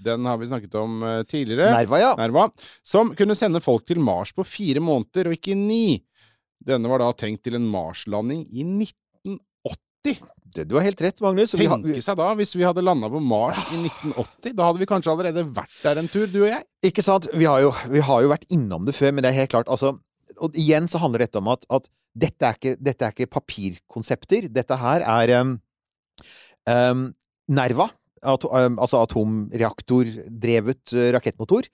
Den 0.00 0.28
har 0.28 0.40
vi 0.40 0.48
snakket 0.50 0.78
om 0.80 1.02
eh, 1.04 1.22
tidligere. 1.28 1.72
Nerva, 1.76 2.00
ja. 2.00 2.14
Nerva, 2.20 2.48
som 2.86 3.12
kunne 3.18 3.36
sende 3.38 3.62
folk 3.64 3.86
til 3.88 4.00
Mars 4.00 4.32
på 4.36 4.46
fire 4.46 4.82
måneder, 4.84 5.30
og 5.30 5.36
ikke 5.36 5.58
ni. 5.58 6.00
Denne 6.64 6.90
var 6.92 7.02
da 7.02 7.12
tenkt 7.16 7.44
til 7.46 7.56
en 7.56 7.68
Mars-landing 7.68 8.44
i 8.48 8.64
1980. 8.64 10.20
Det, 10.50 10.64
du 10.66 10.74
har 10.74 10.84
helt 10.84 11.00
rett, 11.04 11.20
Magnus. 11.22 11.52
Tenke 11.54 12.02
seg 12.02 12.18
da, 12.18 12.32
hvis 12.38 12.56
vi 12.56 12.64
hadde 12.66 12.82
landa 12.82 13.08
på 13.12 13.20
Mars 13.22 13.60
i 13.70 13.78
1980. 13.84 14.54
Da 14.58 14.66
hadde 14.66 14.82
vi 14.82 14.88
kanskje 14.90 15.12
allerede 15.12 15.44
vært 15.46 15.76
der 15.84 16.00
en 16.00 16.10
tur, 16.10 16.26
du 16.26 16.40
og 16.42 16.50
jeg. 16.50 16.64
Ikke 16.90 17.04
sant? 17.06 17.28
Vi 17.36 17.46
har, 17.46 17.62
jo, 17.62 17.74
vi 17.92 18.02
har 18.04 18.24
jo 18.24 18.32
vært 18.32 18.48
innom 18.52 18.88
det 18.88 18.96
før, 18.96 19.14
men 19.14 19.24
det 19.24 19.30
er 19.30 19.42
helt 19.42 19.52
klart 19.52 19.70
altså 19.70 19.98
og 20.38 20.56
igjen 20.58 20.88
så 20.90 21.00
handler 21.02 21.26
dette 21.26 21.40
om 21.40 21.50
at, 21.52 21.64
at 21.72 21.88
dette, 22.14 22.46
er 22.46 22.58
ikke, 22.58 22.74
dette 22.80 23.06
er 23.06 23.14
ikke 23.14 23.30
papirkonsepter. 23.30 24.48
Dette 24.52 24.78
her 24.80 25.04
er 25.06 25.34
um, 25.40 25.54
um, 26.70 27.06
Nerva, 27.50 27.90
at, 28.20 28.44
um, 28.44 28.78
altså 28.82 29.02
atomreaktordrevet 29.04 30.94
uh, 30.96 31.06
rakettmotor. 31.16 31.70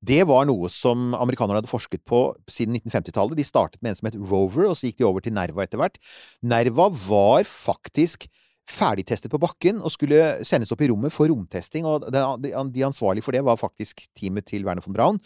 Det 0.00 0.22
var 0.24 0.46
noe 0.48 0.68
som 0.72 1.10
amerikanerne 1.12 1.60
hadde 1.60 1.70
forsket 1.70 2.00
på 2.08 2.30
siden 2.48 2.78
1950-tallet. 2.78 3.36
De 3.36 3.44
startet 3.44 3.82
med 3.84 3.92
en 3.92 3.98
som 3.98 4.08
het 4.08 4.16
Rover, 4.16 4.70
og 4.70 4.78
så 4.78 4.88
gikk 4.88 5.02
de 5.02 5.08
over 5.08 5.24
til 5.24 5.34
Nerva 5.36 5.66
etter 5.66 5.80
hvert. 5.80 6.00
Nerva 6.40 6.88
var 6.88 7.44
faktisk 7.48 8.24
ferdigtestet 8.70 9.32
på 9.32 9.40
bakken 9.42 9.80
og 9.82 9.92
skulle 9.92 10.44
sendes 10.46 10.70
opp 10.72 10.82
i 10.84 10.88
rommet 10.90 11.12
for 11.12 11.28
romtesting. 11.28 11.84
og 11.84 12.06
de 12.12 12.86
ansvarlige 12.86 13.26
for 13.26 13.34
det 13.34 13.44
var 13.44 13.60
faktisk 13.60 14.06
teamet 14.16 14.46
til 14.46 14.64
Werner 14.64 14.84
von 14.86 14.94
Braun. 14.94 15.20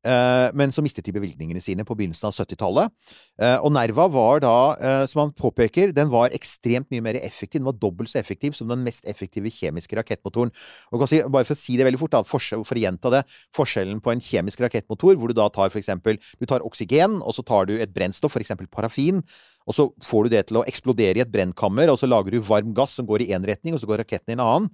Uh, 0.00 0.48
men 0.56 0.72
så 0.72 0.80
mistet 0.80 1.04
de 1.04 1.12
bevilgningene 1.12 1.60
sine 1.60 1.84
på 1.84 1.92
begynnelsen 1.98 2.30
av 2.30 2.36
70-tallet. 2.38 2.92
Uh, 3.36 3.58
og 3.58 3.74
Nerva 3.76 4.06
var 4.08 4.40
da, 4.40 4.54
uh, 4.80 5.04
som 5.10 5.26
han 5.26 5.34
påpeker, 5.36 5.92
den 5.96 6.08
var 6.12 6.32
ekstremt 6.36 6.88
mye 6.92 7.04
mer 7.04 7.18
effektiv. 7.20 7.60
Den 7.60 7.68
var 7.68 7.76
dobbelt 7.76 8.12
så 8.12 8.20
effektiv 8.22 8.56
som 8.56 8.70
den 8.70 8.80
mest 8.86 9.04
effektive 9.10 9.52
kjemiske 9.52 9.98
rakettmotoren. 9.98 10.54
Og 10.90 11.04
bare 11.04 11.44
for 11.44 11.56
å 11.56 11.60
si 11.60 11.76
det 11.76 11.84
veldig 11.88 12.00
fort, 12.00 12.14
da, 12.16 12.22
for 12.24 12.78
å 12.78 12.84
gjenta 12.84 13.12
det, 13.12 13.22
forskjellen 13.56 14.00
på 14.00 14.14
en 14.14 14.24
kjemisk 14.24 14.64
rakettmotor, 14.64 15.18
hvor 15.20 15.32
du 15.32 15.36
da 15.36 15.50
tar 15.52 15.68
for 15.68 15.82
eksempel 15.82 16.16
du 16.40 16.48
tar 16.48 16.64
oksygen, 16.64 17.20
og 17.20 17.36
så 17.36 17.44
tar 17.46 17.68
du 17.68 17.76
et 17.76 17.92
brennstoff, 17.92 18.32
for 18.36 18.44
eksempel 18.44 18.70
parafin, 18.72 19.20
og 19.68 19.76
så 19.76 19.90
får 20.04 20.26
du 20.26 20.34
det 20.34 20.46
til 20.48 20.60
å 20.60 20.64
eksplodere 20.68 21.20
i 21.20 21.24
et 21.26 21.32
brennkammer, 21.32 21.92
og 21.92 22.00
så 22.00 22.08
lager 22.08 22.34
du 22.34 22.40
varm 22.46 22.72
gass 22.76 22.96
som 22.96 23.08
går 23.08 23.26
i 23.26 23.30
én 23.36 23.44
retning, 23.46 23.76
og 23.76 23.82
så 23.82 23.90
går 23.90 24.04
raketten 24.04 24.32
i 24.32 24.38
en 24.38 24.46
annen. 24.46 24.72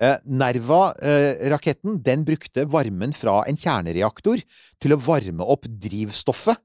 Eh, 0.00 0.16
Nerva-raketten 0.24 2.00
den 2.02 2.24
brukte 2.26 2.64
varmen 2.70 3.12
fra 3.16 3.42
en 3.48 3.58
kjernereaktor 3.58 4.42
til 4.82 4.94
å 4.96 5.00
varme 5.02 5.44
opp 5.46 5.66
drivstoffet 5.68 6.60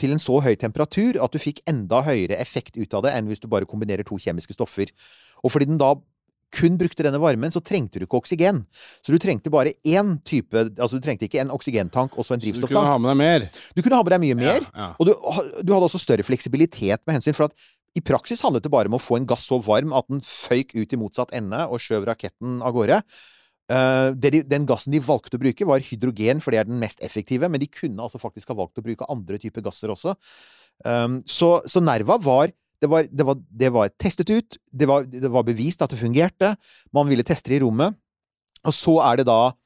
til 0.00 0.14
en 0.14 0.22
så 0.22 0.38
høy 0.42 0.54
temperatur 0.58 1.18
at 1.22 1.32
du 1.34 1.38
fikk 1.40 1.60
enda 1.68 2.00
høyere 2.06 2.38
effekt 2.40 2.78
ut 2.80 2.94
av 2.96 3.04
det 3.06 3.12
enn 3.16 3.28
hvis 3.28 3.42
du 3.42 3.48
bare 3.52 3.68
kombinerer 3.68 4.06
to 4.08 4.16
kjemiske 4.18 4.56
stoffer. 4.56 4.90
Og 5.44 5.52
fordi 5.52 5.68
den 5.68 5.78
da 5.80 5.94
kun 6.52 6.74
brukte 6.76 7.04
denne 7.06 7.16
varmen, 7.20 7.48
så 7.48 7.62
trengte 7.64 7.96
du 8.00 8.04
ikke 8.04 8.18
oksygen. 8.18 8.58
Så 9.00 9.14
du 9.14 9.16
trengte 9.22 9.48
bare 9.48 9.72
én 9.88 10.18
type 10.20 10.52
Altså 10.74 10.98
du 10.98 11.04
trengte 11.04 11.24
ikke 11.24 11.40
en 11.40 11.52
oksygentank 11.54 12.12
og 12.18 12.26
så 12.28 12.34
en 12.36 12.42
drivstofftank. 12.42 12.68
Så 12.68 12.76
Du 12.76 12.76
kunne 12.76 12.90
ha 12.92 12.98
med 13.00 13.08
deg 13.08 13.20
mer. 13.22 13.46
Du 13.72 13.80
kunne 13.80 13.96
ha 13.96 14.04
med 14.04 14.12
deg 14.12 14.20
mye 14.26 14.36
mer, 14.36 14.58
Ja, 14.66 14.72
ja. 14.82 14.88
og 15.00 15.08
du, 15.08 15.14
du 15.64 15.72
hadde 15.72 15.88
også 15.88 16.00
større 16.02 16.26
fleksibilitet 16.28 17.00
med 17.06 17.16
hensyn 17.16 17.36
for 17.38 17.48
at 17.48 17.56
i 17.98 18.02
praksis 18.04 18.40
handlet 18.44 18.64
det 18.64 18.72
bare 18.72 18.90
om 18.90 18.96
å 18.96 19.02
få 19.02 19.18
en 19.18 19.28
gass 19.28 19.44
så 19.50 19.58
varm 19.62 19.92
at 19.96 20.08
den 20.10 20.22
føyk 20.24 20.74
ut 20.78 20.94
i 20.94 20.98
motsatt 21.00 21.34
ende 21.36 21.60
og 21.68 21.82
skjøv 21.82 22.06
raketten 22.08 22.60
av 22.64 22.74
gårde. 22.76 23.02
Eh, 23.72 24.30
den 24.48 24.66
gassen 24.68 24.94
de 24.94 25.02
valgte 25.04 25.38
å 25.38 25.42
bruke, 25.42 25.68
var 25.68 25.84
hydrogen, 25.84 26.40
for 26.42 26.54
det 26.54 26.62
er 26.62 26.68
den 26.70 26.80
mest 26.80 27.02
effektive, 27.04 27.50
men 27.52 27.62
de 27.62 27.70
kunne 27.70 28.04
altså 28.04 28.20
faktisk 28.22 28.52
ha 28.52 28.58
valgt 28.58 28.80
å 28.80 28.86
bruke 28.86 29.08
andre 29.12 29.40
typer 29.42 29.64
gasser 29.64 29.92
også. 29.92 30.16
Um, 30.88 31.20
så, 31.28 31.58
så 31.68 31.82
Nerva 31.84 32.16
var 32.22 32.50
det 32.82 32.88
var, 32.90 33.06
det, 33.06 33.22
var, 33.22 33.36
det 33.38 33.68
var 33.70 33.90
testet 34.00 34.30
ut, 34.32 34.56
det 34.74 34.88
var, 34.90 35.04
det 35.06 35.28
var 35.30 35.44
bevist 35.46 35.84
at 35.84 35.92
det 35.92 36.00
fungerte, 36.00 36.56
man 36.90 37.06
ville 37.06 37.22
teste 37.22 37.52
det 37.52 37.60
i 37.60 37.62
rommet, 37.62 37.94
og 38.66 38.74
så 38.74 38.96
er 39.04 39.20
det 39.20 39.28
da 39.28 39.52
Eh, 39.52 39.61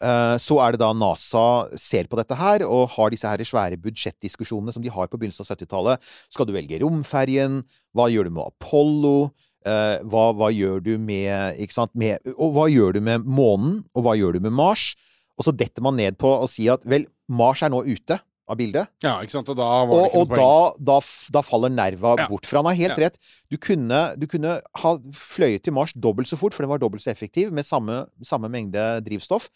så 0.00 0.58
er 0.60 0.72
det 0.72 0.80
da 0.82 0.92
NASA 0.92 1.68
ser 1.80 2.04
på 2.10 2.16
dette 2.20 2.36
her, 2.36 2.64
og 2.68 2.90
har 2.96 3.10
disse 3.10 3.26
her 3.26 3.38
svære 3.38 3.78
budsjettdiskusjonene 3.80 4.72
som 4.74 4.82
de 4.84 4.90
har 4.92 5.08
på 5.08 5.16
begynnelsen 5.18 5.46
av 5.46 5.56
70-tallet. 5.56 5.98
Skal 6.28 6.46
du 6.46 6.52
velge 6.52 6.80
romferjen? 6.82 7.62
Hva 7.96 8.10
gjør 8.12 8.24
du 8.28 8.30
med 8.36 8.44
Apollo? 8.52 9.30
Eh, 9.66 9.98
hva, 10.06 10.28
hva 10.36 10.50
gjør 10.54 10.78
du 10.84 10.92
med, 10.98 11.56
med 11.98 12.18
Og 12.36 12.52
hva 12.54 12.68
gjør 12.70 12.92
du 12.94 13.00
med 13.00 13.24
månen? 13.26 13.80
Og 13.96 14.04
hva 14.06 14.12
gjør 14.14 14.36
du 14.36 14.40
med 14.44 14.52
Mars? 14.52 14.94
Og 15.38 15.44
så 15.48 15.52
detter 15.56 15.82
man 15.82 15.96
ned 15.98 16.16
på 16.20 16.28
å 16.28 16.46
si 16.48 16.68
at 16.72 16.84
vel, 16.86 17.08
Mars 17.28 17.62
er 17.66 17.72
nå 17.72 17.80
ute 17.84 18.20
av 18.46 18.56
bildet. 18.60 18.86
Ja, 19.02 19.16
ikke 19.24 19.34
sant? 19.34 19.48
Og 19.50 19.56
da 19.58 19.66
var 19.84 19.90
det 19.90 19.96
Og, 19.96 20.04
ikke 20.06 20.20
og 20.20 20.28
noe 20.28 20.36
poeng. 20.36 20.76
da, 20.86 20.92
da, 20.92 21.00
da 21.34 21.42
faller 21.42 21.72
nerva 21.74 22.12
Ja. 22.20 22.28
bort. 22.30 22.46
For 22.46 22.60
han 22.60 22.68
har 22.70 22.74
helt 22.78 22.94
Ja. 22.96 23.08
rett. 23.08 23.18
Du 23.50 23.56
kunne, 23.58 24.14
du 24.16 24.26
kunne 24.30 24.60
ha 24.84 24.92
fløyet 25.10 25.64
til 25.66 25.72
Mars 25.74 25.92
dobbelt 25.92 26.28
så 26.30 26.38
fort, 26.38 26.54
for 26.54 26.62
den 26.62 26.70
var 26.70 26.78
dobbelt 26.78 27.02
så 27.02 27.10
effektiv, 27.10 27.50
med 27.50 27.64
samme, 27.66 28.06
samme 28.22 28.48
mengde 28.48 29.02
drivstoff. 29.02 29.48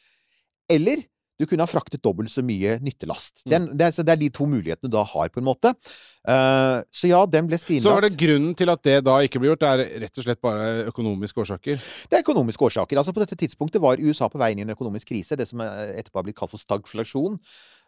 Eller 0.70 1.02
du 1.40 1.46
kunne 1.48 1.64
ha 1.64 1.70
fraktet 1.70 2.02
dobbelt 2.04 2.28
så 2.28 2.42
mye 2.44 2.76
nyttelast. 2.85 3.40
Mm. 3.46 3.50
Den, 3.52 3.68
det, 3.80 3.87
er, 3.87 4.04
det 4.04 4.12
er 4.12 4.20
de 4.20 4.28
to 4.37 4.44
mulighetene 4.48 4.90
du 4.90 4.96
da 4.98 5.06
har, 5.09 5.30
på 5.33 5.40
en 5.40 5.46
måte. 5.46 5.72
Uh, 6.28 6.85
så 6.92 7.09
ja, 7.09 7.22
den 7.33 7.48
ble 7.48 7.56
skrinlagt. 7.61 7.87
Så 7.87 7.94
var 7.96 8.04
det 8.04 8.12
grunnen 8.20 8.52
til 8.59 8.72
at 8.72 8.83
det 8.85 8.98
da 9.06 9.16
ikke 9.24 9.40
ble 9.40 9.54
gjort, 9.54 9.62
det 9.62 9.70
er 9.70 10.02
rett 10.04 10.20
og 10.20 10.26
slett 10.26 10.42
bare 10.44 10.68
økonomiske 10.92 11.40
årsaker. 11.46 11.80
Det 12.11 12.18
er 12.18 12.26
økonomiske 12.26 12.68
årsaker. 12.68 13.00
Altså 13.00 13.16
På 13.16 13.24
dette 13.24 13.38
tidspunktet 13.40 13.80
var 13.80 14.02
USA 14.04 14.28
på 14.28 14.40
vei 14.42 14.52
inn 14.52 14.61
i 14.61 14.66
en 14.68 14.74
økonomisk 14.76 15.14
krise. 15.14 15.38
Det 15.40 15.48
som 15.48 15.64
eh, 15.64 15.94
etterpå 16.02 16.20
har 16.20 16.28
blitt 16.28 16.38
kalt 16.42 16.52
for 16.52 16.61
stagflasjon. 16.61 17.40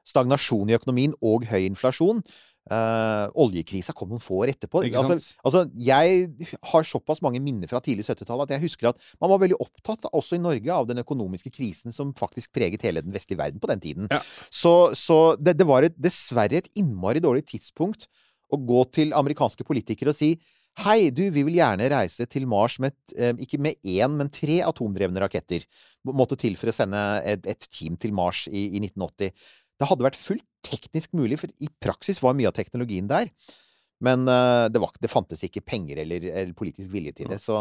Stagnasjon 0.09 0.73
i 0.73 0.79
økonomien 0.79 1.13
og 1.21 1.45
høy 1.51 1.61
inflasjon. 1.67 2.25
Uh, 2.71 3.27
oljekrisa 3.43 3.91
kom 3.91 4.13
noen 4.13 4.23
få 4.23 4.37
år 4.45 4.53
etterpå. 4.53 4.85
Altså, 4.87 5.17
altså, 5.43 5.65
jeg 5.83 6.29
har 6.71 6.87
såpass 6.87 7.19
mange 7.25 7.41
minner 7.43 7.67
fra 7.67 7.81
tidlig 7.83 8.07
70-tall 8.07 8.45
at 8.45 8.55
jeg 8.55 8.63
husker 8.63 8.93
at 8.93 9.01
man 9.19 9.33
var 9.33 9.43
veldig 9.43 9.59
opptatt, 9.65 10.07
også 10.15 10.39
i 10.39 10.43
Norge, 10.45 10.71
av 10.71 10.87
den 10.87 11.03
økonomiske 11.03 11.51
krisen 11.51 11.95
som 11.97 12.15
faktisk 12.15 12.53
preget 12.55 12.87
hele 12.87 13.03
den 13.03 13.15
vestlige 13.15 13.43
verden 13.43 13.63
på 13.63 13.71
den 13.73 13.83
tiden. 13.83 14.07
Ja. 14.15 14.21
Så, 14.47 14.93
så 14.99 15.35
det, 15.43 15.57
det 15.59 15.67
var 15.67 15.89
et, 15.89 15.99
dessverre 15.99 16.63
et 16.63 16.71
innmari 16.79 17.25
dårlig 17.25 17.49
tidspunkt 17.51 18.07
å 18.53 18.61
gå 18.63 18.85
til 18.95 19.15
amerikanske 19.17 19.67
politikere 19.67 20.15
og 20.15 20.21
si 20.23 20.37
Hei, 20.81 21.11
du, 21.13 21.27
vi 21.29 21.43
vil 21.45 21.59
gjerne 21.59 21.85
reise 21.93 22.25
til 22.33 22.47
Mars 22.49 22.79
med, 22.81 22.95
eh, 23.13 23.35
ikke 23.45 23.59
med 23.61 23.77
én, 23.85 24.15
men 24.17 24.31
tre 24.33 24.63
atomdrevne 24.65 25.21
raketter. 25.21 25.67
Måtte 26.09 26.39
til 26.41 26.57
for 26.57 26.73
å 26.73 26.73
sende 26.73 26.97
et, 27.29 27.45
et 27.45 27.67
team 27.69 27.99
til 28.01 28.15
Mars 28.17 28.47
i, 28.49 28.71
i 28.79 28.81
1980. 28.81 29.35
Det 29.83 29.89
hadde 29.91 30.07
vært 30.07 30.21
fullt 30.21 30.47
teknisk 30.63 31.11
mulig, 31.19 31.41
for 31.43 31.51
i 31.59 31.69
praksis 31.83 32.23
var 32.23 32.37
mye 32.39 32.47
av 32.53 32.55
teknologien 32.55 33.09
der. 33.11 33.33
Men 34.03 34.29
eh, 34.29 34.69
det, 34.71 34.81
var, 34.83 34.91
det 34.99 35.11
fantes 35.11 35.43
ikke 35.47 35.63
penger 35.63 36.01
eller, 36.03 36.25
eller 36.31 36.55
politisk 36.59 36.91
vilje 36.91 37.13
til 37.21 37.29
det. 37.31 37.39
Så. 37.43 37.61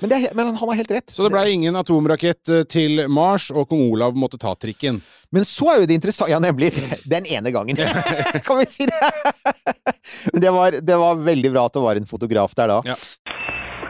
Men, 0.00 0.10
det 0.10 0.18
er, 0.18 0.34
men 0.38 0.52
han 0.54 0.58
har 0.70 0.78
helt 0.78 0.92
rett. 0.94 1.10
Så 1.10 1.26
det 1.26 1.32
blei 1.34 1.48
ingen 1.56 1.78
atomrakett 1.78 2.50
eh, 2.50 2.62
til 2.70 3.04
Mars, 3.10 3.48
og 3.50 3.66
kong 3.70 3.82
Olav 3.88 4.18
måtte 4.18 4.38
ta 4.38 4.54
trikken. 4.54 5.00
Men 5.34 5.46
så 5.46 5.72
er 5.72 5.82
jo 5.82 5.90
det 5.90 5.98
interessant 5.98 6.30
Ja, 6.30 6.38
nemlig. 6.42 6.72
Den 7.14 7.26
ene 7.26 7.54
gangen. 7.54 7.78
kan 8.46 8.62
vi 8.62 8.68
si 8.70 8.86
det? 8.90 9.12
Men 10.32 10.46
det 10.46 10.54
var, 10.54 10.78
det 10.78 11.02
var 11.02 11.26
veldig 11.26 11.54
bra 11.54 11.66
at 11.66 11.74
det 11.78 11.84
var 11.86 11.98
en 11.98 12.10
fotograf 12.10 12.54
der 12.58 12.74
da. 12.74 12.80
Ja. 12.94 12.98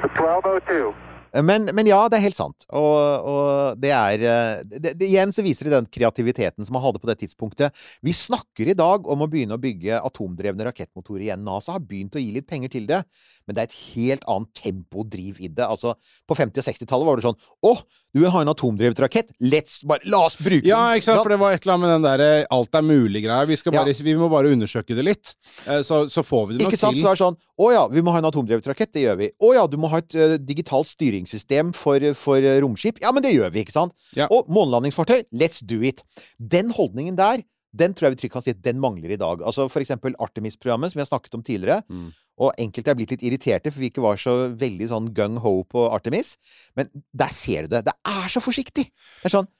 1202. 0.00 1.09
Men, 1.32 1.68
men 1.76 1.88
ja, 1.88 2.00
det 2.10 2.18
er 2.18 2.24
helt 2.26 2.38
sant. 2.38 2.66
Og, 2.74 3.28
og 3.30 3.80
det 3.80 3.92
er 3.94 4.24
eh, 4.26 4.62
det, 4.66 4.94
det, 4.98 5.08
Igjen 5.08 5.34
så 5.34 5.44
viser 5.46 5.68
det 5.68 5.76
den 5.76 5.88
kreativiteten 5.92 6.66
som 6.66 6.76
man 6.76 6.84
hadde 6.84 7.02
på 7.02 7.10
det 7.10 7.20
tidspunktet. 7.22 7.76
Vi 8.06 8.14
snakker 8.16 8.72
i 8.72 8.76
dag 8.78 9.06
om 9.10 9.24
å 9.24 9.30
begynne 9.30 9.58
å 9.58 9.62
bygge 9.62 10.00
atomdrevne 10.00 10.66
rakettmotorer 10.68 11.28
igjen. 11.28 11.44
NASA 11.46 11.76
har 11.76 11.84
begynt 11.84 12.18
å 12.18 12.22
gi 12.22 12.32
litt 12.34 12.48
penger 12.50 12.74
til 12.74 12.88
det, 12.90 13.02
men 13.46 13.56
det 13.56 13.62
er 13.62 13.70
et 13.70 13.80
helt 13.96 14.26
annet 14.30 14.50
tempo 14.58 15.02
og 15.02 15.10
driv 15.10 15.40
i 15.42 15.48
det. 15.50 15.66
Altså, 15.66 15.96
på 16.28 16.36
50- 16.38 16.62
og 16.62 16.66
60-tallet 16.68 17.08
var 17.08 17.18
det 17.18 17.26
sånn 17.26 17.38
Å, 17.66 17.72
du 18.14 18.20
vil 18.22 18.32
ha 18.34 18.42
en 18.44 18.50
atomdrevet 18.50 19.00
rakett? 19.02 19.32
Let's, 19.42 19.80
bare, 19.86 20.02
la 20.10 20.24
oss 20.26 20.36
bruke 20.38 20.64
den! 20.64 20.70
Ja, 20.70 20.94
ikke 20.98 21.08
sant? 21.08 21.22
For 21.22 21.34
det 21.34 21.40
var 21.42 21.54
et 21.54 21.64
eller 21.64 21.76
annet 21.76 21.86
med 21.86 21.94
den 21.94 22.06
derre 22.06 22.30
alt 22.50 22.78
er 22.78 22.86
mulig-greia. 22.86 23.46
Vi, 23.46 23.58
Ja. 23.70 23.84
vi 23.86 24.16
må 24.18 24.30
bare 24.32 24.50
undersøke 24.50 24.96
det 24.98 25.06
litt, 25.06 25.34
eh, 25.66 25.82
så, 25.86 26.04
så 26.10 26.24
får 26.26 26.48
vi 26.48 26.56
det 26.58 26.64
nok 26.64 26.74
til. 26.74 26.78
Ikke 26.78 26.82
sant? 26.82 26.98
til. 26.98 27.04
Så 27.04 27.10
det 27.10 27.16
er 27.16 27.22
sånn 27.24 27.38
Å 27.60 27.72
ja, 27.74 27.82
vi 27.92 28.02
må 28.02 28.14
ha 28.14 28.22
en 28.22 28.28
atomdrevet 28.30 28.66
rakett. 28.70 28.92
Det 28.94 29.02
gjør 29.04 29.18
vi. 29.20 29.30
Å 29.36 29.52
ja, 29.52 29.66
du 29.68 29.76
må 29.80 29.90
ha 29.92 30.00
et 30.00 30.14
uh, 30.16 30.38
digitalt 30.40 30.88
styringssystem 31.20 31.72
for, 31.76 32.00
for 32.14 32.40
romskip. 32.62 33.00
Ja, 33.02 33.12
men 33.12 33.22
det 33.22 33.34
gjør 33.34 33.52
vi, 33.52 33.64
ikke 33.64 33.76
sant? 33.76 33.94
Ja. 34.16 34.28
Og 34.30 34.48
månelandingsfartøy. 34.48 35.28
Let's 35.32 35.62
do 35.62 35.82
it. 35.82 36.02
Den 36.38 36.70
holdningen 36.70 37.16
der, 37.16 37.42
den 37.76 37.94
tror 37.94 38.08
jeg 38.08 38.16
vi 38.16 38.22
trygt 38.24 38.34
kan 38.34 38.42
si 38.42 38.54
at 38.54 38.62
den 38.64 38.80
mangler 38.80 39.12
i 39.12 39.20
dag. 39.20 39.42
Altså 39.46 39.68
for 39.70 39.80
eksempel 39.80 40.16
Artemis-programmet, 40.18 40.90
som 40.90 40.98
vi 40.98 41.04
har 41.04 41.10
snakket 41.10 41.34
om 41.38 41.42
tidligere. 41.46 41.82
Mm. 41.88 42.10
Og 42.40 42.52
enkelte 42.58 42.90
er 42.90 42.96
blitt 42.96 43.14
litt 43.14 43.24
irriterte, 43.28 43.70
for 43.70 43.82
vi 43.82 43.90
ikke 43.92 44.02
var 44.02 44.18
så 44.18 44.48
veldig 44.58 44.88
sånn 44.90 45.10
gung-ho 45.14 45.60
på 45.68 45.86
Artemis. 45.92 46.36
Men 46.78 46.90
der 47.12 47.32
ser 47.34 47.66
du 47.66 47.76
det. 47.76 47.84
Det 47.90 47.96
er 48.08 48.30
så 48.32 48.42
forsiktig! 48.42 48.88
Det 48.90 49.28
er 49.28 49.40
sånn 49.40 49.50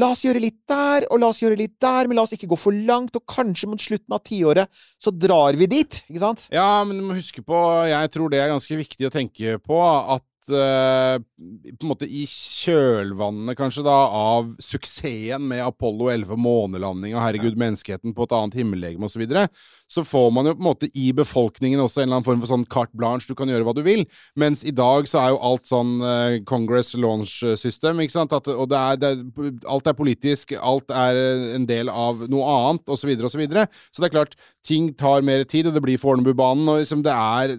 La 0.00 0.08
oss 0.14 0.22
gjøre 0.24 0.40
litt 0.40 0.62
der, 0.70 1.04
og 1.12 1.18
la 1.20 1.28
oss 1.28 1.42
gjøre 1.42 1.58
litt 1.60 1.74
der, 1.82 2.08
men 2.08 2.16
la 2.16 2.22
oss 2.24 2.32
ikke 2.32 2.48
gå 2.48 2.56
for 2.56 2.72
langt, 2.72 3.16
og 3.18 3.28
kanskje 3.28 3.68
mot 3.68 3.82
slutten 3.82 4.14
av 4.16 4.22
tiåret 4.24 4.84
så 4.96 5.12
drar 5.12 5.58
vi 5.60 5.68
dit, 5.68 5.98
ikke 6.08 6.22
sant? 6.22 6.46
Ja, 6.48 6.80
men 6.88 6.96
du 6.96 7.04
må 7.04 7.16
huske 7.18 7.44
på 7.44 7.58
Jeg 7.90 8.12
tror 8.14 8.32
det 8.32 8.40
er 8.40 8.48
ganske 8.54 8.78
viktig 8.78 9.08
å 9.08 9.12
tenke 9.12 9.58
på 9.60 9.82
at 9.84 10.24
eh, 10.50 11.16
på 11.20 11.84
en 11.86 11.90
måte 11.90 12.08
i 12.08 12.24
kjølvannet 12.28 13.58
kanskje 13.58 13.84
da 13.86 13.96
av 14.16 14.50
suksessen 14.62 15.44
med 15.50 15.62
Apollo 15.64 16.10
11 16.12 16.40
månelandinga, 16.40 17.18
og 17.18 17.26
herregud 17.26 17.60
menneskeheten 17.60 18.14
på 18.16 18.26
et 18.26 18.34
annet 18.38 18.58
himmellegeme 18.58 19.06
osv., 19.06 19.12
så, 19.12 19.20
videre, 19.20 19.46
så 19.92 20.02
får 20.08 20.30
man 20.32 20.48
jo 20.48 20.54
på 20.56 20.62
en 20.62 20.68
måte 20.70 20.88
i 20.96 21.10
befolkningen 21.14 21.82
også 21.82 22.00
en 22.00 22.06
eller 22.06 22.18
annen 22.18 22.26
form 22.26 22.40
for 22.42 22.50
sånn 22.50 22.64
carte 22.72 22.96
blanche, 22.96 23.28
du 23.28 23.36
kan 23.38 23.50
gjøre 23.52 23.66
hva 23.66 23.74
du 23.76 23.82
vil. 23.84 24.06
Mens 24.40 24.64
i 24.64 24.72
dag 24.74 25.08
så 25.10 25.20
er 25.20 25.34
jo 25.34 25.42
alt 25.50 25.68
sånn 25.68 25.92
uh, 26.00 26.38
Congress 26.48 26.94
launch 26.96 27.36
system, 27.60 28.00
ikke 28.00 28.16
sant? 28.16 28.32
At, 28.32 28.48
og 28.48 28.70
det 28.72 28.80
er, 28.80 29.02
det 29.02 29.12
er, 29.12 29.52
alt 29.70 29.90
er 29.90 29.98
politisk, 29.98 30.56
alt 30.56 30.90
er 30.90 31.18
eh, 31.18 31.44
en 31.58 31.68
del 31.68 31.92
av 31.92 32.24
noe 32.32 32.56
annet, 32.56 32.88
osv., 32.88 33.12
osv. 33.12 33.28
Så, 33.32 33.40
videre. 33.40 33.66
så 33.92 34.02
det 34.02 34.08
er 34.08 34.16
klart, 34.16 34.34
ting 34.64 34.90
tar 34.98 35.24
mer 35.26 35.44
tid, 35.48 35.68
og 35.68 35.76
det 35.76 35.82
blir 35.84 36.00
Fornebubanen, 36.00 36.68
og 36.70 36.82
liksom 36.82 37.02
det 37.04 37.12
er 37.12 37.54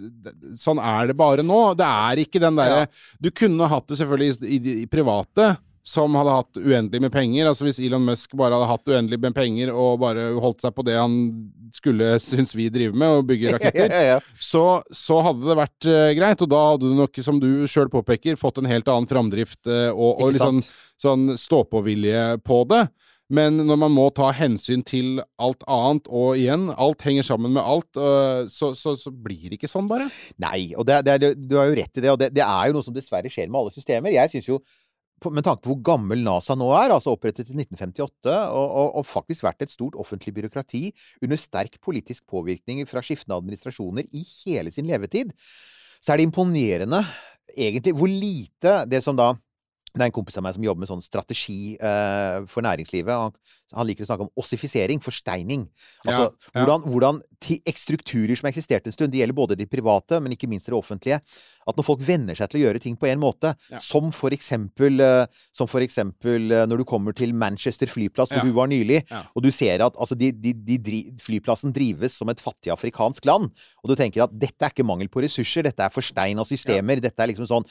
Sånn 0.60 0.80
er 0.80 1.10
det 1.10 1.16
bare 1.18 1.44
nå. 1.46 1.60
Det 1.78 1.86
er 1.86 2.20
ikke 2.22 2.42
den 2.42 2.58
derre 2.74 2.88
Ja. 2.90 3.20
Du 3.24 3.30
kunne 3.32 3.70
hatt 3.72 3.88
det 3.88 4.00
selvfølgelig 4.02 4.50
i, 4.50 4.58
i, 4.58 4.80
i 4.84 4.90
private. 4.92 5.54
som 5.84 6.14
hadde 6.16 6.32
hatt 6.32 6.58
uendelig 6.64 7.02
med 7.04 7.12
penger. 7.12 7.50
Altså 7.50 7.66
Hvis 7.68 7.82
Elon 7.84 8.06
Musk 8.08 8.32
bare 8.40 8.56
hadde 8.56 8.70
hatt 8.70 8.88
uendelig 8.88 9.18
med 9.20 9.34
penger 9.36 9.74
og 9.76 9.98
bare 10.00 10.30
holdt 10.40 10.64
seg 10.64 10.72
på 10.78 10.86
det 10.88 10.96
han 10.96 11.18
skulle 11.76 12.14
synes 12.24 12.54
vi 12.56 12.70
driver 12.72 12.96
med, 12.96 13.18
å 13.18 13.26
bygge 13.28 13.52
raketter, 13.58 13.92
Ja, 13.92 14.00
ja, 14.00 14.14
ja. 14.14 14.20
så, 14.40 14.80
så 14.96 15.18
hadde 15.26 15.44
det 15.50 15.58
vært 15.60 15.90
uh, 15.90 16.14
greit. 16.16 16.46
Og 16.46 16.52
da 16.54 16.62
hadde 16.70 16.88
du 16.88 16.96
nok, 16.96 17.20
som 17.26 17.42
du 17.42 17.68
sjøl 17.68 17.92
påpeker, 17.92 18.40
fått 18.40 18.62
en 18.62 18.70
helt 18.72 18.88
annen 18.88 19.10
framdrift 19.12 19.60
uh, 19.68 19.90
og, 19.92 20.24
og 20.24 20.40
sånn, 20.40 20.64
sånn 21.04 21.34
stå-på-vilje 21.36 22.38
på 22.48 22.64
det. 22.72 22.86
Men 23.32 23.56
når 23.64 23.78
man 23.80 23.94
må 23.94 24.10
ta 24.16 24.28
hensyn 24.36 24.84
til 24.86 25.22
alt 25.42 25.64
annet, 25.72 26.10
og 26.12 26.36
igjen, 26.38 26.68
alt 26.76 27.06
henger 27.08 27.26
sammen 27.26 27.54
med 27.56 27.64
alt, 27.64 27.96
øh, 27.96 28.50
så, 28.52 28.74
så, 28.76 28.98
så 29.00 29.14
blir 29.14 29.48
det 29.48 29.58
ikke 29.58 29.72
sånn, 29.72 29.88
bare. 29.90 30.10
Nei, 30.44 30.74
og 30.76 30.86
det, 30.90 31.00
det, 31.08 31.34
du 31.40 31.56
har 31.58 31.70
jo 31.70 31.78
rett 31.80 32.00
i 32.00 32.04
det. 32.04 32.12
Og 32.12 32.20
det, 32.20 32.34
det 32.36 32.44
er 32.44 32.70
jo 32.70 32.78
noe 32.78 32.86
som 32.86 32.96
dessverre 32.96 33.32
skjer 33.32 33.48
med 33.48 33.62
alle 33.62 33.76
systemer. 33.76 34.14
Jeg 34.14 34.34
synes 34.34 34.50
jo, 34.52 34.60
med 35.24 35.46
tanke 35.46 35.64
på 35.64 35.72
hvor 35.72 35.84
gammel 35.94 36.24
NASA 36.26 36.58
nå 36.60 36.68
er, 36.76 36.92
altså 36.92 37.14
opprettet 37.16 37.48
i 37.48 37.56
1958, 37.56 38.34
og, 38.52 38.66
og, 38.68 38.90
og 39.00 39.08
faktisk 39.08 39.48
vært 39.48 39.64
et 39.64 39.72
stort 39.72 39.96
offentlig 40.00 40.36
byråkrati 40.36 40.90
under 41.24 41.40
sterk 41.40 41.80
politisk 41.84 42.26
påvirkning 42.30 42.84
fra 42.90 43.04
skiftende 43.06 43.40
administrasjoner 43.40 44.10
i 44.12 44.26
hele 44.44 44.74
sin 44.76 44.90
levetid, 44.90 45.32
så 46.04 46.14
er 46.14 46.20
det 46.20 46.28
imponerende 46.28 47.06
egentlig 47.54 47.96
hvor 47.96 48.12
lite 48.12 48.84
det 48.90 49.00
som 49.06 49.16
da 49.16 49.34
det 49.94 50.02
er 50.02 50.10
en 50.10 50.16
kompis 50.16 50.38
av 50.40 50.44
meg 50.44 50.56
som 50.56 50.64
jobber 50.66 50.80
med 50.82 50.90
sånn 50.90 51.04
strategi 51.06 51.76
eh, 51.78 52.40
for 52.50 52.66
næringslivet. 52.66 53.14
Han, 53.14 53.36
han 53.78 53.86
liker 53.86 54.06
å 54.06 54.08
snakke 54.10 54.26
om 54.26 54.32
ossifisering, 54.42 55.00
forsteining. 55.02 55.68
Altså 56.06 56.24
Ja, 56.24 56.30
ja. 56.32 56.64
hvordan, 56.64 56.82
hvordan 56.90 57.20
ti- 57.42 57.62
strukturer 57.78 58.34
som 58.38 58.48
har 58.48 58.54
eksistert 58.56 58.88
en 58.90 58.96
stund, 58.96 59.12
det 59.14 59.22
gjelder 59.22 59.38
både 59.38 59.58
de 59.60 59.68
private, 59.70 60.18
men 60.22 60.34
ikke 60.34 60.50
minst 60.50 60.66
det 60.66 60.74
offentlige, 60.74 61.20
at 61.68 61.78
når 61.78 61.86
folk 61.86 62.02
venner 62.02 62.34
seg 62.36 62.50
til 62.50 62.60
å 62.60 62.64
gjøre 62.66 62.82
ting 62.82 62.98
på 62.98 63.06
en 63.12 63.22
måte, 63.22 63.54
Ja. 63.70 63.78
som 63.80 64.10
for 64.12 64.34
eksempel, 64.34 65.00
eh, 65.00 65.26
som 65.54 65.68
for 65.70 65.80
eksempel 65.86 66.52
eh, 66.52 66.66
når 66.66 66.82
du 66.82 66.86
kommer 66.90 67.14
til 67.14 67.34
Manchester 67.34 67.86
flyplass, 67.88 68.30
hvor 68.34 68.42
Ja. 68.42 68.50
du 68.50 68.52
var 68.58 68.68
nylig, 68.74 69.04
Ja. 69.12 69.24
og 69.36 69.44
du 69.44 69.52
ser 69.52 69.82
at 69.86 69.94
altså, 69.96 70.18
de, 70.18 70.32
de, 70.32 70.54
de 70.78 71.04
flyplassen 71.22 71.72
drives 71.74 72.14
som 72.18 72.30
et 72.30 72.42
fattig 72.42 72.74
afrikansk 72.74 73.26
land, 73.26 73.52
og 73.84 73.90
du 73.90 73.96
tenker 73.96 74.24
at 74.26 74.34
dette 74.38 74.58
er 74.66 74.74
ikke 74.74 74.86
mangel 74.86 75.08
på 75.08 75.22
ressurser, 75.22 75.64
dette 75.70 75.86
er 75.86 75.90
forsteina 75.94 76.42
systemer, 76.46 77.00
dette 77.00 77.20
er 77.22 77.28
liksom 77.30 77.46
sånn 77.46 77.66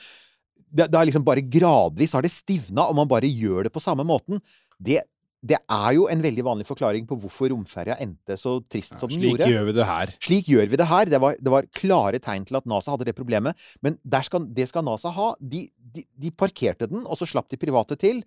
det, 0.72 0.88
det 0.92 1.06
liksom 1.08 1.24
bare 1.26 1.44
gradvis 1.44 2.14
har 2.16 2.24
det 2.24 2.32
stivna, 2.32 2.88
og 2.88 2.96
man 2.98 3.11
bare 3.11 3.28
gjør 3.28 3.68
det 3.68 3.74
på 3.74 3.82
samme 3.82 4.04
måten. 4.08 4.40
Det, 4.82 5.02
det 5.42 5.58
er 5.58 5.88
jo 5.96 6.06
en 6.11 6.22
veldig 6.22 6.44
vanlig 6.46 6.66
forklaring 6.68 7.06
på 7.08 7.18
hvorfor 7.22 7.50
romferja 7.52 7.96
endte 8.02 8.37
så 8.40 8.56
trist 8.70 8.94
som 8.94 9.11
den 9.11 9.18
Slik 9.18 9.35
gjorde. 9.35 9.50
gjør 9.50 9.68
vi 9.68 9.74
det 9.78 9.88
her. 9.88 10.14
Slik 10.22 10.50
gjør 10.52 10.70
vi 10.70 10.80
det 10.80 10.88
her. 10.90 11.11
Det 11.11 11.20
var, 11.22 11.37
det 11.38 11.54
var 11.54 11.68
klare 11.76 12.22
tegn 12.22 12.46
til 12.48 12.61
at 12.61 12.68
NASA 12.70 12.94
hadde 12.94 13.08
det 13.11 13.16
problemet. 13.18 13.58
Men 13.82 13.98
der 14.02 14.24
skal, 14.28 14.46
det 14.46 14.68
skal 14.70 14.87
NASA 14.87 15.12
ha. 15.14 15.32
De, 15.40 15.66
de, 15.96 16.06
de 16.24 16.30
parkerte 16.30 16.88
den, 16.90 17.04
og 17.04 17.18
så 17.20 17.28
slapp 17.28 17.50
de 17.52 17.61
private 17.61 17.98
til. 18.00 18.22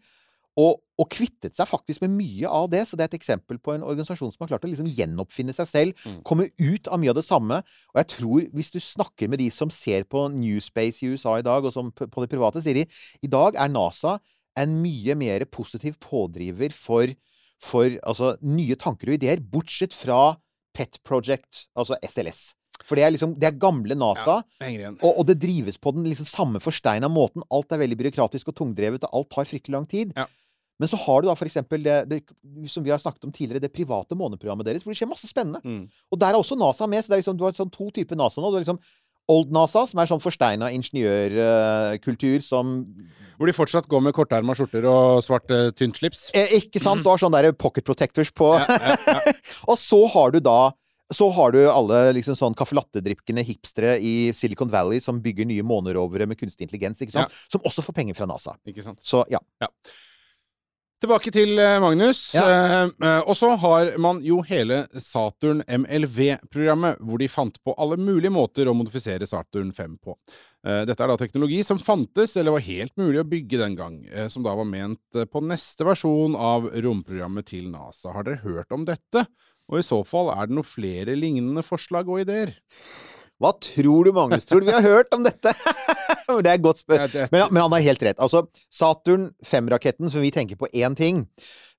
Og, 0.56 0.78
og 0.96 1.10
kvittet 1.12 1.58
seg 1.58 1.68
faktisk 1.68 2.04
med 2.06 2.13
mye 2.15 2.48
av 2.48 2.70
det. 2.72 2.86
Så 2.88 2.96
det 2.96 3.06
er 3.06 3.12
et 3.12 3.18
eksempel 3.18 3.60
på 3.60 3.74
en 3.74 3.84
organisasjon 3.84 4.32
som 4.32 4.46
har 4.46 4.54
klart 4.54 4.68
å 4.68 4.72
liksom 4.72 4.88
gjenoppfinne 4.88 5.56
seg 5.56 5.68
selv. 5.68 6.06
Mm. 6.08 6.22
Komme 6.28 6.48
ut 6.62 6.88
av 6.88 7.02
mye 7.02 7.12
av 7.12 7.20
det 7.20 7.26
samme. 7.28 7.60
Og 7.91 8.00
jeg 8.00 8.12
tror, 8.15 8.48
hvis 8.56 8.72
du 8.72 8.80
snakker 8.80 9.32
med 9.32 9.44
de 9.44 9.50
som 9.52 9.74
ser 9.74 10.08
på 10.08 10.28
Newspace 10.32 11.04
i 11.04 11.12
USA 11.12 11.38
i 11.41 11.46
dag, 11.46 11.68
og 11.68 11.76
som 11.76 11.91
på 11.91 12.24
det 12.24 12.32
private, 12.32 12.63
sier 12.63 12.80
de 12.80 12.88
i 13.26 13.32
dag 13.32 13.60
er 13.60 13.74
NASA 13.74 14.18
en 14.56 14.78
mye 14.80 15.15
mer 15.20 15.44
positiv 15.52 15.98
pådriver 16.00 16.72
for, 16.72 17.12
for 17.60 17.98
altså, 18.08 18.36
nye 18.48 18.78
tanker 18.80 19.12
og 19.12 19.20
ideer, 19.20 19.44
bortsett 19.44 19.96
fra 19.96 20.38
Pet 20.76 21.02
Project, 21.08 21.65
altså 21.76 22.00
SLS. 22.04 22.54
For 22.84 23.00
det 23.00 23.06
er 23.06 23.13
liksom 23.15 23.36
Det 23.39 23.48
er 23.48 23.60
gamle 23.60 23.96
NASA. 23.96 24.41
ja. 24.62 24.91
Og, 25.02 25.22
og 25.22 25.28
det 25.28 25.38
drives 25.39 25.78
på 25.80 25.94
den 25.96 26.08
liksom 26.08 26.28
samme 26.28 26.60
forsteina 26.60 27.08
måten. 27.08 27.44
Alt 27.52 27.72
er 27.72 27.82
veldig 27.82 27.98
byråkratisk 28.02 28.52
og 28.52 28.58
tungdrevet, 28.60 29.04
og 29.08 29.22
alt 29.22 29.32
tar 29.32 29.48
fryktelig 29.48 29.76
lang 29.78 29.88
tid. 29.88 30.12
Ja. 30.15 30.28
Men 30.80 30.92
så 30.92 31.00
har 31.00 31.24
du 31.24 31.30
da 31.30 31.36
eksempel 31.48 31.86
det, 31.86 31.98
det 32.10 32.20
som 32.72 32.84
vi 32.84 32.92
har 32.92 33.00
snakket 33.00 33.28
om 33.28 33.32
tidligere, 33.32 33.64
det 33.64 33.72
private 33.76 34.18
måneprogrammet 34.20 34.68
deres, 34.68 34.84
hvor 34.84 34.92
det 34.92 35.00
skjer 35.00 35.12
masse 35.12 35.30
spennende. 35.30 35.62
Mm. 35.64 35.86
Og 36.12 36.20
der 36.20 36.34
er 36.34 36.40
også 36.40 36.58
NASA 36.60 36.88
med. 36.88 37.04
Så 37.04 37.12
det 37.12 37.18
er 37.18 37.24
liksom, 37.24 37.38
du 37.40 37.46
har 37.48 37.56
sånn 37.56 37.72
to 37.72 37.88
typer 37.96 38.20
NASA 38.20 38.44
nå. 38.44 38.52
Du 38.52 38.60
har 38.60 38.66
liksom 38.66 38.82
Old 39.32 39.50
NASA, 39.56 39.88
som 39.90 39.98
er 39.98 40.10
sånn 40.10 40.22
forsteina 40.22 40.68
ingeniørkultur 40.76 42.44
som 42.46 42.76
Hvor 43.40 43.50
de 43.50 43.56
fortsatt 43.58 43.88
går 43.90 44.04
med 44.06 44.14
korterma 44.14 44.54
skjorter 44.54 44.86
og 44.86 45.24
svart 45.26 45.50
uh, 45.50 45.72
tynt 45.74 45.98
slips. 45.98 46.28
eh, 46.38 46.54
Ikke 46.60 46.80
sant? 46.84 47.02
Du 47.02 47.10
har 47.10 47.20
sånne 47.20 47.42
der 47.42 47.56
pocket 47.58 47.88
protectors 47.88 48.30
på. 48.32 48.54
Ja, 48.60 48.68
ja, 48.70 48.98
ja. 49.26 49.34
og 49.72 49.80
så 49.82 50.04
har 50.14 50.36
du 50.36 50.44
da 50.46 50.60
så 51.14 51.28
har 51.30 51.52
du 51.54 51.60
alle 51.70 52.00
liksom 52.18 52.34
sånn 52.34 52.56
kaffelattedrikkende 52.58 53.44
latte-drikkende 53.44 53.44
hipstere 53.46 53.92
i 54.02 54.32
Silicon 54.34 54.72
Valley 54.74 54.98
som 55.04 55.20
bygger 55.22 55.46
nye 55.46 55.62
månerovere 55.62 56.26
med 56.26 56.40
kunstig 56.40 56.66
intelligens, 56.66 57.02
ikke 57.04 57.14
sant? 57.14 57.36
Som 57.52 57.62
også 57.62 57.84
får 57.86 57.94
penger 58.00 58.18
fra 58.18 58.26
NASA. 58.26 58.56
Ikke 58.66 58.82
sant. 58.82 59.04
Så 59.06 59.22
ja. 59.30 59.38
ja. 59.62 59.70
Tilbake 61.03 61.31
til 61.36 61.60
eh, 61.60 61.75
Magnus. 61.84 62.29
Ja. 62.34 62.45
Eh, 62.47 62.89
eh, 63.03 63.21
og 63.27 63.36
så 63.36 63.49
har 63.60 63.91
man 64.01 64.21
jo 64.23 64.39
hele 64.47 64.86
Saturn 65.03 65.60
MLV-programmet, 65.67 67.01
hvor 67.03 67.19
de 67.19 67.27
fant 67.31 67.58
på 67.67 67.75
alle 67.75 67.97
mulige 67.99 68.31
måter 68.31 68.69
å 68.71 68.75
modifisere 68.77 69.27
Saturn 69.27 69.73
5 69.75 69.97
på. 69.99 70.15
Eh, 70.65 70.81
dette 70.88 71.03
er 71.03 71.12
da 71.12 71.17
teknologi 71.19 71.60
som 71.67 71.81
fantes, 71.84 72.38
eller 72.39 72.55
var 72.55 72.63
helt 72.65 72.95
mulig 72.97 73.19
å 73.21 73.27
bygge 73.27 73.60
den 73.62 73.75
gang, 73.77 73.99
eh, 74.08 74.29
som 74.31 74.45
da 74.45 74.55
var 74.58 74.65
ment 74.69 75.19
eh, 75.19 75.27
på 75.29 75.43
neste 75.45 75.86
versjon 75.86 76.38
av 76.39 76.71
romprogrammet 76.71 77.51
til 77.51 77.67
NASA. 77.73 78.15
Har 78.15 78.25
dere 78.25 78.41
hørt 78.45 78.71
om 78.73 78.88
dette? 78.88 79.27
Og 79.69 79.81
i 79.81 79.86
så 79.86 79.99
fall, 80.08 80.31
er 80.31 80.47
det 80.47 80.55
noen 80.58 80.69
flere 80.69 81.17
lignende 81.17 81.65
forslag 81.65 82.10
og 82.10 82.23
ideer? 82.23 82.55
Hva 83.43 83.52
tror 83.60 84.08
du, 84.08 84.13
Magnus? 84.15 84.45
Tror 84.48 84.63
du 84.63 84.69
vi 84.69 84.76
har 84.76 84.86
hørt 84.86 85.12
om 85.15 85.26
dette? 85.26 85.52
det 86.45 86.52
er 86.52 86.62
godt 86.63 86.80
spør... 86.82 87.04
Men, 87.34 87.41
men 87.52 87.62
han 87.65 87.74
har 87.76 87.84
helt 87.84 88.06
rett. 88.08 88.21
Altså, 88.24 88.45
Saturn 88.71 89.30
5-raketten, 89.43 90.08
som 90.12 90.24
vi 90.24 90.32
tenker 90.36 90.60
på 90.60 90.69
én 90.71 90.95
ting 90.95 91.26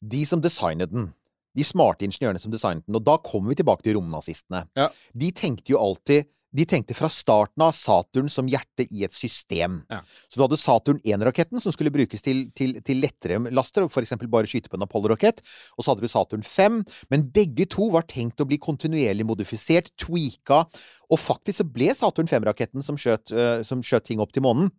De 0.05 0.27
som 0.29 0.42
designet 0.45 0.92
den, 0.92 1.09
de 1.57 1.64
smarte 1.64 2.05
ingeniørene 2.05 2.40
som 2.42 2.53
designet 2.53 2.85
den, 2.85 2.99
og 2.99 3.05
da 3.07 3.16
kommer 3.25 3.55
vi 3.55 3.61
tilbake 3.62 3.87
til 3.87 3.97
romnazistene. 3.97 4.66
Ja. 4.77 4.90
De 5.16 5.31
tenkte 5.33 5.73
jo 5.73 5.81
alltid 5.81 6.29
de 6.57 6.66
tenkte 6.69 6.97
fra 6.97 7.11
starten 7.12 7.64
av 7.64 7.75
Saturn 7.77 8.31
som 8.33 8.49
hjerte 8.51 8.87
i 8.88 9.05
et 9.07 9.14
system. 9.14 9.81
Ja. 9.92 10.01
Så 10.27 10.38
du 10.38 10.45
hadde 10.45 10.59
Saturn 10.61 11.01
1-raketten, 11.05 11.61
som 11.62 11.75
skulle 11.75 11.92
brukes 11.95 12.25
til, 12.25 12.47
til, 12.57 12.79
til 12.87 13.03
lettere 13.03 13.38
laster, 13.55 13.87
f.eks. 13.87 14.16
bare 14.25 14.51
skyte 14.51 14.73
på 14.73 14.79
en 14.79 14.87
Apollo-rakett. 14.87 15.42
Og 15.77 15.85
så 15.85 15.92
hadde 15.92 16.07
du 16.07 16.12
Saturn 16.12 16.47
5. 16.47 16.81
Men 17.12 17.29
begge 17.35 17.69
to 17.73 17.90
var 17.95 18.09
tenkt 18.11 18.40
å 18.42 18.49
bli 18.49 18.61
kontinuerlig 18.62 19.27
modifisert, 19.29 19.92
tweaka. 20.01 20.64
Og 21.11 21.23
faktisk 21.23 21.62
så 21.62 21.69
ble 21.77 21.92
Saturn 21.97 22.31
5-raketten 22.31 22.85
som, 22.87 22.99
skjøt, 23.01 23.35
eh, 23.35 23.61
som 23.66 23.85
skjøt 23.85 24.09
ting 24.09 24.23
opp 24.25 24.35
til 24.35 24.47
månen, 24.47 24.73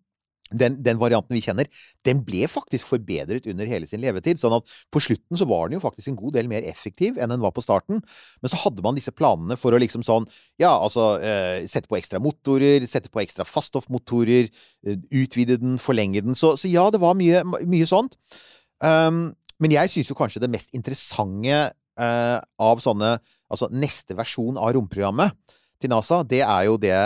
den, 0.52 0.78
den 0.84 1.00
varianten 1.02 1.36
vi 1.36 1.42
kjenner, 1.44 1.70
den 2.08 2.22
ble 2.26 2.48
faktisk 2.52 2.88
forbedret 2.90 3.48
under 3.50 3.70
hele 3.70 3.90
sin 3.90 4.02
levetid. 4.04 4.40
Sånn 4.42 4.56
at 4.58 4.68
på 4.94 5.02
slutten 5.04 5.40
så 5.40 5.48
var 5.50 5.68
den 5.68 5.78
jo 5.78 5.84
faktisk 5.84 6.12
en 6.12 6.20
god 6.20 6.38
del 6.38 6.52
mer 6.52 6.68
effektiv 6.68 7.20
enn 7.20 7.34
den 7.34 7.44
var 7.44 7.56
på 7.56 7.64
starten. 7.66 8.04
Men 8.42 8.54
så 8.54 8.60
hadde 8.64 8.86
man 8.86 8.98
disse 8.98 9.14
planene 9.16 9.60
for 9.60 9.76
å 9.76 9.82
liksom 9.82 10.06
sånn 10.08 10.30
Ja, 10.58 10.72
altså 10.74 11.20
eh, 11.22 11.68
sette 11.70 11.90
på 11.90 12.00
ekstra 12.00 12.22
motorer, 12.24 12.86
sette 12.90 13.12
på 13.14 13.22
ekstra 13.22 13.46
faststoffmotorer, 13.46 14.50
eh, 14.88 15.02
utvide 15.14 15.60
den, 15.62 15.78
forlenge 15.82 16.24
den. 16.26 16.38
Så, 16.38 16.56
så 16.58 16.70
ja, 16.72 16.88
det 16.94 17.02
var 17.04 17.18
mye, 17.18 17.44
mye 17.46 17.90
sånt. 17.90 18.18
Um, 18.82 19.32
men 19.62 19.74
jeg 19.74 19.90
syns 19.90 20.10
jo 20.12 20.18
kanskje 20.18 20.42
det 20.44 20.52
mest 20.54 20.74
interessante 20.78 21.58
eh, 21.98 22.38
av 22.62 22.84
sånne 22.84 23.18
Altså 23.48 23.70
neste 23.72 24.12
versjon 24.18 24.58
av 24.60 24.74
romprogrammet 24.76 25.32
til 25.80 25.92
NASA, 25.94 26.18
det 26.28 26.42
er 26.44 26.66
jo 26.68 26.74
det 26.82 26.98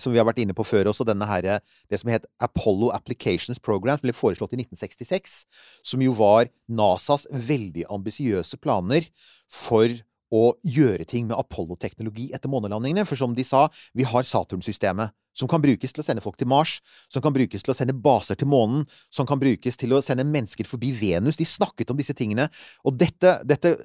som 0.00 0.12
vi 0.12 0.20
har 0.20 0.26
vært 0.28 0.40
inne 0.42 0.56
på 0.56 0.66
før 0.66 0.90
også, 0.90 1.06
denne 1.08 1.28
her, 1.28 1.46
det 1.90 2.00
som 2.00 2.10
het 2.12 2.26
Apollo 2.44 2.90
Applications 2.96 3.60
Program, 3.62 3.98
som 3.98 4.08
ble 4.08 4.16
foreslått 4.16 4.54
i 4.56 4.60
1966, 4.62 5.38
som 5.86 6.04
jo 6.04 6.14
var 6.18 6.50
NASAs 6.68 7.28
veldig 7.30 7.88
ambisiøse 7.94 8.60
planer 8.62 9.08
for 9.52 9.92
å 10.34 10.52
gjøre 10.66 11.06
ting 11.08 11.28
med 11.28 11.38
Apollo-teknologi 11.38 12.28
etter 12.36 12.52
månelandingene. 12.52 13.06
For 13.08 13.16
som 13.16 13.32
de 13.36 13.44
sa, 13.46 13.66
vi 13.96 14.06
har 14.08 14.26
Saturn-systemet, 14.28 15.14
som 15.38 15.48
kan 15.50 15.62
brukes 15.62 15.94
til 15.94 16.02
å 16.02 16.06
sende 16.06 16.22
folk 16.24 16.36
til 16.40 16.50
Mars, 16.50 16.78
som 17.12 17.22
kan 17.24 17.34
brukes 17.34 17.64
til 17.64 17.72
å 17.72 17.76
sende 17.78 17.96
baser 17.96 18.38
til 18.38 18.50
månen, 18.50 18.84
som 19.14 19.28
kan 19.28 19.40
brukes 19.40 19.78
til 19.78 19.94
å 19.94 20.02
sende 20.04 20.26
mennesker 20.28 20.68
forbi 20.68 20.90
Venus. 20.98 21.38
De 21.38 21.46
snakket 21.48 21.92
om 21.94 22.00
disse 22.00 22.16
tingene. 22.18 22.48
Og 22.84 22.98
dette, 23.00 23.38
dette 23.48 23.76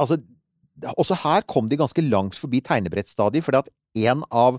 Altså, 0.00 0.16
også 0.96 1.12
her 1.20 1.42
kom 1.44 1.66
de 1.68 1.76
ganske 1.76 2.00
langt 2.06 2.38
forbi 2.38 2.62
tegnebrettstadiet, 2.64 3.44
fordi 3.44 3.58
at 3.60 3.68
en 4.08 4.22
av 4.32 4.56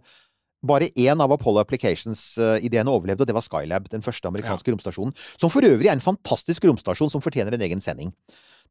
bare 0.65 0.91
én 0.99 1.21
av 1.23 1.33
Apollo 1.33 1.63
Applications-ideene 1.63 2.91
overlevde, 2.91 3.25
og 3.25 3.29
det 3.29 3.35
var 3.35 3.45
Skylab, 3.45 3.89
den 3.91 4.05
første 4.05 4.29
amerikanske 4.29 4.73
romstasjonen. 4.73 5.13
Som 5.41 5.51
for 5.53 5.65
øvrig 5.65 5.89
er 5.89 5.97
en 5.97 6.03
fantastisk 6.03 6.65
romstasjon 6.69 7.11
som 7.13 7.23
fortjener 7.23 7.57
en 7.57 7.65
egen 7.67 7.81
sending. 7.83 8.13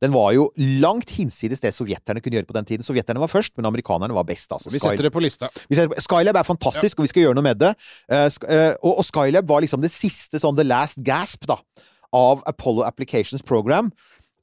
Den 0.01 0.15
var 0.15 0.33
jo 0.33 0.47
langt 0.57 1.11
hinsides 1.13 1.61
det 1.61 1.75
sovjeterne 1.77 2.23
kunne 2.25 2.39
gjøre 2.39 2.49
på 2.49 2.57
den 2.57 2.69
tiden. 2.69 2.87
Sovjeterne 2.87 3.21
var 3.21 3.29
først, 3.29 3.53
men 3.59 3.69
amerikanerne 3.69 4.17
var 4.17 4.25
best. 4.29 4.49
Altså. 4.53 4.73
Vi 4.73 4.81
setter 4.81 5.09
det 5.09 5.13
på 5.13 5.21
lista. 5.21 5.51
Skylab 5.69 6.39
er 6.41 6.47
fantastisk, 6.49 6.99
og 6.99 7.05
vi 7.05 7.13
skal 7.13 7.27
gjøre 7.27 7.37
noe 7.37 7.45
med 7.45 7.61
det. 7.61 7.75
Eh, 8.09 8.31
eh, 8.49 8.73
og 8.81 9.05
Skylab 9.05 9.51
var 9.51 9.61
liksom 9.65 9.85
det 9.85 9.93
siste 9.93 10.41
sånn 10.41 10.57
the 10.57 10.65
last 10.65 11.03
gasp 11.05 11.45
da, 11.51 11.59
av 12.17 12.41
Apollo 12.49 12.87
Applications 12.89 13.45
Program. 13.45 13.93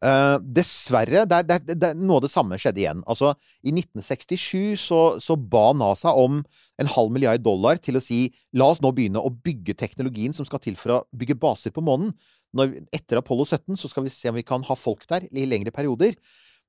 Eh, 0.05 0.37
dessverre, 0.53 1.23
det, 1.25 1.33
er- 1.39 1.45
det, 1.47 1.55
er- 1.57 1.75
det, 1.81 1.87
er 1.89 1.95
noe 1.97 2.19
av 2.19 2.25
det 2.27 2.29
samme 2.29 2.57
skjedde 2.61 2.83
igjen. 2.83 2.99
Altså, 3.09 3.31
I 3.65 3.71
1967 3.73 4.77
så, 4.77 4.99
så 5.23 5.33
ba 5.35 5.71
NASA 5.73 6.13
om 6.13 6.43
en 6.77 6.91
halv 6.93 7.09
milliard 7.15 7.41
dollar 7.41 7.79
til 7.81 7.97
å 7.97 8.03
si 8.03 8.27
la 8.53 8.67
oss 8.69 8.81
nå 8.83 8.91
begynne 8.93 9.23
å 9.25 9.31
bygge 9.33 9.73
teknologien 9.79 10.35
som 10.37 10.45
skal 10.45 10.61
til 10.61 10.77
for 10.77 10.93
å 10.93 11.03
bygge 11.17 11.39
baser 11.41 11.73
på 11.73 11.81
månen. 11.81 12.13
når, 12.53 12.77
etter 12.93 13.17
Apollo 13.19 13.43
17 13.49 13.75
så 13.77 13.89
skal 13.89 14.05
vi 14.05 14.13
se 14.13 14.29
om 14.29 14.37
vi 14.37 14.45
kan 14.45 14.61
ha 14.63 14.75
folk 14.77 15.07
der 15.09 15.25
i 15.31 15.45
lengre 15.49 15.73
perioder. 15.73 16.13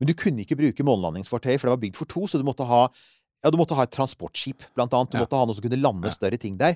Men 0.01 0.09
du 0.09 0.15
kunne 0.15 0.45
ikke 0.45 0.57
bruke 0.57 0.85
månelandingsfartøyet, 0.87 1.59
for 1.61 1.69
det 1.69 1.75
var 1.77 1.83
bygd 1.85 1.97
for 1.99 2.07
to, 2.09 2.25
så 2.27 2.39
du 2.39 2.45
måtte 2.47 2.65
ha 2.65 2.85
ja, 3.45 3.51
du 3.51 3.57
måtte 3.61 3.77
ha 3.79 3.85
et 3.87 3.93
transportskip, 3.95 4.65
blant 4.75 4.93
annet. 4.93 5.11
Du 5.13 5.19
Ja. 5.19 5.25
måtte 5.25 5.37
ha 5.39 5.45
noe 5.47 5.55
som 5.55 5.63
kunne 5.63 5.79
lande 5.81 6.11
større 6.11 6.39
ting 6.39 6.57
der. 6.59 6.75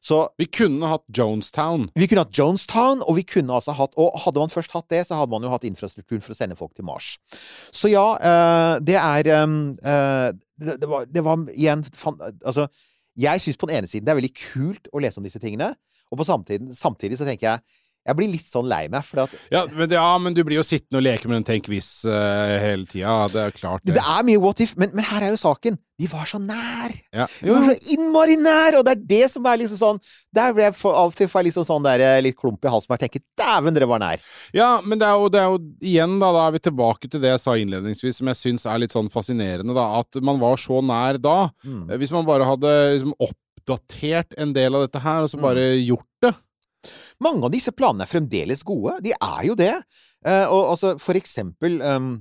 Så 0.00 0.28
Vi 0.38 0.46
kunne 0.46 0.88
hatt 0.88 1.04
Jonestown. 1.12 1.90
vi 1.94 2.06
kunne 2.08 2.24
hatt 2.24 2.32
Jonestown, 2.36 3.02
og 3.06 3.14
vi 3.16 3.22
kunne 3.22 3.52
altså 3.52 3.72
hatt 3.76 3.94
Og 3.96 4.18
hadde 4.24 4.40
man 4.40 4.48
først 4.48 4.70
hatt 4.72 4.88
det, 4.88 5.06
så 5.06 5.14
hadde 5.14 5.30
man 5.30 5.42
jo 5.42 5.50
hatt 5.50 5.62
infrastrukturen 5.64 6.22
for 6.22 6.32
å 6.32 6.36
sende 6.36 6.56
folk 6.56 6.74
til 6.74 6.84
Mars. 6.84 7.18
Så 7.70 7.90
ja, 7.90 8.16
eh, 8.16 8.80
det 8.80 8.96
er 8.96 9.26
eh, 9.28 10.32
det, 10.58 10.88
var, 10.88 11.04
det 11.06 11.22
var 11.24 11.36
igjen 11.54 11.84
Altså, 12.44 12.68
jeg 13.16 13.40
syns 13.40 13.56
på 13.56 13.66
den 13.68 13.76
ene 13.78 13.88
siden 13.88 14.04
det 14.06 14.12
er 14.12 14.20
veldig 14.20 14.34
kult 14.34 14.88
å 14.92 15.00
lese 15.00 15.18
om 15.18 15.24
disse 15.24 15.38
tingene, 15.40 15.74
og 16.10 16.18
på 16.18 16.24
samtidig, 16.26 16.74
samtidig 16.74 17.18
så 17.18 17.24
tenker 17.28 17.46
jeg 17.52 17.60
jeg 18.06 18.16
blir 18.16 18.30
litt 18.32 18.48
sånn 18.48 18.64
lei 18.66 18.86
meg, 18.88 19.04
at 19.20 19.34
Ja 19.52 19.66
men, 19.76 19.90
ja, 19.92 20.06
men 20.18 20.34
du 20.34 20.40
blir 20.46 20.56
jo 20.56 20.64
sittende 20.66 20.98
og 20.98 21.04
leke 21.04 21.28
med 21.28 21.36
den 21.40 21.44
Tenk 21.50 21.66
hvis 21.68 21.88
uh, 22.08 22.56
hele 22.62 22.86
tida. 22.88 23.28
Det 23.28 23.42
er 23.42 23.52
klart, 23.54 23.84
det. 23.84 23.94
Det 23.98 24.02
er 24.02 24.24
mye 24.26 24.40
what 24.40 24.60
if, 24.64 24.72
men, 24.80 24.90
men 24.96 25.04
her 25.04 25.26
er 25.26 25.34
jo 25.34 25.40
saken. 25.40 25.76
De 26.00 26.08
var 26.08 26.24
så 26.24 26.38
nær! 26.40 26.94
Ja. 27.12 27.26
De 27.44 27.50
var 27.52 27.66
så 27.68 27.92
innmari 27.92 28.38
nær! 28.40 28.78
Og 28.78 28.86
det 28.88 28.94
er 28.94 29.02
det 29.10 29.26
som 29.34 29.44
er 29.50 29.58
liksom 29.60 29.76
sånn 29.76 29.98
Der 30.32 30.54
ble 30.56 30.64
jeg 30.70 30.76
for, 30.80 30.96
av 30.96 31.10
og 31.12 31.18
til 31.18 31.28
får 31.28 31.42
jeg 31.42 31.48
liksom 31.50 31.66
sånn 31.68 31.84
der, 31.84 32.00
eh, 32.06 32.22
litt 32.24 32.38
klump 32.40 32.64
i 32.64 32.72
halsen 32.72 32.94
og 32.96 33.02
tenker 33.02 33.20
dæven, 33.36 33.76
dere 33.76 33.88
var 33.90 34.00
nær! 34.00 34.24
Ja, 34.56 34.70
men 34.80 34.96
det 35.02 35.04
er, 35.10 35.20
jo, 35.20 35.28
det 35.28 35.42
er 35.42 35.50
jo 35.52 35.60
igjen, 35.92 36.16
da, 36.22 36.32
da 36.38 36.46
er 36.48 36.56
vi 36.56 36.62
tilbake 36.70 37.10
til 37.12 37.20
det 37.20 37.34
jeg 37.34 37.42
sa 37.44 37.58
innledningsvis, 37.60 38.16
som 38.22 38.32
jeg 38.32 38.40
syns 38.40 38.64
er 38.64 38.80
litt 38.80 38.96
sånn 38.96 39.12
fascinerende, 39.12 39.76
da. 39.76 39.84
At 40.00 40.16
man 40.24 40.40
var 40.40 40.56
så 40.62 40.80
nær 40.80 41.20
da. 41.20 41.36
Mm. 41.68 41.84
Eh, 41.90 42.00
Hvis 42.00 42.16
man 42.16 42.24
bare 42.28 42.48
hadde 42.48 42.72
liksom 42.96 43.12
oppdatert 43.28 44.32
en 44.40 44.56
del 44.56 44.74
av 44.80 44.86
dette 44.88 45.04
her, 45.04 45.26
og 45.26 45.28
så 45.28 45.36
Mm. 45.36 45.42
bare 45.44 45.66
gjort 45.84 46.08
det. 46.24 46.32
Mange 47.22 47.46
av 47.46 47.54
disse 47.54 47.72
planene 47.76 48.06
er 48.06 48.10
fremdeles 48.10 48.64
gode. 48.66 48.98
De 49.04 49.14
er 49.16 49.46
jo 49.48 49.56
det. 49.58 49.74
Eh, 50.26 50.46
og 50.46 50.74
altså, 50.74 50.94
for 51.00 51.18
eksempel 51.18 51.80
um, 51.82 52.12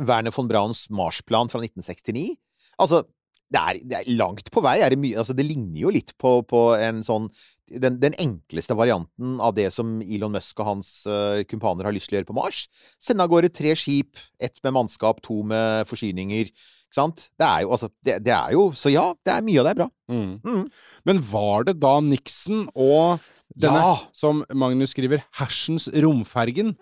Werner 0.00 0.34
von 0.34 0.48
Brauns 0.48 0.86
Mars-plan 0.90 1.52
fra 1.52 1.62
1969. 1.64 2.36
Altså, 2.82 3.04
det 3.52 3.60
er, 3.60 3.82
det 3.86 3.98
er 4.00 4.16
langt 4.18 4.50
på 4.52 4.62
vei. 4.64 4.78
Det, 4.90 4.98
mye, 5.00 5.18
altså, 5.22 5.36
det 5.36 5.46
ligner 5.46 5.84
jo 5.84 5.92
litt 5.94 6.12
på, 6.20 6.40
på 6.48 6.68
en 6.80 7.04
sånn 7.06 7.30
den, 7.66 7.98
den 7.98 8.14
enkleste 8.22 8.76
varianten 8.78 9.40
av 9.42 9.56
det 9.56 9.68
som 9.74 9.98
Elon 10.04 10.36
Musk 10.36 10.60
og 10.62 10.68
hans 10.68 10.90
uh, 11.10 11.42
kumpaner 11.50 11.88
har 11.88 11.94
lyst 11.94 12.10
til 12.10 12.16
å 12.16 12.20
gjøre 12.20 12.30
på 12.30 12.38
Mars. 12.38 12.66
Sende 13.02 13.26
av 13.26 13.32
gårde 13.32 13.50
tre 13.54 13.74
skip. 13.78 14.20
Ett 14.38 14.60
med 14.62 14.76
mannskap, 14.76 15.22
to 15.24 15.40
med 15.46 15.88
forsyninger. 15.90 16.52
Ikke 16.86 16.98
sant? 16.98 17.26
Det 17.38 17.46
er 17.46 17.64
jo 17.64 17.72
altså 17.74 17.90
det, 18.06 18.20
det 18.22 18.30
er 18.30 18.52
jo 18.54 18.68
Så 18.78 18.92
ja, 18.94 19.08
det 19.26 19.32
er 19.34 19.42
mye 19.46 19.58
av 19.62 19.66
det 19.66 19.72
er 19.74 19.80
bra. 19.80 19.88
Mm. 20.12 20.36
Mm. 20.46 20.62
Men 21.10 21.24
var 21.32 21.66
det 21.66 21.78
da 21.82 21.96
Nixon 22.04 22.68
og 22.72 23.26
denne, 23.54 23.78
Ja! 23.78 23.98
som 24.12 24.42
Magnus 24.54 24.90
skriver, 24.90 25.22
hersens 25.38 25.88
romfergen, 26.02 26.74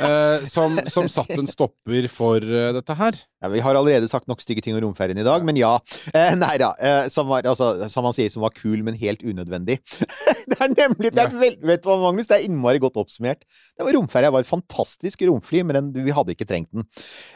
eh, 0.00 0.44
som, 0.48 0.78
som 0.90 1.08
satt 1.08 1.30
en 1.36 1.50
stopper 1.50 2.08
for 2.12 2.42
eh, 2.42 2.72
dette 2.76 2.96
her? 2.98 3.20
Ja, 3.42 3.48
vi 3.50 3.62
har 3.64 3.74
allerede 3.74 4.06
sagt 4.06 4.28
nok 4.30 4.42
stygge 4.42 4.62
ting 4.62 4.76
om 4.76 4.82
romfergen 4.84 5.18
i 5.18 5.24
dag, 5.26 5.42
men 5.46 5.56
ja. 5.58 5.72
Eh, 6.14 6.34
nei 6.38 6.54
da. 6.62 6.70
Eh, 6.78 7.08
som, 7.10 7.26
var, 7.26 7.42
altså, 7.48 7.72
som 7.90 8.06
han 8.06 8.14
sier, 8.14 8.30
som 8.30 8.44
var 8.44 8.54
kul, 8.54 8.84
men 8.86 8.94
helt 8.98 9.24
unødvendig. 9.26 9.80
det 10.50 10.58
er 10.62 10.70
nemlig 10.70 11.10
det 11.10 11.24
er 11.24 11.32
vel, 11.34 11.56
Vet 11.72 11.82
du 11.82 11.88
hva, 11.90 11.96
Magnus? 12.04 12.28
Det 12.30 12.38
er 12.38 12.46
innmari 12.46 12.78
godt 12.82 13.00
oppsummert. 13.02 13.42
Det 13.74 13.86
var 13.86 13.96
Romferja 13.98 14.30
var 14.30 14.46
et 14.46 14.50
fantastisk 14.50 15.24
romfly, 15.26 15.64
men 15.66 15.78
den, 15.78 15.90
vi 16.06 16.14
hadde 16.14 16.36
ikke 16.36 16.46
trengt 16.46 16.70
den. 16.70 16.86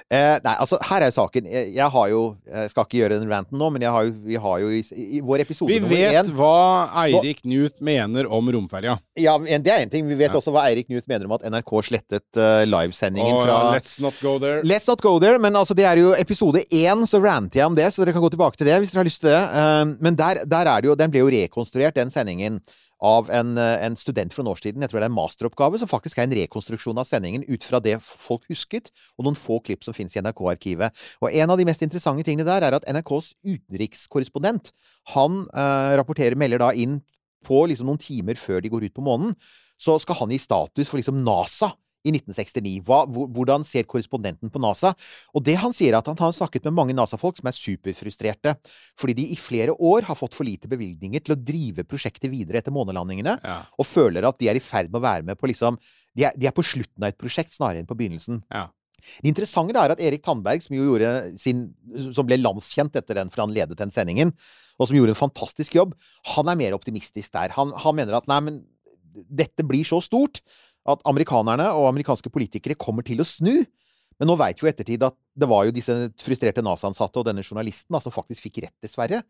Eh, 0.06 0.36
nei, 0.44 0.54
altså, 0.54 0.78
her 0.92 1.08
er 1.08 1.14
saken. 1.14 1.50
Jeg, 1.50 1.72
jeg 1.74 1.90
har 1.96 2.08
jo 2.12 2.22
Jeg 2.46 2.70
skal 2.70 2.86
ikke 2.86 3.00
gjøre 3.00 3.18
den 3.18 3.30
ranten 3.30 3.58
nå, 3.58 3.72
men 3.74 3.82
har 3.90 4.06
jo, 4.06 4.14
vi 4.26 4.38
har 4.40 4.62
jo 4.62 4.70
i, 4.78 4.82
i 5.18 5.22
vår 5.26 5.42
episode 5.42 5.72
Vi 5.72 5.80
nummer 5.82 6.14
vet 6.14 6.30
hva 6.38 6.54
Eirik 7.02 7.42
Newt 7.48 7.82
mener 7.84 8.30
om 8.30 8.46
romferja. 8.46 8.55
Ja, 9.20 9.36
men 9.38 9.62
Det 9.62 9.72
er 9.72 9.84
én 9.84 9.90
ting. 9.92 10.06
Vi 10.08 10.16
vet 10.16 10.30
Ja. 10.30 10.38
også 10.40 10.52
hva 10.54 10.64
Eirik 10.70 10.88
Knut 10.88 11.06
mener 11.08 11.28
om 11.28 11.36
at 11.36 11.44
NRK 11.44 11.72
slettet 11.90 12.40
uh, 12.40 12.64
livesendingen 12.64 13.34
oh, 13.34 13.44
fra 13.44 13.58
Let's 13.76 14.00
not 14.00 14.16
go 14.22 14.38
there. 14.38 14.62
Let's 14.62 14.88
not 14.88 15.02
go 15.04 15.18
there, 15.20 15.38
men 15.38 15.54
altså 15.54 15.74
det 15.76 15.84
er 15.84 16.00
jo 16.00 16.14
episode 16.16 16.64
én, 16.72 17.04
så 17.06 17.20
ranter 17.22 17.60
jeg 17.60 17.66
om 17.66 17.76
det, 17.76 17.92
så 17.92 18.04
dere 18.04 18.16
kan 18.16 18.24
gå 18.24 18.32
tilbake 18.34 18.56
til 18.56 18.66
det 18.66 18.80
hvis 18.80 18.90
dere 18.94 19.04
har 19.04 19.10
lyst 19.10 19.20
til 19.20 19.30
det. 19.30 19.44
Uh, 19.52 19.96
men 20.00 20.16
der, 20.16 20.44
der 20.48 20.66
er 20.72 20.80
det 20.80 20.88
jo 20.90 20.96
Den 20.96 21.10
ble 21.12 21.24
jo 21.24 21.30
rekonstruert, 21.32 21.96
den 21.96 22.10
sendingen, 22.10 22.60
av 23.04 23.28
en, 23.28 23.58
uh, 23.60 23.76
en 23.84 23.96
student 24.00 24.32
fra 24.32 24.42
nårstiden. 24.46 24.80
Jeg 24.80 24.88
tror 24.88 25.02
det 25.02 25.04
er 25.04 25.12
en 25.12 25.16
masteroppgave, 25.18 25.76
som 25.78 25.88
faktisk 25.90 26.16
er 26.16 26.24
en 26.24 26.36
rekonstruksjon 26.38 26.96
av 26.96 27.04
sendingen 27.04 27.44
ut 27.44 27.64
fra 27.64 27.76
det 27.84 27.98
folk 28.00 28.46
husket, 28.48 28.88
og 29.18 29.26
noen 29.26 29.36
få 29.36 29.58
klipp 29.60 29.84
som 29.84 29.92
finnes 29.92 30.16
i 30.16 30.22
NRK-arkivet. 30.24 30.96
Og 31.20 31.28
en 31.28 31.52
av 31.52 31.60
de 31.60 31.66
mest 31.68 31.84
interessante 31.84 32.24
tingene 32.24 32.48
der 32.48 32.64
er 32.64 32.78
at 32.78 32.88
NRKs 32.88 33.34
utenrikskorrespondent, 33.44 34.72
han 35.12 35.44
eh, 35.52 35.92
rapporterer, 36.00 36.38
melder 36.40 36.64
da 36.64 36.70
inn 36.72 37.02
på 37.46 37.62
liksom 37.70 37.86
noen 37.90 38.02
timer 38.02 38.38
før 38.40 38.60
de 38.64 38.72
går 38.72 38.88
ut 38.90 38.94
på 38.98 39.04
månen, 39.06 39.34
så 39.78 39.96
skal 40.02 40.18
han 40.24 40.32
gi 40.34 40.38
status 40.42 40.88
for 40.90 40.98
liksom 41.00 41.22
NASA 41.24 41.72
i 42.06 42.12
1969. 42.14 42.84
Hva, 42.86 43.00
hvordan 43.10 43.64
ser 43.66 43.82
korrespondenten 43.90 44.46
på 44.54 44.60
NASA? 44.62 44.92
Og 45.34 45.42
det 45.42 45.56
han 45.58 45.72
sier, 45.74 45.90
er 45.90 45.98
at 45.98 46.06
han 46.06 46.18
har 46.20 46.34
snakket 46.36 46.62
med 46.68 46.76
mange 46.76 46.94
NASA-folk 46.94 47.34
som 47.40 47.48
er 47.50 47.56
superfrustrerte, 47.56 48.52
fordi 48.98 49.16
de 49.18 49.24
i 49.34 49.38
flere 49.40 49.74
år 49.74 50.06
har 50.06 50.18
fått 50.18 50.36
for 50.38 50.46
lite 50.46 50.70
bevilgninger 50.70 51.24
til 51.26 51.34
å 51.34 51.40
drive 51.40 51.82
prosjektet 51.90 52.30
videre 52.30 52.62
etter 52.62 52.74
månelandingene, 52.74 53.38
Ja. 53.42 53.58
og 53.78 53.86
føler 53.90 54.22
at 54.28 54.38
de 54.38 54.48
er 54.48 54.54
i 54.54 54.62
ferd 54.62 54.86
med 54.92 55.00
å 55.02 55.06
være 55.08 55.24
med 55.26 55.38
på 55.38 55.50
liksom 55.50 55.78
De 56.16 56.24
er, 56.24 56.32
de 56.38 56.46
er 56.48 56.52
på 56.56 56.62
slutten 56.64 57.02
av 57.04 57.10
et 57.10 57.18
prosjekt 57.20 57.52
snarere 57.52 57.82
enn 57.82 57.86
på 57.90 57.92
begynnelsen. 57.98 58.38
Ja. 58.50 58.68
Det 59.22 59.30
interessante 59.30 59.78
er 59.78 59.94
at 59.94 60.02
Erik 60.02 60.24
Tandberg, 60.24 60.64
som 60.64 61.38
sin 61.40 61.66
Som 62.14 62.26
ble 62.28 62.38
landskjent 62.40 62.96
etter 62.96 63.20
den, 63.20 63.30
for 63.30 63.44
han 63.44 63.54
ledet 63.54 63.78
den 63.78 63.92
sendingen, 63.94 64.32
og 64.76 64.88
som 64.88 64.96
gjorde 64.98 65.14
en 65.14 65.18
fantastisk 65.18 65.76
jobb, 65.76 65.94
han 66.34 66.48
er 66.52 66.58
mer 66.58 66.76
optimistisk 66.76 67.32
der. 67.32 67.54
Han, 67.56 67.72
han 67.72 67.96
mener 67.96 68.18
at 68.18 68.28
nei, 68.28 68.40
men 68.44 68.62
dette 69.14 69.64
blir 69.64 69.86
så 69.88 70.02
stort 70.04 70.42
at 70.86 71.02
amerikanerne 71.08 71.70
og 71.74 71.88
amerikanske 71.88 72.30
politikere 72.30 72.76
kommer 72.78 73.06
til 73.06 73.22
å 73.22 73.26
snu. 73.26 73.64
Men 74.20 74.30
nå 74.30 74.36
veit 74.40 74.60
vi 74.60 74.66
jo 74.66 74.70
ettertid 74.70 75.04
at 75.04 75.16
det 75.36 75.48
var 75.48 75.66
jo 75.66 75.74
disse 75.76 75.94
frustrerte 76.22 76.64
NASA-ansatte 76.64 77.20
og 77.20 77.26
denne 77.28 77.44
journalisten 77.44 77.96
da, 77.96 78.00
som 78.00 78.14
faktisk 78.14 78.46
fikk 78.46 78.62
rett, 78.64 78.76
dessverre. 78.84 79.22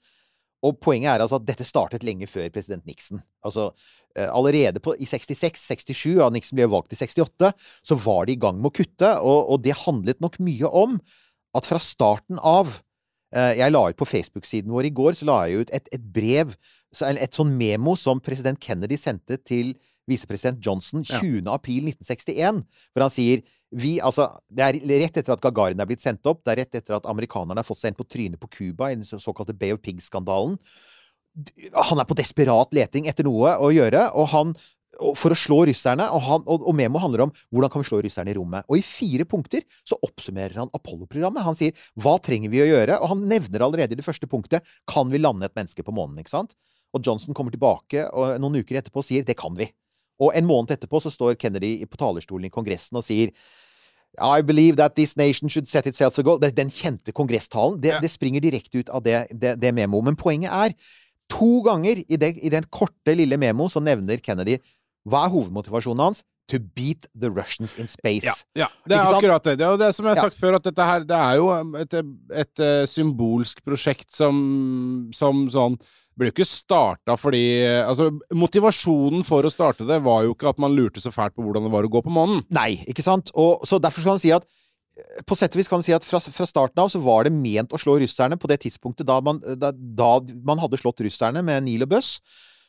Og 0.64 0.78
poenget 0.80 1.12
er 1.12 1.22
altså 1.22 1.38
at 1.40 1.46
dette 1.48 1.66
startet 1.68 2.04
lenge 2.06 2.28
før 2.30 2.48
president 2.54 2.86
Nixon. 2.88 3.20
Altså, 3.44 3.68
eh, 4.16 4.28
allerede 4.30 4.80
på, 4.82 4.94
i 4.98 5.08
66-67, 5.08 6.16
ja, 6.16 6.30
Nixon 6.32 6.56
ble 6.56 6.68
valgt 6.72 6.94
i 6.96 6.98
68, 6.98 7.52
så 7.84 7.98
var 8.06 8.26
de 8.26 8.36
i 8.36 8.40
gang 8.40 8.58
med 8.60 8.72
å 8.72 8.76
kutte, 8.78 9.12
og, 9.20 9.52
og 9.52 9.62
det 9.66 9.76
handlet 9.84 10.22
nok 10.24 10.40
mye 10.42 10.70
om 10.70 10.98
at 11.56 11.68
fra 11.68 11.80
starten 11.80 12.40
av 12.40 12.78
eh, 13.34 13.52
Jeg 13.60 13.72
la 13.72 13.84
ut 13.90 14.00
på 14.00 14.08
Facebook-siden 14.08 14.72
vår 14.72 14.90
i 14.90 14.94
går, 14.96 15.18
så 15.18 15.28
la 15.28 15.42
jeg 15.46 15.66
ut 15.66 15.74
et, 15.76 15.92
et 15.92 16.08
brev, 16.16 16.56
et 16.96 17.36
sånn 17.36 17.52
memo 17.58 17.96
som 17.98 18.22
president 18.24 18.60
Kennedy 18.62 18.98
sendte 19.00 19.38
til 19.44 19.74
visepresident 20.06 20.60
Johnson 20.62 21.04
Ja. 21.04 21.20
20. 21.20 21.48
april 21.50 21.90
1961, 21.90 22.62
hvor 22.94 23.06
han 23.06 23.12
sier 23.12 23.42
vi, 23.74 23.96
altså, 24.00 24.28
Det 24.48 24.62
er 24.62 24.76
rett 25.02 25.16
etter 25.18 25.34
at 25.34 25.42
Gagarin 25.42 25.80
er 25.82 25.88
blitt 25.88 26.04
sendt 26.04 26.26
opp, 26.30 26.44
det 26.44 26.54
er 26.54 26.60
rett 26.62 26.78
etter 26.78 26.98
at 26.98 27.08
amerikanerne 27.10 27.58
har 27.58 27.66
fått 27.66 27.84
en 27.88 27.96
på 27.98 28.06
trynet 28.06 28.40
på 28.40 28.50
Cuba 28.52 28.92
i 28.92 28.98
den 28.98 29.04
såkalte 29.04 29.56
Bay 29.56 29.74
of 29.74 29.82
Pigs-skandalen. 29.82 30.54
Han 31.74 32.00
er 32.00 32.08
på 32.08 32.16
desperat 32.16 32.72
leting 32.72 33.10
etter 33.10 33.26
noe 33.26 33.56
å 33.60 33.72
gjøre, 33.74 34.06
og 34.16 34.30
han 34.32 34.54
for 34.96 35.34
å 35.34 35.36
slå 35.36 35.58
russerne, 35.68 36.06
og, 36.08 36.22
han, 36.24 36.44
og, 36.48 36.62
og 36.70 36.76
memo 36.76 37.00
handler 37.02 37.26
om 37.26 37.32
hvordan 37.52 37.72
kan 37.72 37.82
vi 37.82 37.88
slå 37.90 38.00
russerne 38.04 38.32
i 38.32 38.36
rommet. 38.38 38.64
Og 38.70 38.78
i 38.80 38.84
fire 38.86 39.26
punkter 39.28 39.66
så 39.86 39.98
oppsummerer 40.06 40.56
han 40.62 40.72
Apollo-programmet. 40.76 41.44
Han 41.44 41.58
sier 41.58 41.76
hva 42.00 42.16
trenger 42.22 42.52
vi 42.52 42.62
å 42.64 42.68
gjøre, 42.70 42.96
og 43.02 43.12
han 43.12 43.26
nevner 43.28 43.66
allerede 43.66 43.96
i 43.96 44.00
det 44.00 44.06
første 44.06 44.28
punktet 44.30 44.64
kan 44.88 45.12
vi 45.12 45.20
lande 45.20 45.48
et 45.48 45.58
menneske 45.58 45.84
på 45.84 45.94
månen. 45.94 46.22
ikke 46.22 46.32
sant? 46.32 46.56
Og 46.96 47.04
Johnson 47.04 47.36
kommer 47.36 47.52
tilbake 47.52 48.06
og 48.08 48.38
noen 48.40 48.62
uker 48.62 48.80
etterpå 48.80 49.02
og 49.02 49.08
sier 49.08 49.26
det 49.26 49.36
kan 49.38 49.56
vi. 49.58 49.68
Og 50.20 50.32
en 50.34 50.46
måned 50.48 50.70
etterpå 50.72 51.00
så 51.02 51.10
står 51.12 51.34
Kennedy 51.36 51.84
på 51.86 51.96
talerstolen 52.00 52.46
i 52.48 52.52
Kongressen 52.52 52.96
og 52.96 53.04
sier 53.04 53.30
I 54.16 54.40
believe 54.40 54.76
that 54.76 54.94
this 54.96 55.16
nation 55.16 55.50
should 55.50 55.66
set 55.68 55.86
itself 55.86 56.18
a 56.18 56.22
goal. 56.22 56.38
Den 56.40 56.70
kjente 56.72 57.12
kongresstalen. 57.12 57.80
Det, 57.82 57.90
Ja. 57.92 57.98
det 58.00 58.10
springer 58.10 58.40
direkte 58.40 58.78
ut 58.80 58.88
av 58.88 59.02
det, 59.04 59.26
det, 59.30 59.58
det 59.60 59.74
memoet. 59.74 60.04
Men 60.04 60.16
poenget 60.16 60.50
er 60.52 60.72
To 61.28 61.60
ganger 61.66 61.98
i, 62.08 62.16
det, 62.16 62.36
i 62.38 62.48
den 62.48 62.62
korte, 62.70 63.10
lille 63.18 63.36
memo 63.36 63.66
så 63.68 63.80
nevner 63.82 64.20
Kennedy 64.22 64.60
hva 65.06 65.24
er 65.26 65.32
hovedmotivasjonen 65.34 65.98
hans? 66.04 66.20
To 66.48 66.58
beat 66.60 67.08
the 67.18 67.26
Russians 67.28 67.74
in 67.82 67.88
space. 67.90 68.24
Ja, 68.26 68.32
ja, 68.54 68.66
det 68.86 68.94
er 68.94 69.10
akkurat 69.10 69.42
det. 69.44 69.56
Det 69.58 69.66
er 69.66 69.76
det 69.76 69.88
som 69.94 70.06
jeg 70.06 70.14
har 70.14 70.22
Ja. 70.22 70.22
sagt 70.30 70.38
før, 70.38 70.54
at 70.54 70.62
dette 70.62 70.84
her, 70.86 71.00
det 71.02 71.16
er 71.18 71.34
jo 71.34 71.48
et, 71.82 71.94
et, 71.94 72.06
et 72.44 72.88
symbolsk 72.88 73.64
prosjekt 73.66 74.14
som, 74.14 75.10
som 75.12 75.48
sånn 75.50 75.76
ble 76.16 76.30
jo 76.30 76.34
ikke 76.34 76.48
starta 76.48 77.16
fordi 77.20 77.44
Altså, 77.82 78.08
motivasjonen 78.34 79.24
for 79.26 79.46
å 79.46 79.52
starte 79.52 79.86
det 79.88 79.98
var 80.04 80.24
jo 80.24 80.34
ikke 80.34 80.50
at 80.52 80.60
man 80.62 80.74
lurte 80.76 81.02
så 81.02 81.12
fælt 81.14 81.36
på 81.36 81.44
hvordan 81.44 81.68
det 81.68 81.72
var 81.74 81.86
å 81.86 81.92
gå 81.92 82.02
på 82.04 82.12
månen. 82.12 82.42
Nei, 82.54 82.82
ikke 82.88 83.04
sant? 83.04 83.32
Og, 83.36 83.66
så 83.68 83.80
derfor 83.82 84.04
skal 84.04 84.16
han 84.16 84.22
si 84.22 84.32
at 84.34 84.48
på 85.28 85.36
sett 85.36 85.52
og 85.52 85.60
vis 85.60 85.68
kan 85.68 85.80
han 85.80 85.84
si 85.84 85.92
at 85.92 86.04
fra, 86.06 86.20
fra 86.20 86.46
starten 86.48 86.80
av 86.80 86.88
så 86.88 87.00
var 87.04 87.26
det 87.26 87.34
ment 87.34 87.74
å 87.76 87.80
slå 87.80 87.98
russerne 88.00 88.38
på 88.40 88.48
det 88.48 88.62
tidspunktet 88.64 89.08
da 89.08 89.18
man, 89.24 89.42
da, 89.60 89.72
da 89.72 90.12
man 90.46 90.60
hadde 90.62 90.80
slått 90.80 91.02
russerne 91.04 91.42
med 91.44 91.66
Neil 91.66 91.84
og 91.84 91.92
Buss. 91.92 92.16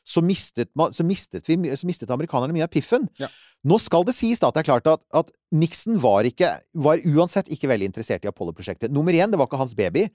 Så 0.07 0.23
mistet, 0.23 0.69
man, 0.77 0.93
så, 0.95 1.03
mistet 1.03 1.47
vi, 1.47 1.55
så 1.75 1.87
mistet 1.87 2.11
amerikanerne 2.11 2.55
mye 2.55 2.67
av 2.67 2.71
piffen. 2.71 3.09
Ja. 3.19 3.27
Nå 3.67 3.79
skal 3.83 4.05
det 4.07 4.15
sies 4.15 4.39
da 4.39 4.51
at 4.51 4.55
det 4.55 4.63
er 4.63 4.69
klart 4.69 4.87
at, 4.91 5.03
at 5.15 5.31
Nixon 5.51 5.99
var, 6.03 6.27
ikke, 6.27 6.53
var 6.79 7.03
uansett 7.07 7.51
ikke 7.51 7.67
veldig 7.71 7.89
interessert 7.91 8.23
i 8.23 8.31
Apollo-prosjektet. 8.31 8.93
Nummer 8.93 9.15
én, 9.15 9.31
det 9.31 9.39
var 9.39 9.49
ikke 9.49 9.59
hans 9.59 9.75
baby. 9.75 10.05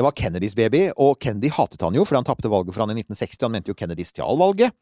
Det 0.00 0.06
var 0.06 0.14
Kennedys 0.16 0.54
baby, 0.56 0.86
og 0.96 1.18
Kennedy 1.20 1.50
hatet 1.52 1.82
han 1.84 1.92
jo, 1.92 2.06
fordi 2.08 2.22
han 2.22 2.28
tapte 2.30 2.48
valget 2.48 2.72
for 2.72 2.86
han 2.86 2.94
i 2.94 3.02
1960. 3.02 3.42
Han 3.44 3.52
mente 3.52 3.68
jo 3.68 3.76
Kennedy 3.76 4.06
stjal 4.08 4.38
valget 4.40 4.72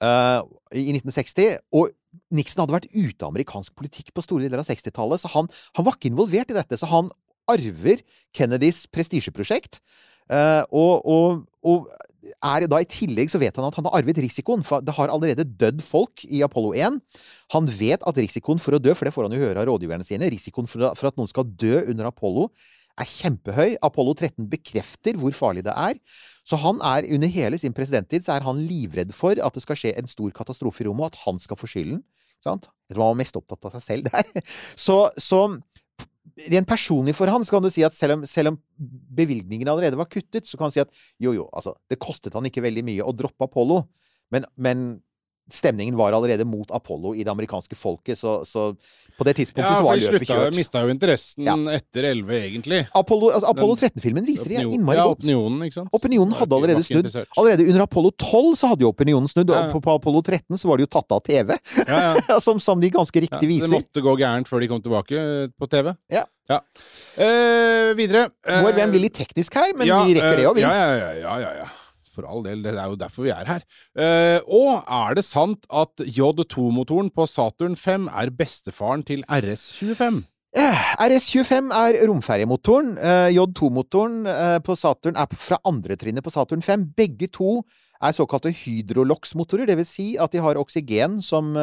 uh, 0.00 0.40
i 0.72 0.86
1960. 0.94 1.58
Og 1.76 1.92
Nixon 2.32 2.62
hadde 2.62 2.72
vært 2.72 2.88
ute 2.94 3.26
av 3.26 3.34
amerikansk 3.34 3.74
politikk 3.76 4.14
på 4.16 4.24
store 4.24 4.46
deler 4.46 4.62
av 4.62 4.70
60-tallet, 4.70 5.20
så 5.20 5.28
han, 5.34 5.50
han 5.76 5.84
var 5.84 5.98
ikke 5.98 6.08
involvert 6.14 6.54
i 6.54 6.56
dette. 6.56 6.78
Så 6.80 6.88
han 6.88 7.12
arver 7.52 8.00
Kennedys 8.32 8.86
prestisjeprosjekt. 8.88 9.82
Uh, 10.32 10.64
og, 10.72 11.04
og, 11.04 11.42
og 11.68 11.90
er 12.40 12.64
da 12.72 12.78
i 12.80 12.88
tillegg 12.88 13.28
så 13.28 13.40
vet 13.42 13.60
han 13.60 13.66
at 13.68 13.76
han 13.76 13.84
har 13.90 13.98
arvet 13.98 14.22
risikoen, 14.24 14.64
for 14.64 14.80
det 14.80 14.94
har 14.96 15.12
allerede 15.12 15.44
dødd 15.44 15.82
folk 15.84 16.24
i 16.24 16.40
Apollo 16.46 16.72
1. 16.72 16.96
Han 17.52 17.68
vet 17.68 18.08
at 18.08 18.22
risikoen 18.22 18.62
for 18.62 18.78
å 18.78 18.80
dø, 18.80 18.96
for 18.96 19.04
det 19.04 19.12
får 19.12 19.28
han 19.28 19.36
jo 19.36 19.42
høre 19.44 19.60
av 19.60 19.68
rådgiverne 19.68 20.08
sine, 20.08 20.32
risikoen 20.32 20.70
for, 20.70 20.88
for 20.96 21.10
at 21.10 21.20
noen 21.20 21.28
skal 21.28 21.52
dø 21.52 21.82
under 21.82 22.08
Apollo 22.08 22.48
er 23.00 23.10
kjempehøy. 23.10 23.76
Apollo 23.84 24.14
13 24.16 24.48
bekrefter 24.50 25.18
hvor 25.20 25.34
farlig 25.36 25.64
det 25.66 25.74
er. 25.74 26.00
Så 26.44 26.58
han 26.60 26.80
er 26.84 27.08
under 27.14 27.30
hele 27.32 27.58
sin 27.60 27.74
presidenttid 27.76 28.26
så 28.26 28.36
er 28.36 28.46
han 28.46 28.60
livredd 28.62 29.14
for 29.16 29.38
at 29.40 29.56
det 29.56 29.64
skal 29.64 29.78
skje 29.80 29.94
en 29.98 30.10
stor 30.10 30.34
katastrofe 30.36 30.84
i 30.84 30.88
rommet, 30.88 31.06
og 31.06 31.14
at 31.14 31.22
han 31.24 31.40
skal 31.42 31.58
få 31.60 31.70
skylden. 31.70 32.02
Sant? 32.44 32.68
Jeg 32.88 32.96
tror 32.96 33.08
han 33.08 33.14
var 33.14 33.22
mest 33.22 33.38
opptatt 33.40 33.70
av 33.70 33.78
seg 33.78 33.86
selv 33.86 34.10
der. 34.12 34.28
Så, 34.86 34.98
så 35.16 35.46
rent 36.50 36.68
personlig 36.68 37.14
for 37.16 37.30
han 37.30 37.44
så 37.46 37.54
kan 37.54 37.62
du 37.64 37.70
si 37.70 37.84
at 37.86 37.94
selv 37.94 38.18
om, 38.18 38.22
selv 38.26 38.52
om 38.52 38.56
bevilgningene 39.16 39.70
allerede 39.70 39.98
var 39.98 40.08
kuttet, 40.10 40.48
så 40.48 40.58
kan 40.58 40.66
han 40.68 40.74
si 40.74 40.82
at 40.82 40.90
jo, 41.22 41.34
jo, 41.36 41.46
altså, 41.54 41.76
det 41.90 42.00
kostet 42.02 42.34
han 42.34 42.48
ikke 42.48 42.64
veldig 42.64 42.84
mye 42.86 43.06
å 43.06 43.14
droppe 43.16 43.46
Apollo, 43.46 43.84
men, 44.34 44.48
men 44.56 44.84
stemningen 45.52 45.96
var 45.96 46.12
allerede 46.16 46.44
mot 46.48 46.70
Apollo 46.72 47.14
i 47.14 47.24
det 47.24 47.30
amerikanske 47.32 47.76
folket, 47.76 48.16
så, 48.18 48.40
så 48.48 48.70
på 49.18 49.24
det 49.28 49.34
tidspunktet 49.38 49.70
Ja, 49.70 49.76
så 49.78 49.84
var 49.84 49.98
løpet 50.00 50.26
kjørt. 50.30 50.56
mista 50.56 50.80
jo 50.82 50.88
interessen 50.90 51.44
Ja. 51.46 51.54
etter 51.76 52.06
11, 52.08 52.32
egentlig. 52.48 52.78
Apollo, 52.96 53.28
altså, 53.36 53.50
Apollo 53.52 53.74
13-filmen 53.76 54.24
viser 54.26 54.48
det 54.48 54.56
innmari 54.62 54.74
innmari 54.78 54.96
ja, 54.98 55.04
godt. 55.06 55.20
opinionen, 55.20 55.60
ikke 55.68 55.76
sant. 55.78 55.90
Opinionen 55.92 56.34
hadde 56.34 56.56
allerede 56.56 56.82
snudd. 56.82 57.10
Allerede 57.36 57.66
under 57.68 57.84
Apollo 57.84 58.10
12 58.18 58.56
så 58.58 58.72
hadde 58.72 58.82
jo 58.86 58.90
opinionen 58.90 59.28
snudd, 59.30 59.52
Ja, 59.52 59.60
ja. 59.60 59.68
og 59.68 59.76
på, 59.76 59.84
på 59.86 59.94
Apollo 60.00 60.22
13 60.24 60.58
så 60.58 60.68
var 60.72 60.80
det 60.80 60.88
jo 60.88 60.92
tatt 60.96 61.12
av 61.12 61.20
TV, 61.28 61.54
Ja, 61.86 62.00
ja. 62.28 62.40
som, 62.46 62.58
som 62.60 62.80
de 62.80 62.90
ganske 62.90 63.22
Ja, 63.22 63.38
viser. 63.44 63.68
det 63.68 63.76
måtte 63.76 64.02
gå 64.02 64.16
gærent 64.18 64.48
før 64.50 64.60
de 64.64 64.68
kom 64.72 64.82
tilbake 64.82 65.14
eh, 65.20 65.46
på 65.60 65.68
TV. 65.70 65.92
Ja. 66.10 66.24
Eh, 67.16 67.94
videre. 67.96 68.26
eh, 68.46 68.60
Vår 68.64 68.74
venn 68.76 68.90
blir 68.92 69.04
litt 69.06 69.14
teknisk 69.16 69.54
her, 69.60 69.70
men 69.78 69.86
ja, 69.88 70.02
vi 70.04 70.16
rekker 70.18 70.36
det 70.40 70.44
eh, 70.44 70.50
òg, 70.50 70.58
vi. 70.58 70.64
Ja, 70.66 70.72
ja, 70.74 70.92
ja, 70.98 71.12
ja, 71.22 71.38
ja, 71.44 71.52
ja. 71.62 71.70
For 72.14 72.28
all 72.28 72.44
del, 72.46 72.62
det 72.64 72.76
er 72.76 72.92
jo 72.92 73.00
derfor 73.00 73.26
vi 73.26 73.34
er 73.34 73.48
her. 73.48 73.64
Eh, 73.98 74.38
og 74.46 74.84
er 74.86 75.18
det 75.18 75.26
sant 75.26 75.66
at 75.70 76.04
J2-motoren 76.04 77.10
på 77.14 77.26
Saturn 77.30 77.76
5 77.76 78.08
er 78.12 78.32
bestefaren 78.34 79.02
til 79.06 79.26
RS25? 79.28 80.24
Eh, 80.54 80.82
RS25 81.02 81.72
er 81.74 81.96
romferjemotoren. 82.06 82.92
Eh, 82.94 83.32
J2-motoren 83.34 84.20
eh, 84.30 84.58
på 84.62 84.76
Saturn 84.78 85.16
er 85.18 85.32
fra 85.34 85.58
andre 85.66 85.96
trinnet 85.98 86.22
på 86.22 86.30
Saturn 86.30 86.62
5. 86.62 86.84
Begge 86.94 87.26
to 87.34 87.64
er 87.98 88.14
såkalte 88.14 88.52
hydrolox-motorer, 88.54 89.66
dvs. 89.66 89.90
Si 89.90 90.06
at 90.20 90.30
de 90.30 90.42
har 90.44 90.60
oksygen 90.60 91.18
som 91.24 91.54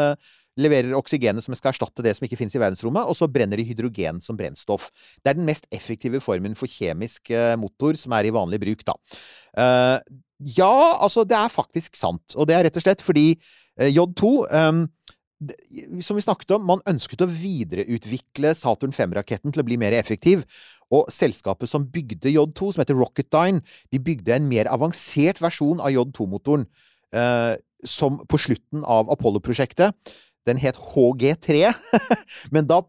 leverer 0.60 0.96
oksygenet 0.98 1.46
som 1.46 1.54
skal 1.56 1.72
erstatte 1.72 2.04
det 2.04 2.16
som 2.18 2.26
ikke 2.26 2.40
finnes 2.40 2.56
i 2.58 2.60
verdensrommet, 2.60 3.08
og 3.08 3.16
så 3.16 3.30
brenner 3.32 3.60
de 3.60 3.66
hydrogen 3.68 4.20
som 4.24 4.40
brennstoff. 4.40 4.90
Det 5.22 5.32
er 5.32 5.38
den 5.38 5.48
mest 5.48 5.68
effektive 5.72 6.20
formen 6.24 6.58
for 6.60 6.72
kjemisk 6.72 7.32
motor 7.62 8.00
som 8.00 8.16
er 8.18 8.28
i 8.28 8.34
vanlig 8.34 8.60
bruk, 8.64 8.82
da. 8.88 8.98
Ja, 10.42 10.98
altså, 11.04 11.24
det 11.28 11.38
er 11.38 11.52
faktisk 11.54 11.96
sant. 12.00 12.36
Og 12.36 12.48
det 12.50 12.58
er 12.58 12.66
rett 12.68 12.78
og 12.80 12.86
slett 12.86 13.04
fordi 13.06 13.28
eh, 13.80 13.92
J2 13.92 14.32
um, 14.50 14.86
det- 15.42 16.04
som 16.06 16.18
vi 16.18 16.24
snakket 16.26 16.54
om, 16.56 16.66
man 16.70 16.84
ønsket 16.90 17.24
å 17.26 17.30
videreutvikle 17.30 18.54
Saturn 18.58 18.94
5-raketten 18.94 19.54
til 19.54 19.64
å 19.64 19.66
bli 19.66 19.78
mer 19.82 19.96
effektiv. 19.98 20.46
Og 20.92 21.10
selskapet 21.14 21.70
som 21.72 21.88
bygde 21.88 22.34
J2, 22.34 22.74
som 22.74 22.82
heter 22.84 22.98
Rocketdyne, 23.00 23.62
de 23.94 24.00
bygde 24.00 24.36
en 24.36 24.50
mer 24.50 24.70
avansert 24.70 25.42
versjon 25.42 25.82
av 25.82 25.94
J2-motoren. 25.94 26.68
Eh, 27.12 27.56
som 27.86 28.20
på 28.30 28.38
slutten 28.38 28.84
av 28.86 29.10
Apollo-prosjektet. 29.10 29.96
Den 30.46 30.60
het 30.62 30.78
HG3. 30.78 31.72
Men 32.54 32.68
da, 32.70 32.82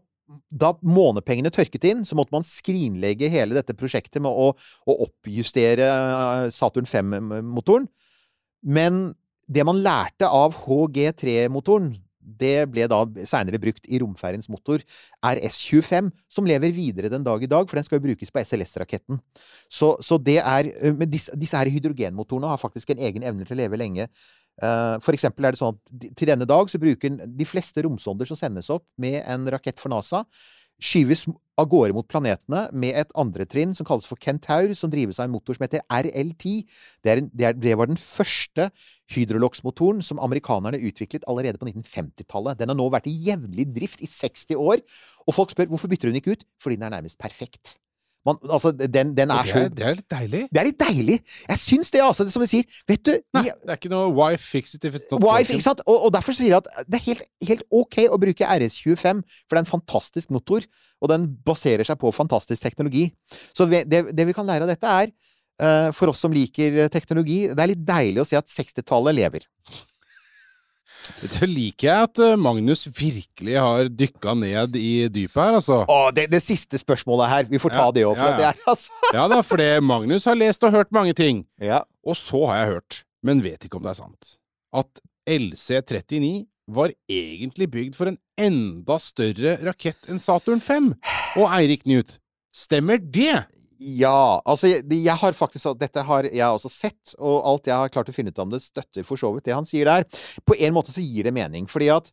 da 0.49 0.73
månepengene 0.85 1.51
tørket 1.53 1.87
inn, 1.89 2.05
så 2.07 2.17
måtte 2.17 2.35
man 2.35 2.45
skrinlegge 2.47 3.31
hele 3.31 3.57
dette 3.57 3.75
prosjektet 3.77 4.21
med 4.23 4.31
å, 4.31 4.51
å 4.53 4.95
oppjustere 5.07 5.89
eh, 5.89 6.47
Saturn 6.53 6.89
5-motoren. 6.89 7.89
Men 8.63 9.03
det 9.51 9.65
man 9.67 9.81
lærte 9.83 10.29
av 10.31 10.55
HG3-motoren, 10.63 11.93
det 12.23 12.69
ble 12.71 12.85
da 12.87 13.01
seinere 13.27 13.59
brukt 13.59 13.87
i 13.91 13.99
romferjens 14.01 14.47
motor, 14.51 14.83
RS-25, 15.27 16.09
som 16.31 16.47
lever 16.47 16.71
videre 16.75 17.11
den 17.11 17.25
dag 17.25 17.43
i 17.43 17.49
dag, 17.51 17.67
for 17.67 17.79
den 17.79 17.87
skal 17.87 17.99
jo 17.99 18.05
brukes 18.05 18.31
på 18.31 18.43
SLS-raketten. 18.43 19.19
Så, 19.67 19.93
så 19.99 20.17
det 20.17 20.39
er 20.39 20.71
Men 20.95 21.11
disse, 21.11 21.35
disse 21.39 21.59
her 21.59 21.71
hydrogenmotorene 21.71 22.47
har 22.47 22.61
faktisk 22.61 22.93
en 22.93 23.03
egen 23.03 23.27
evne 23.27 23.47
til 23.47 23.57
å 23.57 23.61
leve 23.63 23.79
lenge. 23.79 24.07
Eh, 24.61 24.97
For 25.01 25.15
eksempel 25.15 25.47
er 25.47 25.55
det 25.55 25.61
sånn 25.61 25.77
at 25.77 26.09
til 26.19 26.29
denne 26.29 26.47
dag 26.49 26.69
så 26.69 26.81
bruker 26.81 27.17
de 27.23 27.47
fleste 27.49 27.85
romsonder 27.85 28.29
som 28.29 28.39
sendes 28.39 28.69
opp 28.73 28.85
med 29.01 29.23
en 29.23 29.47
rakett 29.53 29.81
for 29.81 29.93
NASA, 29.93 30.23
skyves 30.83 31.27
av 31.61 31.67
gårde 31.69 31.93
mot 31.95 32.07
planetene 32.09 32.63
med 32.73 32.97
et 32.97 33.11
andre 33.19 33.45
trinn 33.49 33.75
som 33.77 33.85
kalles 33.87 34.07
for 34.09 34.19
Kentaur, 34.19 34.71
som 34.75 34.91
drives 34.91 35.19
av 35.19 35.27
en 35.27 35.35
motor 35.35 35.55
som 35.55 35.65
heter 35.67 35.83
RL10. 35.85 36.63
Det, 37.05 37.13
en, 37.13 37.29
det 37.61 37.75
var 37.77 37.91
den 37.91 37.99
første 38.01 38.69
hydrolox-motoren 39.13 40.01
som 40.05 40.21
amerikanerne 40.23 40.81
utviklet 40.81 41.27
allerede 41.29 41.61
på 41.61 41.69
1950-tallet. 41.69 42.57
Den 42.59 42.73
har 42.73 42.79
nå 42.79 42.89
vært 42.93 43.07
i 43.11 43.15
jevnlig 43.29 43.69
drift 43.75 44.01
i 44.03 44.09
60 44.09 44.57
år, 44.57 44.83
og 45.27 45.37
folk 45.37 45.53
spør 45.53 45.71
hvorfor 45.71 45.93
bytter 45.93 46.09
hun 46.11 46.19
ikke 46.19 46.35
ut? 46.35 46.45
Fordi 46.61 46.79
den 46.79 46.89
er 46.89 46.97
nærmest 46.97 47.21
perfekt. 47.21 47.77
Man, 48.23 48.37
altså, 48.47 48.71
den, 48.71 49.11
den 49.17 49.31
er 49.35 49.43
det, 49.43 49.51
så 49.51 49.61
er, 49.65 49.71
det 49.75 49.85
er 49.85 49.97
litt 49.97 50.11
deilig. 50.13 50.41
Det 50.47 50.61
er 50.61 50.67
litt 50.69 50.79
deilig! 50.79 51.17
Jeg 51.49 51.59
syns 51.59 51.91
det, 51.91 51.99
altså. 52.03 52.25
Som 52.31 52.45
de 52.45 52.47
sier. 52.47 52.77
Vet 52.87 53.03
du, 53.03 53.11
Nei, 53.35 53.43
vi, 53.49 53.51
det 53.65 53.73
er 53.73 53.81
ikke 53.81 53.91
noe 53.91 54.13
why 54.15 54.37
fix 54.39 54.77
it 54.77 54.87
if 54.87 54.95
it's 54.99 55.11
not 55.11 55.23
why, 55.25 55.41
ikke 55.43 55.65
sant? 55.65 55.83
Og, 55.83 56.07
og 56.07 56.13
derfor 56.15 56.37
sier 56.37 56.53
jeg 56.53 56.61
at 56.61 56.87
det 56.87 57.01
er 57.01 57.05
helt, 57.09 57.27
helt 57.49 57.67
ok 57.83 57.99
å 58.07 58.19
bruke 58.21 58.53
RS25, 58.55 59.21
for 59.43 59.55
det 59.55 59.59
er 59.59 59.65
en 59.65 59.73
fantastisk 59.73 60.31
motor, 60.35 60.67
og 61.03 61.11
den 61.11 61.27
baserer 61.45 61.87
seg 61.87 61.99
på 61.99 62.13
fantastisk 62.15 62.63
teknologi. 62.63 63.09
Så 63.51 63.67
det, 63.67 63.85
det 63.91 64.27
vi 64.29 64.35
kan 64.35 64.47
lære 64.47 64.67
av 64.67 64.71
dette, 64.71 64.95
er 65.03 65.11
eh, 65.11 65.89
for 65.95 66.13
oss 66.13 66.23
som 66.23 66.35
liker 66.35 66.85
teknologi, 66.93 67.41
det 67.51 67.59
er 67.59 67.73
litt 67.75 67.83
deilig 67.87 68.23
å 68.23 68.29
se 68.29 68.39
at 68.39 68.51
60-tallet 68.51 69.19
lever. 69.19 69.51
Så 71.23 71.47
liker 71.49 71.87
jeg 71.87 72.07
at 72.07 72.21
eh, 72.23 72.35
Magnus 72.39 72.85
virkelig 72.87 73.55
har 73.59 73.89
dykka 73.91 74.35
ned 74.39 74.77
i 74.79 75.07
dypet 75.11 75.39
her, 75.41 75.57
altså. 75.59 75.81
Å, 75.89 75.97
det, 76.15 76.29
det 76.31 76.39
siste 76.43 76.79
spørsmålet 76.79 77.31
her, 77.31 77.49
vi 77.51 77.59
får 77.61 77.75
ta 77.75 77.87
Ja, 77.87 77.95
det 77.95 78.05
òg, 78.07 78.15
for 78.19 78.29
ja, 78.29 78.31
ja. 78.31 78.37
det 78.39 78.47
er 78.51 78.69
altså 78.73 79.11
Ja 79.17 79.25
da, 79.31 79.41
for 79.45 79.65
Magnus 79.83 80.29
har 80.29 80.39
lest 80.39 80.63
og 80.63 80.75
hørt 80.75 80.93
mange 80.95 81.15
ting. 81.17 81.43
ja. 81.61 81.83
Og 82.03 82.17
så 82.19 82.41
har 82.49 82.57
jeg 82.59 82.71
hørt, 82.73 82.95
men 83.23 83.39
vet 83.45 83.63
ikke 83.63 83.79
om 83.79 83.85
det 83.85 83.93
er 83.93 84.01
sant, 84.01 84.33
at 84.75 84.99
LC-39 85.31 86.31
var 86.73 86.91
egentlig 87.11 87.69
bygd 87.71 87.95
for 87.95 88.11
en 88.11 88.17
enda 88.39 88.97
større 88.99 89.57
rakett 89.63 90.09
enn 90.11 90.19
Saturn 90.19 90.59
5. 90.63 90.89
Og 91.39 91.47
Eirik 91.47 91.85
Newt. 91.87 92.17
stemmer 92.55 92.99
det? 92.99 93.45
Ja, 93.83 94.39
altså 94.47 94.69
jeg, 94.69 95.15
har 95.19 95.35
faktisk 95.35 95.73
Dette 95.79 96.03
har 96.07 96.27
jeg 96.29 96.47
også 96.47 96.71
sett, 96.71 97.15
og 97.19 97.41
alt 97.49 97.67
jeg 97.67 97.75
har 97.75 97.91
klart 97.91 98.11
å 98.11 98.15
finne 98.15 98.31
ut 98.31 98.39
om 98.39 98.53
det, 98.53 98.61
støtter 98.63 99.03
for 99.07 99.19
så 99.19 99.33
vidt 99.35 99.49
det 99.49 99.57
han 99.57 99.67
sier 99.67 99.89
der. 99.89 100.05
På 100.47 100.55
en 100.55 100.75
måte 100.75 100.93
så 100.95 101.03
gir 101.03 101.27
det 101.27 101.33
mening, 101.35 101.67
fordi 101.71 101.89
at 101.91 102.07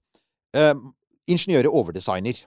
eh, 0.56 0.74
ingeniører 1.30 1.70
overdesigner. 1.70 2.42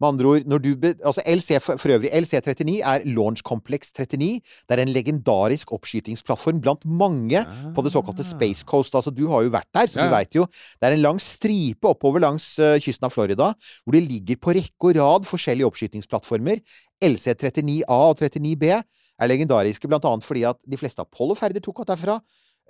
Med 0.00 0.08
andre 0.08 0.28
ord, 0.28 0.48
når 0.48 0.60
du 0.60 0.70
altså 0.84 1.22
LC, 1.24 1.56
for, 1.64 1.88
øvrig, 1.94 2.10
LC39 2.12 2.80
er 2.84 3.04
Launch 3.16 3.40
Complex 3.46 3.92
39. 3.96 4.42
Det 4.68 4.76
er 4.76 4.82
en 4.82 4.92
legendarisk 4.92 5.72
oppskytingsplattform 5.72 6.60
blant 6.60 6.84
mange 6.84 7.40
på 7.74 7.84
det 7.84 7.94
såkalte 7.94 8.26
Space 8.28 8.64
Coast. 8.68 8.94
Altså, 8.94 9.10
du 9.10 9.24
har 9.32 9.46
jo 9.46 9.54
vært 9.54 9.70
der, 9.72 9.88
så 9.88 9.96
Ja. 10.02 10.08
du 10.08 10.14
veit 10.14 10.34
jo. 10.36 10.46
Det 10.80 10.90
er 10.90 10.92
en 10.92 11.02
lang 11.02 11.18
stripe 11.18 11.88
oppover 11.88 12.20
langs 12.20 12.58
uh, 12.58 12.76
kysten 12.78 13.08
av 13.08 13.12
Florida, 13.14 13.54
hvor 13.84 13.92
det 13.92 14.04
ligger 14.04 14.36
på 14.36 14.52
rekke 14.52 14.90
og 14.92 14.96
rad 15.00 15.24
forskjellige 15.24 15.66
oppskytingsplattformer. 15.66 16.60
LC39A 17.02 17.84
og 17.88 18.16
39B 18.20 18.82
er 19.18 19.28
legendariske 19.28 19.88
annet 19.88 20.24
fordi 20.24 20.44
at 20.44 20.58
de 20.68 20.76
fleste 20.76 21.00
Apollo-ferder 21.00 21.60
tok 21.64 21.80
av 21.80 21.96
derfra. 21.96 22.20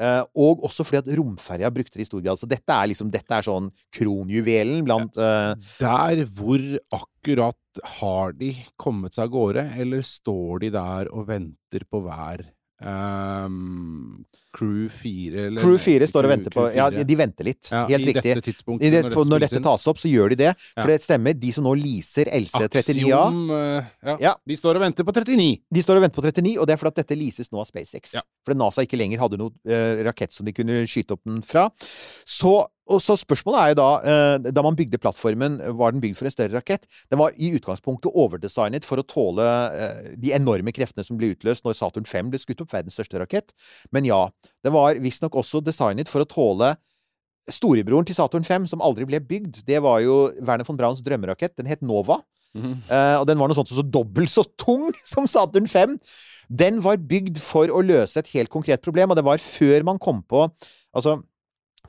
Eh, 0.00 0.22
og 0.36 0.64
også 0.66 0.86
fordi 0.86 1.02
at 1.02 1.12
romferja 1.18 1.70
brukte 1.74 1.98
det 1.98 2.06
i 2.06 2.08
stor 2.10 2.24
grad. 2.24 2.40
Så 2.40 2.48
dette 2.50 2.72
er 2.72 2.90
liksom, 2.92 3.12
dette 3.12 3.38
er 3.38 3.46
sånn 3.46 3.70
kronjuvelen 3.94 4.84
blant 4.86 5.18
eh, 5.20 5.52
Der 5.80 6.24
hvor 6.36 6.66
akkurat 6.96 7.82
har 7.98 8.36
de 8.38 8.52
kommet 8.80 9.16
seg 9.16 9.28
av 9.28 9.34
gårde, 9.34 9.64
eller 9.76 10.04
står 10.06 10.64
de 10.64 10.72
der 10.76 11.10
og 11.12 11.26
venter 11.28 11.84
på 11.90 12.00
hver 12.06 12.46
ehm, 12.82 14.24
Crew 14.56 14.88
4 14.88 15.46
eller 15.46 15.60
Crew 15.60 15.76
4 15.80 16.08
står 16.08 16.26
og 16.26 16.32
venter 16.32 16.54
på 16.54 16.64
Ja, 16.74 16.88
de 16.90 17.16
venter 17.18 17.44
litt. 17.44 17.68
Ja, 17.70 17.84
Helt 17.90 18.06
I 18.06 18.12
riktig. 18.12 18.24
dette 18.24 18.44
tidspunktet, 18.46 18.86
I 18.88 18.90
det, 18.94 19.02
når 19.12 19.28
når 19.28 19.44
dette 19.44 19.62
tas 19.64 19.86
opp, 19.90 20.00
så 20.00 20.08
gjør 20.08 20.32
de 20.32 20.38
det. 20.46 20.52
For 20.74 20.92
det 20.92 21.00
stemmer. 21.04 21.36
De 21.36 21.52
som 21.52 21.66
nå 21.66 21.74
leaser 21.76 22.30
LC39A, 22.32 22.80
Axiom 22.80 23.50
eh, 23.50 23.90
ja. 24.10 24.16
Ja. 24.28 24.34
De 24.46 24.56
står 24.56 24.80
og 24.80 24.86
venter 24.86 25.04
på 25.04 25.12
39. 25.12 25.48
de 25.76 25.82
står 25.84 26.00
og 26.00 26.06
venter 26.06 26.20
på 26.20 26.24
39, 26.24 26.56
og 26.60 26.66
det 26.68 26.76
er 26.76 26.80
fordi 26.80 26.94
at 26.94 27.02
dette 27.02 27.18
leases 27.18 27.52
nå 27.52 27.60
av 27.60 27.68
SpaceX. 27.68 28.16
Ja. 28.16 28.24
Fordi 28.46 28.60
NASA 28.62 28.86
ikke 28.86 29.00
lenger 29.00 29.20
hadde 29.20 29.40
noe 29.40 29.52
uh, 29.68 30.04
rakett 30.06 30.32
som 30.32 30.48
de 30.48 30.56
kunne 30.56 30.84
skyte 30.88 31.16
opp 31.16 31.24
den 31.28 31.42
fra. 31.44 31.68
Så 32.24 32.58
og 32.86 33.00
så 33.02 33.16
spørsmålet 33.18 33.60
er 33.60 33.70
jo 33.72 33.78
da 33.80 33.88
eh, 34.06 34.48
Da 34.54 34.62
man 34.62 34.76
bygde 34.78 35.00
plattformen, 35.02 35.58
var 35.78 35.94
den 35.94 36.02
bygd 36.02 36.18
for 36.18 36.28
en 36.28 36.34
større 36.34 36.54
rakett? 36.54 36.86
Den 37.10 37.18
var 37.18 37.34
i 37.34 37.50
utgangspunktet 37.58 38.14
overdesignet 38.14 38.86
for 38.86 39.02
å 39.02 39.06
tåle 39.06 39.46
eh, 39.74 40.12
de 40.22 40.34
enorme 40.36 40.74
kreftene 40.74 41.06
som 41.06 41.18
ble 41.18 41.32
utløst 41.34 41.66
når 41.66 41.78
Saturn 41.78 42.06
5 42.06 42.30
ble 42.30 42.40
skutt 42.42 42.62
opp, 42.62 42.70
verdens 42.74 42.98
største 42.98 43.18
rakett. 43.22 43.56
Men 43.94 44.06
ja, 44.06 44.26
den 44.66 44.76
var 44.76 45.00
visstnok 45.02 45.34
også 45.38 45.64
designet 45.66 46.12
for 46.12 46.22
å 46.22 46.30
tåle 46.30 46.76
storebroren 47.50 48.06
til 48.06 48.16
Saturn 48.18 48.46
5, 48.46 48.70
som 48.70 48.82
aldri 48.82 49.06
ble 49.06 49.20
bygd. 49.22 49.62
Det 49.66 49.82
var 49.82 50.00
jo 50.02 50.32
Werner 50.40 50.66
von 50.66 50.78
Brauns 50.78 51.02
drømmerakett. 51.06 51.54
Den 51.58 51.70
het 51.70 51.82
Nova. 51.82 52.20
Uh, 52.56 53.20
og 53.20 53.26
den 53.28 53.36
var 53.36 53.50
noe 53.50 53.56
sånt 53.58 53.68
som 53.68 53.82
så 53.82 53.84
dobbelt 53.84 54.32
så 54.32 54.42
tung 54.56 54.88
som 55.12 55.28
Saturn 55.30 55.68
5. 55.70 55.98
Den 56.48 56.80
var 56.84 57.02
bygd 57.02 57.38
for 57.42 57.70
å 57.70 57.82
løse 57.84 58.22
et 58.22 58.30
helt 58.32 58.50
konkret 58.52 58.82
problem, 58.84 59.12
og 59.12 59.18
det 59.18 59.26
var 59.26 59.42
før 59.42 59.86
man 59.86 60.02
kom 60.02 60.22
på 60.26 60.48
Altså, 60.96 61.18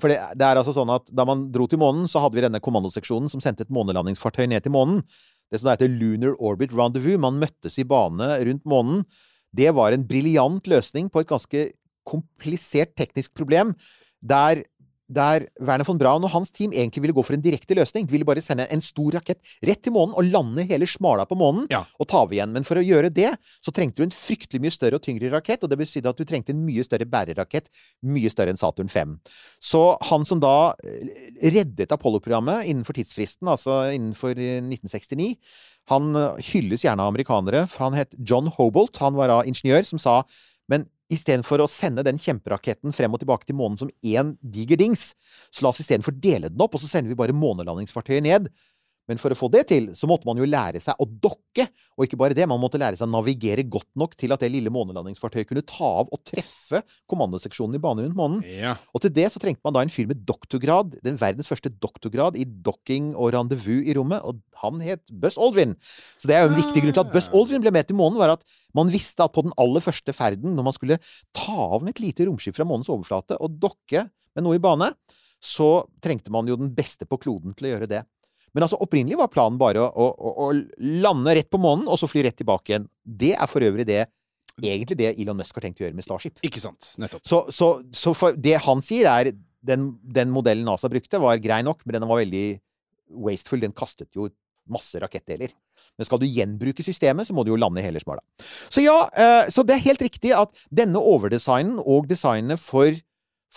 for 0.01 0.11
det, 0.11 0.17
det 0.37 0.45
er 0.45 0.59
altså 0.59 0.75
sånn 0.75 0.91
at 0.93 1.09
da 1.15 1.25
man 1.27 1.47
dro 1.53 1.67
til 1.69 1.81
månen, 1.81 2.07
så 2.09 2.21
hadde 2.23 2.37
vi 2.37 2.45
denne 2.45 2.61
kommandoseksjonen 2.63 3.31
som 3.31 3.43
sendte 3.43 3.65
et 3.65 3.73
månelandingsfartøy 3.73 4.45
ned 4.49 4.65
til 4.65 4.75
månen. 4.75 5.01
Det 5.51 5.61
som 5.61 5.71
heter 5.71 5.91
Lunar 5.91 6.35
Orbit 6.43 6.73
Rendezvous. 6.75 7.19
Man 7.21 7.39
møttes 7.41 7.77
i 7.79 7.85
bane 7.87 8.29
rundt 8.49 8.65
månen. 8.67 9.05
Det 9.55 9.71
var 9.75 9.95
en 9.95 10.05
briljant 10.07 10.67
løsning 10.67 11.07
på 11.11 11.23
et 11.23 11.29
ganske 11.29 11.67
komplisert 12.07 12.93
teknisk 12.99 13.33
problem, 13.35 13.73
der 14.23 14.63
der 15.07 15.45
Werner 15.63 15.85
von 15.87 15.97
Braun 15.97 16.25
og 16.27 16.31
hans 16.33 16.51
team 16.51 16.73
egentlig 16.75 17.01
ville 17.05 17.15
gå 17.15 17.23
for 17.23 17.33
en 17.37 17.43
direkte 17.43 17.75
løsning. 17.77 18.05
De 18.07 18.11
ville 18.11 18.25
bare 18.27 18.41
sende 18.43 18.65
en 18.71 18.81
stor 18.83 19.15
rakett 19.15 19.39
rett 19.63 19.79
til 19.85 19.93
månen 19.95 20.15
og 20.19 20.27
lande 20.27 20.65
hele 20.67 20.87
smala 20.89 21.23
på 21.29 21.37
månen 21.39 21.67
Ja. 21.71 21.85
og 21.99 22.07
ta 22.11 22.17
av 22.25 22.33
igjen. 22.35 22.51
Men 22.51 22.63
for 22.67 22.75
å 22.75 22.83
gjøre 22.83 23.13
det, 23.13 23.29
så 23.63 23.71
trengte 23.71 24.01
du 24.01 24.03
en 24.03 24.11
fryktelig 24.11 24.59
mye 24.61 24.71
større 24.75 24.99
og 24.99 25.03
tyngre 25.05 25.31
rakett, 25.31 25.63
og 25.63 25.69
det 25.71 25.77
betydde 25.79 26.09
at 26.11 26.17
du 26.19 26.25
trengte 26.25 26.51
en 26.51 26.65
mye 26.65 26.83
større 26.83 27.07
bærerakett, 27.07 27.69
mye 28.03 28.29
større 28.29 28.49
enn 28.51 28.59
Saturn 28.59 28.89
5. 28.91 29.15
Så 29.63 29.97
han 30.11 30.25
som 30.25 30.39
da 30.43 30.73
eh, 30.83 31.31
reddet 31.55 31.91
Apollo-programmet 31.95 32.67
innenfor 32.67 32.93
tidsfristen, 32.99 33.47
altså 33.47 33.87
innenfor 33.95 34.35
eh, 34.35 34.59
1969, 34.59 35.37
han 35.87 36.11
eh, 36.19 36.35
hylles 36.51 36.83
gjerne 36.83 36.99
av 36.99 37.13
amerikanere. 37.13 37.63
for 37.71 37.87
Han 37.87 37.93
het 37.95 38.11
John 38.19 38.51
Hobolt. 38.57 38.97
Han 38.99 39.15
var 39.15 39.31
da 39.31 39.41
ingeniør 39.47 39.85
som 39.87 39.99
sa 39.99 40.23
men 40.67 40.83
istedenfor 41.13 41.63
å 41.63 41.69
sende 41.71 42.03
den 42.05 42.19
kjemperaketten 42.21 42.95
frem 42.95 43.13
og 43.15 43.21
tilbake 43.21 43.47
til 43.47 43.57
månen 43.59 43.79
som 43.79 43.91
én 44.03 44.35
diger 44.41 44.79
dings, 44.79 45.11
så 45.51 45.63
la 45.63 45.71
oss 45.71 45.81
istedenfor 45.83 46.15
dele 46.19 46.51
den 46.51 46.63
opp, 46.63 46.75
og 46.75 46.83
så 46.83 46.89
sender 46.89 47.13
vi 47.13 47.19
bare 47.19 47.35
månelandingsfartøyet 47.37 48.25
ned. 48.27 48.49
Men 49.07 49.19
for 49.21 49.31
å 49.31 49.37
få 49.39 49.47
det 49.53 49.63
til, 49.69 49.89
så 49.95 50.07
måtte 50.09 50.27
man 50.27 50.39
jo 50.39 50.47
lære 50.47 50.81
seg 50.83 50.99
å 50.99 51.05
dokke. 51.07 51.67
Og 51.95 52.05
ikke 52.05 52.19
bare 52.19 52.35
det, 52.35 52.47
man 52.49 52.59
måtte 52.59 52.79
lære 52.81 52.99
seg 52.99 53.07
å 53.07 53.13
navigere 53.13 53.63
godt 53.63 53.87
nok 53.99 54.17
til 54.19 54.35
at 54.35 54.43
det 54.43 54.49
lille 54.51 54.71
månelandingsfartøyet 54.73 55.47
kunne 55.47 55.63
ta 55.67 55.91
av 56.01 56.11
og 56.11 56.21
treffe 56.27 56.81
kommandoseksjonen 57.09 57.79
i 57.79 57.81
bane 57.83 58.03
rundt 58.03 58.17
månen. 58.19 58.43
Ja. 58.43 58.75
Og 58.91 59.03
til 59.05 59.13
det 59.15 59.29
så 59.31 59.41
trengte 59.41 59.63
man 59.63 59.77
da 59.77 59.85
en 59.85 59.93
fyr 59.93 60.09
med 60.11 60.25
doktorgrad, 60.27 60.99
den 61.05 61.19
verdens 61.21 61.47
første 61.49 61.71
doktorgrad 61.71 62.35
i 62.39 62.43
dokking 62.45 63.13
og 63.15 63.31
rendezvous 63.37 63.87
i 63.87 63.95
rommet, 63.97 64.27
og 64.27 64.43
han 64.61 64.83
het 64.83 65.05
Buzz 65.07 65.39
Aldrin. 65.39 65.77
Så 66.19 66.29
det 66.29 66.35
er 66.35 66.45
jo 66.45 66.51
en 66.51 66.59
viktig 66.59 66.83
grunn 66.83 66.97
til 66.97 67.05
at 67.05 67.13
Buzz 67.13 67.31
Aldrin 67.31 67.63
ble 67.63 67.73
med 67.75 67.87
til 67.87 67.99
månen, 67.99 68.19
var 68.19 68.35
at 68.35 68.43
man 68.75 68.91
visste 68.91 69.23
at 69.23 69.33
på 69.33 69.45
den 69.45 69.55
aller 69.61 69.83
første 69.83 70.15
ferden, 70.17 70.51
når 70.57 70.67
man 70.67 70.75
skulle 70.75 70.99
ta 71.35 71.55
av 71.77 71.85
med 71.85 71.95
et 71.95 72.03
lite 72.03 72.27
romskip 72.27 72.59
fra 72.59 72.67
månens 72.67 72.91
overflate 72.91 73.39
og 73.39 73.55
dokke 73.61 74.03
med 74.35 74.45
noe 74.45 74.59
i 74.59 74.61
bane, 74.61 74.91
så 75.43 75.85
trengte 76.01 76.33
man 76.33 76.47
jo 76.49 76.57
den 76.57 76.73
beste 76.75 77.05
på 77.07 77.19
kloden 77.21 77.53
til 77.57 77.69
å 77.69 77.75
gjøre 77.75 77.89
det. 77.91 78.03
Men 78.57 78.65
altså 78.65 78.79
opprinnelig 78.81 79.19
var 79.19 79.29
planen 79.29 79.59
bare 79.61 79.83
å, 79.85 80.05
å, 80.09 80.29
å, 80.47 80.51
lande 81.05 81.35
rett 81.37 81.49
på 81.53 81.59
månen, 81.61 81.85
og 81.85 81.99
så 82.01 82.09
fly 82.09 82.23
rett 82.25 82.39
tilbake 82.39 82.73
igjen. 82.73 82.87
Det 83.05 83.35
er 83.37 83.49
for 83.51 83.61
øvrig 83.61 83.85
det 83.85 84.07
egentlig 84.57 84.97
det 84.97 85.11
Elon 85.13 85.37
Musk 85.37 85.59
har 85.59 85.67
tenkt 85.67 85.83
å 85.83 85.85
gjøre 85.85 85.93
med 85.93 86.07
Starship. 86.07 86.41
Ikke 86.47 86.63
sant. 86.63 86.95
Nettopp. 86.97 87.21
Så, 87.21 87.43
så, 87.53 87.75
så 87.93 88.31
det 88.33 88.55
han 88.65 88.81
sier, 88.81 89.05
er 89.11 89.29
den, 89.67 89.91
den 90.01 90.33
modellen 90.33 90.65
NASA 90.65 90.89
brukte, 90.89 91.21
var 91.21 91.37
grei 91.43 91.61
nok, 91.67 91.85
men 91.85 91.99
den 91.99 92.09
var 92.09 92.23
veldig 92.23 92.47
wasteful. 93.27 93.61
Den 93.61 93.77
kastet 93.77 94.09
jo 94.17 94.31
masse 94.73 94.97
rakettdeler. 95.05 95.53
Men 95.97 96.09
skal 96.09 96.21
du 96.21 96.27
gjenbruke 96.29 96.85
systemet, 96.85 97.29
så 97.29 97.33
må 97.37 97.45
du 97.45 97.51
jo 97.53 97.59
lande 97.59 97.81
hele 97.85 98.01
smala. 98.01 98.21
Så 98.73 98.81
ja, 98.83 98.97
eh, 99.17 99.51
så 99.53 99.61
det 99.65 99.77
er 99.77 99.85
helt 99.85 100.03
riktig 100.05 100.33
at 100.37 100.65
denne 100.73 101.01
overdesignen 101.01 101.77
og 101.81 102.09
designet 102.09 102.61
for 102.61 102.97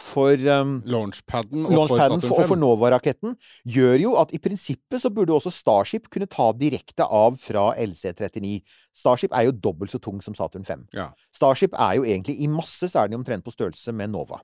for 0.01 0.43
um, 0.49 0.79
Launchpaden 0.89 1.67
og 1.67 1.75
Launchpaden 1.75 2.23
for 2.23 2.29
for, 2.29 2.35
og 2.35 2.49
for 2.49 2.57
Saturn 2.57 2.57
5. 2.57 2.63
Nova-raketten 2.63 3.37
gjør 3.77 3.97
jo 4.03 4.15
at 4.21 4.33
i 4.35 4.41
prinsippet 4.43 5.03
så 5.03 5.11
burde 5.15 5.35
også 5.37 5.53
Starship 5.55 6.09
kunne 6.13 6.29
ta 6.31 6.51
direkte 6.57 7.07
av 7.07 7.37
fra 7.41 7.69
LC-39. 7.79 8.57
Starship 8.97 9.37
er 9.37 9.49
jo 9.49 9.57
dobbelt 9.69 9.93
så 9.93 10.01
tung 10.03 10.23
som 10.25 10.37
Saturn 10.39 10.67
5. 10.67 10.89
Ja. 10.97 11.11
Starship 11.37 11.77
er 11.79 12.01
jo 12.01 12.09
egentlig 12.09 12.39
I 12.41 12.51
masse 12.51 12.89
så 12.89 13.05
er 13.05 13.11
den 13.13 13.21
omtrent 13.21 13.47
på 13.47 13.55
størrelse 13.55 13.95
med 13.97 14.13
Nova. 14.15 14.41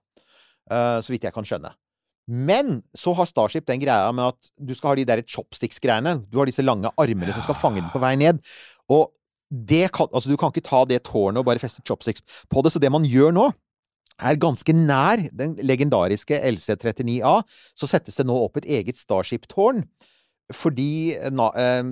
Uh, 0.70 1.02
så 1.02 1.14
vidt 1.14 1.26
jeg 1.26 1.34
kan 1.34 1.46
skjønne. 1.46 1.72
Men 2.26 2.80
så 2.96 3.14
har 3.14 3.28
Starship 3.30 3.66
den 3.68 3.82
greia 3.82 4.11
med 4.14 4.32
at 4.34 4.50
du 4.59 4.74
skal 4.74 4.92
ha 4.92 4.98
de 4.98 5.07
der 5.07 5.22
chopsticks-greiene. 5.22 6.18
Du 6.30 6.40
har 6.40 6.48
disse 6.48 6.64
lange 6.64 6.90
armene 6.98 7.34
som 7.34 7.44
skal 7.44 7.59
fange 7.59 7.80
den 7.82 7.92
på 7.92 8.02
vei 8.02 8.16
ned. 8.18 8.42
Og 8.90 9.12
det 9.50 9.92
kan, 9.94 10.09
altså 10.11 10.30
du 10.30 10.36
kan 10.38 10.50
ikke 10.50 10.66
ta 10.66 10.82
det 10.90 11.04
tårnet 11.07 11.38
og 11.38 11.46
bare 11.46 11.62
feste 11.62 11.84
chopsticks 11.86 12.24
på 12.50 12.62
det. 12.62 12.72
Så 12.74 12.82
det 12.82 12.90
man 12.90 13.07
gjør 13.07 13.34
nå, 13.34 13.46
er 14.16 14.40
ganske 14.40 14.72
nær 14.72 15.26
den 15.36 15.56
legendariske 15.60 16.38
LC-39A. 16.52 17.40
Så 17.76 17.88
settes 17.90 18.16
det 18.18 18.26
nå 18.28 18.36
opp 18.46 18.60
et 18.60 18.68
eget 18.78 19.00
Starship-tårn. 19.00 19.84
Fordi 20.54 21.16
na, 21.34 21.48
eh, 21.58 21.88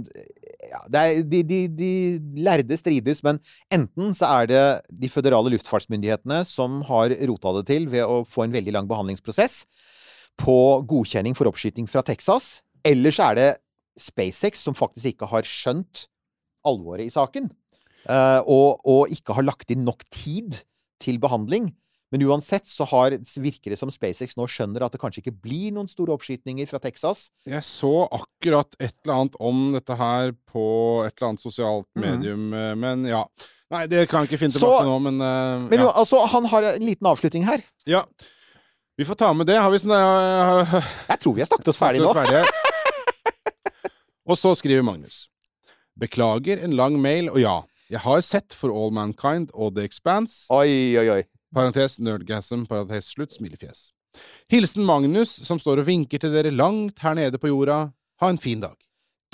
ja, 0.71 0.81
er, 1.01 1.23
de, 1.27 1.41
de, 1.43 1.61
de 1.75 1.91
lærde 2.39 2.77
strides, 2.79 3.23
men 3.27 3.41
enten 3.75 4.15
så 4.15 4.31
er 4.43 4.51
det 4.51 4.63
de 4.95 5.11
føderale 5.11 5.51
luftfartsmyndighetene 5.57 6.45
som 6.47 6.81
har 6.87 7.17
rota 7.31 7.57
det 7.59 7.65
til 7.73 7.89
ved 7.91 8.07
å 8.07 8.23
få 8.29 8.47
en 8.47 8.55
veldig 8.55 8.77
lang 8.77 8.91
behandlingsprosess 8.91 9.65
på 10.39 10.57
godkjenning 10.91 11.35
for 11.39 11.51
oppskyting 11.51 11.91
fra 11.91 12.03
Texas, 12.07 12.61
eller 12.87 13.15
så 13.15 13.31
er 13.33 13.41
det 13.41 13.51
SpaceX 14.01 14.63
som 14.63 14.75
faktisk 14.75 15.15
ikke 15.15 15.31
har 15.31 15.47
skjønt 15.47 16.07
alvoret 16.67 17.07
i 17.07 17.15
saken, 17.15 17.51
eh, 18.07 18.41
og, 18.47 18.81
og 18.87 19.15
ikke 19.15 19.37
har 19.37 19.47
lagt 19.47 19.75
inn 19.75 19.85
nok 19.87 20.07
tid 20.15 20.63
til 21.03 21.19
behandling. 21.23 21.73
Men 22.13 22.23
uansett 22.29 22.69
så 22.69 22.85
har, 22.87 23.11
virker 23.43 23.71
det 23.73 23.79
som 23.81 23.91
SpaceX 23.91 24.37
nå 24.37 24.45
skjønner 24.47 24.85
at 24.87 24.93
det 24.95 25.01
kanskje 25.03 25.23
ikke 25.25 25.35
blir 25.43 25.73
noen 25.75 25.89
store 25.91 26.13
oppskytninger 26.15 26.69
fra 26.71 26.79
Texas. 26.79 27.31
Jeg 27.49 27.65
så 27.67 28.05
akkurat 28.13 28.77
et 28.79 28.95
eller 29.05 29.15
annet 29.17 29.39
om 29.41 29.65
dette 29.75 29.97
her 29.99 30.33
på 30.53 30.67
et 31.07 31.15
eller 31.17 31.29
annet 31.33 31.43
sosialt 31.43 31.89
Mhm. 31.97 32.05
medium, 32.05 32.45
mm. 32.53 32.79
men 32.79 33.05
ja. 33.11 33.25
Nei, 33.73 33.87
det 33.91 34.09
kan 34.09 34.23
jeg 34.23 34.31
ikke 34.31 34.39
finne 34.45 34.53
Så- 34.55 34.61
tilbake 34.61 34.87
nå, 34.87 34.99
men, 35.03 35.15
uh, 35.21 35.69
Men 35.71 35.81
ja. 35.81 35.91
altså, 35.93 36.21
han 36.31 36.45
har 36.47 36.63
en 36.75 36.83
liten 36.87 37.07
avslutning 37.07 37.45
her. 37.45 37.63
ja. 37.87 38.05
Vi 38.97 39.03
får 39.05 39.17
ta 39.19 39.33
med 39.35 39.49
det. 39.49 39.57
Har 39.59 39.73
vi 39.73 39.79
sånn 39.83 39.91
uh, 39.91 40.71
Jeg 41.11 41.19
tror 41.19 41.35
vi 41.35 41.41
har 41.43 41.49
snakket 41.49 41.67
oss 41.73 41.77
ferdig 41.81 41.99
nå. 42.01 42.13
ferdige. 42.15 42.45
Og 44.27 44.39
så 44.39 44.55
skriver 44.57 44.85
Magnus. 44.87 45.25
Beklager 45.99 46.63
en 46.63 46.77
lang 46.79 46.97
mail, 47.03 47.29
og 47.31 47.41
ja, 47.43 47.57
jeg 47.91 48.01
har 48.01 48.23
sett 48.23 48.55
For 48.57 48.71
All 48.71 48.93
Mankind 48.95 49.51
og 49.53 49.75
The 49.75 49.83
Expanse. 49.85 50.47
Oi, 50.55 50.97
oi, 50.97 51.09
oi. 51.19 51.23
Parentes 51.55 52.01
nerdgasm, 52.03 52.65
parentes 52.67 53.13
slutt, 53.15 53.35
smilefjes. 53.37 53.89
Hilsen 54.51 54.85
Magnus, 54.87 55.31
som 55.47 55.61
står 55.63 55.83
og 55.83 55.89
vinker 55.89 56.23
til 56.23 56.35
dere 56.35 56.55
langt 56.55 57.03
her 57.03 57.15
nede 57.19 57.39
på 57.39 57.51
jorda. 57.51 57.93
Ha 58.23 58.31
en 58.31 58.41
fin 58.43 58.63
dag. 58.63 58.75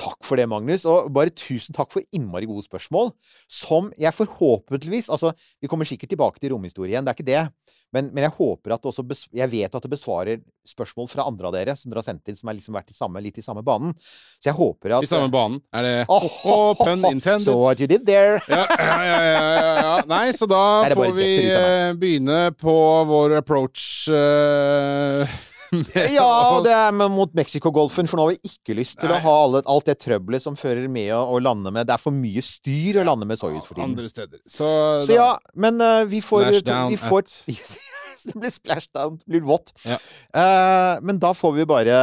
Takk 0.01 0.25
for 0.25 0.41
det, 0.41 0.49
Magnus. 0.49 0.87
Og 0.89 1.11
bare 1.13 1.33
tusen 1.35 1.77
takk 1.77 1.93
for 1.93 2.05
innmari 2.17 2.49
gode 2.49 2.65
spørsmål. 2.65 3.13
Som 3.51 3.93
jeg 4.01 4.17
forhåpentligvis 4.17 5.11
Altså, 5.13 5.35
vi 5.61 5.69
kommer 5.69 5.89
sikkert 5.89 6.15
tilbake 6.15 6.41
til 6.41 6.55
romhistorie 6.55 6.95
igjen, 6.95 7.05
det 7.05 7.13
er 7.13 7.19
ikke 7.19 7.31
det. 7.31 7.45
Men, 7.91 8.07
men 8.15 8.23
jeg 8.23 8.31
håper 8.37 8.71
at 8.71 8.83
det 8.85 8.91
også 8.93 9.03
bes, 9.03 9.25
Jeg 9.35 9.51
vet 9.51 9.75
at 9.75 9.83
det 9.83 9.91
besvarer 9.91 10.43
spørsmål 10.69 11.09
fra 11.11 11.25
andre 11.27 11.49
av 11.49 11.55
dere 11.57 11.75
som 11.75 11.91
dere 11.91 11.99
har 11.99 12.07
sendt 12.07 12.31
inn, 12.31 12.39
som 12.39 12.51
har 12.51 12.55
liksom 12.55 12.77
vært 12.79 12.93
i 12.93 12.95
samme, 12.95 13.23
litt 13.25 13.41
i 13.41 13.45
samme 13.45 13.65
banen. 13.67 13.97
Så 14.39 14.53
jeg 14.53 14.57
håper 14.61 14.95
at 14.95 15.07
I 15.07 15.11
samme 15.11 15.33
banen. 15.33 15.59
Er 15.75 15.87
det 15.87 15.95
oh, 16.07 16.29
oh, 16.47 16.71
pun 16.79 17.03
intended? 17.11 17.49
So 17.49 17.59
what 17.59 17.83
you 17.83 17.91
did 17.91 18.07
there. 18.07 18.39
Ja, 18.47 18.63
ja, 18.79 19.03
ja, 19.03 19.35
ja. 19.35 19.95
Nei, 20.11 20.25
så 20.37 20.47
da 20.51 20.65
får 20.95 21.15
vi 21.19 21.31
eh, 21.51 21.91
begynne 21.99 22.43
på 22.55 22.77
vår 23.11 23.41
approach 23.43 24.07
med 24.07 25.50
Ja, 26.17 26.27
og 26.57 26.65
det 26.67 26.73
er 26.75 26.91
mot 27.13 27.33
Mexicogolfen, 27.39 28.09
for 28.11 28.19
nå 28.19 28.25
har 28.27 28.33
vi 28.35 28.51
ikke 28.51 28.75
lyst 28.79 28.99
til 29.01 29.11
Nei. 29.13 29.19
å 29.19 29.23
ha 29.25 29.35
alle, 29.45 29.63
alt 29.71 29.87
det 29.91 29.99
trøbbelet 30.03 30.43
som 30.43 30.57
fører 30.59 30.89
med 30.91 31.13
å, 31.15 31.21
å 31.35 31.39
lande 31.43 31.71
med 31.75 31.87
Det 31.87 31.95
er 31.95 32.03
for 32.03 32.15
mye 32.17 32.43
styr 32.45 32.99
å 33.03 33.07
lande 33.07 33.29
med 33.31 33.39
Soyuz 33.41 33.63
for 33.69 33.77
tiden. 33.79 33.91
andre 33.93 34.11
steder. 34.11 34.41
Så, 34.47 34.67
Så 35.07 35.15
ja, 35.15 35.31
men 35.55 35.79
uh, 35.81 36.03
vi 36.11 36.21
får, 36.25 36.51
vi 36.91 36.99
får 37.01 37.23
at- 37.23 37.39
Yes, 38.27 38.33
det 38.33 38.41
blir 38.41 38.51
splash 38.53 38.89
down. 38.95 39.19
Det 39.19 39.31
blir 39.31 39.47
vått. 39.47 39.73
Ja. 39.85 39.99
Uh, 40.35 41.01
men 41.05 41.21
da 41.21 41.33
får 41.37 41.55
vi 41.57 41.69
bare 41.69 42.01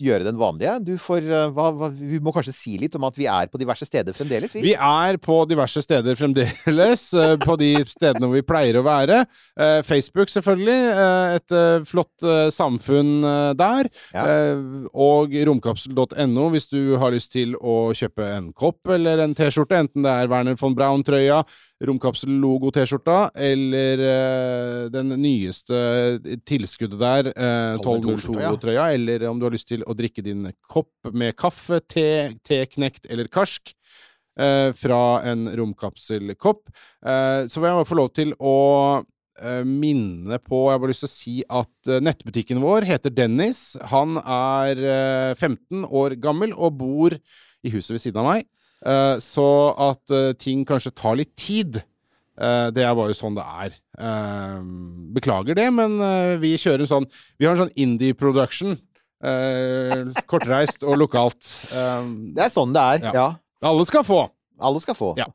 gjøre 0.00 0.24
den 0.24 0.38
vanlige. 0.40 0.78
Du 0.84 0.94
får 1.00 1.26
uh, 1.28 1.50
hva, 1.52 1.68
hva, 1.76 1.90
Vi 1.92 2.20
må 2.22 2.32
kanskje 2.32 2.54
si 2.56 2.76
litt 2.80 2.94
om 2.96 3.04
at 3.08 3.18
vi 3.18 3.26
er 3.28 3.50
på 3.52 3.60
diverse 3.60 3.84
steder 3.84 4.16
fremdeles, 4.16 4.52
vi. 4.54 4.62
Vi 4.64 4.74
er 4.74 5.18
på 5.20 5.42
diverse 5.48 5.82
steder 5.84 6.16
fremdeles. 6.18 7.06
Uh, 7.14 7.36
På 7.40 7.56
de 7.60 7.72
stedene 7.88 8.26
hvor 8.26 8.38
vi 8.38 8.46
pleier 8.46 8.78
å 8.80 8.84
være. 8.84 9.22
Facebook, 9.86 10.30
selvfølgelig. 10.32 10.76
Et 11.36 11.54
flott 11.88 12.24
samfunn 12.54 13.24
der. 13.58 13.88
Ja. 14.14 14.24
Og 14.92 15.34
romkapsel.no 15.48 16.46
hvis 16.54 16.68
du 16.72 16.96
har 17.00 17.14
lyst 17.14 17.32
til 17.34 17.56
å 17.56 17.92
kjøpe 17.96 18.26
en 18.36 18.50
kopp 18.56 18.92
eller 18.96 19.22
en 19.24 19.34
T-skjorte. 19.36 19.78
Enten 19.84 20.06
det 20.06 20.12
er 20.12 20.30
Werner 20.32 20.58
von 20.60 20.76
Braun-trøya, 20.76 21.42
Romkapsel-logo-T-skjorta 21.88 23.30
eller 23.40 24.02
uh, 24.04 24.82
den 24.92 25.14
nyeste 25.20 25.78
tilskuddet 26.48 27.00
der, 27.00 27.30
uh, 27.32 27.80
1202-trøya. 27.80 28.50
1202-trøya. 28.50 28.88
Eller 28.98 29.24
om 29.30 29.40
du 29.40 29.48
har 29.48 29.56
lyst 29.56 29.70
til 29.72 29.84
å 29.88 29.96
drikke 29.96 30.24
din 30.26 30.50
kopp 30.68 31.12
med 31.12 31.38
kaffe, 31.40 31.80
te, 31.88 32.36
teknekt 32.46 33.10
eller 33.10 33.30
karsk 33.32 33.74
Uh, 34.40 34.70
fra 34.78 35.20
en 35.26 35.50
romkapselkopp. 35.58 36.70
Uh, 37.04 37.44
så 37.50 37.58
vil 37.58 37.66
jeg 37.66 37.76
bare 37.80 37.88
få 37.90 37.96
lov 37.98 38.12
til 38.14 38.30
å 38.38 38.54
eh, 39.40 39.64
minne 39.66 40.38
på 40.42 40.64
Jeg 40.66 40.74
har 40.74 40.82
bare 40.82 40.92
lyst 40.92 41.04
til 41.04 41.10
å 41.10 41.12
si 41.12 41.34
at 41.60 41.90
eh, 41.90 42.02
nettbutikken 42.04 42.62
vår 42.62 42.86
heter 42.88 43.12
Dennis. 43.14 43.74
Han 43.92 44.18
er 44.20 44.80
eh, 44.80 45.34
15 45.34 45.86
år 45.86 46.16
gammel 46.22 46.54
og 46.56 46.78
bor 46.80 47.16
i 47.16 47.74
huset 47.74 47.96
ved 47.96 48.04
siden 48.04 48.22
av 48.22 48.30
meg. 48.30 48.48
Eh, 48.86 49.16
så 49.20 49.46
at 49.90 50.12
eh, 50.14 50.32
ting 50.40 50.64
kanskje 50.68 50.94
tar 50.96 51.18
litt 51.20 51.34
tid. 51.36 51.82
eh, 52.40 52.68
det 52.72 52.84
er 52.86 52.94
bare 52.96 53.16
sånn 53.16 53.36
det 53.36 53.44
er. 53.44 53.74
Beklager 55.14 55.54
det, 55.58 55.66
men 55.76 55.98
vi 56.40 56.54
kjører 56.56 56.86
en 56.86 56.88
sånn 56.88 57.06
Vi 57.38 57.44
har 57.44 57.52
en 57.52 57.66
sånn 57.66 57.76
indie 57.76 58.14
production. 58.16 58.78
kortreist 60.30 60.80
og 60.88 60.96
lokalt. 60.96 61.44
Det 61.68 62.40
er 62.40 62.48
sånn 62.48 62.72
det 62.72 62.80
er. 62.80 63.02
Ja. 63.04 63.12
Ja. 63.12 63.26
alle 63.68 63.84
skal 63.84 64.04
få. 64.06 64.22
Alle 64.60 64.80
skal 64.80 64.96
få. 64.96 65.10
Ja. 65.18 65.26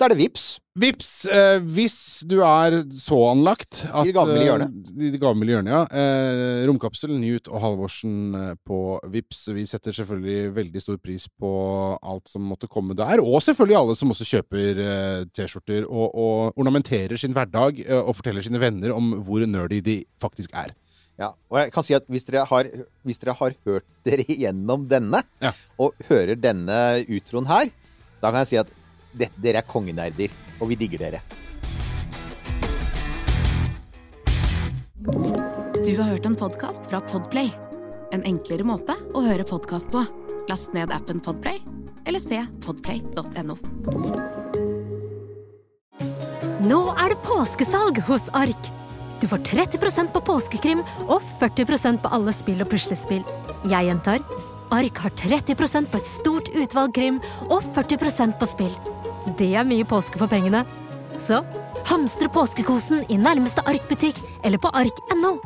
Så 0.00 0.06
er 0.06 0.14
det 0.14 0.16
VIPS. 0.22 0.44
Vips, 0.80 1.08
eh, 1.28 1.58
hvis 1.76 1.94
du 2.24 2.38
er 2.40 2.78
så 2.96 3.18
anlagt 3.34 3.82
at 3.90 4.06
I 4.06 4.08
det 4.08 4.14
gamle 4.16 4.38
eh, 4.38 4.46
hjørnet. 4.46 4.78
I 4.96 5.10
det 5.12 5.18
gamle 5.20 5.44
hjørnet, 5.50 5.74
ja. 5.74 5.80
Eh, 5.92 6.62
Romkapsel, 6.70 7.12
Newt 7.20 7.50
og 7.52 7.60
Halvorsen 7.60 8.14
eh, 8.38 8.54
på 8.64 8.78
Vips. 9.12 9.42
Vi 9.52 9.66
setter 9.68 9.92
selvfølgelig 9.98 10.54
veldig 10.56 10.82
stor 10.86 10.96
pris 11.04 11.26
på 11.36 11.50
alt 12.00 12.32
som 12.32 12.48
måtte 12.48 12.70
komme 12.72 12.96
der. 12.96 13.20
Og 13.20 13.42
selvfølgelig 13.44 13.76
alle 13.82 13.98
som 14.00 14.14
også 14.16 14.28
kjøper 14.30 14.80
eh, 14.86 15.26
T-skjorter 15.36 15.84
og, 15.84 16.16
og 16.16 16.56
ornamenterer 16.64 17.20
sin 17.20 17.36
hverdag 17.36 17.84
eh, 17.84 18.00
og 18.00 18.16
forteller 18.22 18.48
sine 18.48 18.62
venner 18.62 18.96
om 18.96 19.18
hvor 19.26 19.44
nerdy 19.44 19.82
de 19.84 19.98
faktisk 20.24 20.56
er. 20.56 20.72
Ja, 21.20 21.34
og 21.52 21.60
jeg 21.60 21.76
kan 21.76 21.84
si 21.84 21.98
at 22.00 22.08
hvis 22.08 22.24
dere 22.24 22.48
har, 22.48 22.72
hvis 23.04 23.20
dere 23.20 23.36
har 23.36 23.52
hørt 23.68 23.84
dere 24.08 24.24
gjennom 24.24 24.88
denne, 24.88 25.20
Ja. 25.44 25.52
og 25.76 25.92
hører 26.08 26.40
denne 26.40 26.80
utroen 27.04 27.52
her, 27.52 27.68
da 28.24 28.30
kan 28.32 28.46
jeg 28.46 28.54
si 28.54 28.64
at 28.64 28.72
det, 29.12 29.30
dere 29.40 29.62
er 29.62 29.66
kongenerder, 29.66 30.32
og 30.60 30.70
vi 30.70 30.78
digger 30.80 31.06
dere. 31.06 31.22
Du 35.80 35.92
har 35.96 36.10
hørt 36.12 36.26
en 36.28 36.36
podkast 36.36 36.90
fra 36.90 37.00
Podplay. 37.10 37.50
En 38.12 38.24
enklere 38.26 38.66
måte 38.66 38.94
å 39.16 39.22
høre 39.24 39.46
podkast 39.48 39.90
på. 39.92 40.04
Last 40.50 40.74
ned 40.76 40.92
appen 40.94 41.22
Podplay, 41.24 41.60
eller 42.06 42.22
se 42.22 42.42
podplay.no. 42.64 43.56
Nå 46.60 46.80
er 46.92 47.14
det 47.14 47.22
påskesalg 47.24 48.02
hos 48.04 48.28
Ark. 48.36 48.70
Du 49.20 49.26
får 49.28 49.42
30% 49.48 50.12
på 50.12 50.20
påskekrim 50.24 50.82
og 51.06 51.24
40% 51.40 52.00
på 52.04 52.12
alle 52.12 52.32
spill 52.36 52.60
og 52.64 52.70
puslespill. 52.72 53.24
Jeg 53.68 53.88
gjentar 53.88 54.20
Ark 54.70 54.98
har 55.02 55.10
30% 55.18 55.90
på 55.90 56.00
et 56.00 56.08
stort 56.08 56.50
utvalg 56.54 56.94
krim 56.94 57.20
og 57.48 57.64
40% 57.76 58.38
på 58.38 58.48
spill. 58.48 58.74
Det 59.38 59.52
er 59.54 59.66
mye 59.68 59.86
påske 59.88 60.20
for 60.20 60.30
pengene. 60.30 60.64
Så 61.20 61.42
hamstre 61.90 62.30
påskekosen 62.32 63.04
i 63.10 63.18
nærmeste 63.20 63.64
Ark-butikk 63.66 64.20
eller 64.44 64.62
på 64.62 64.70
ark.no. 64.72 65.36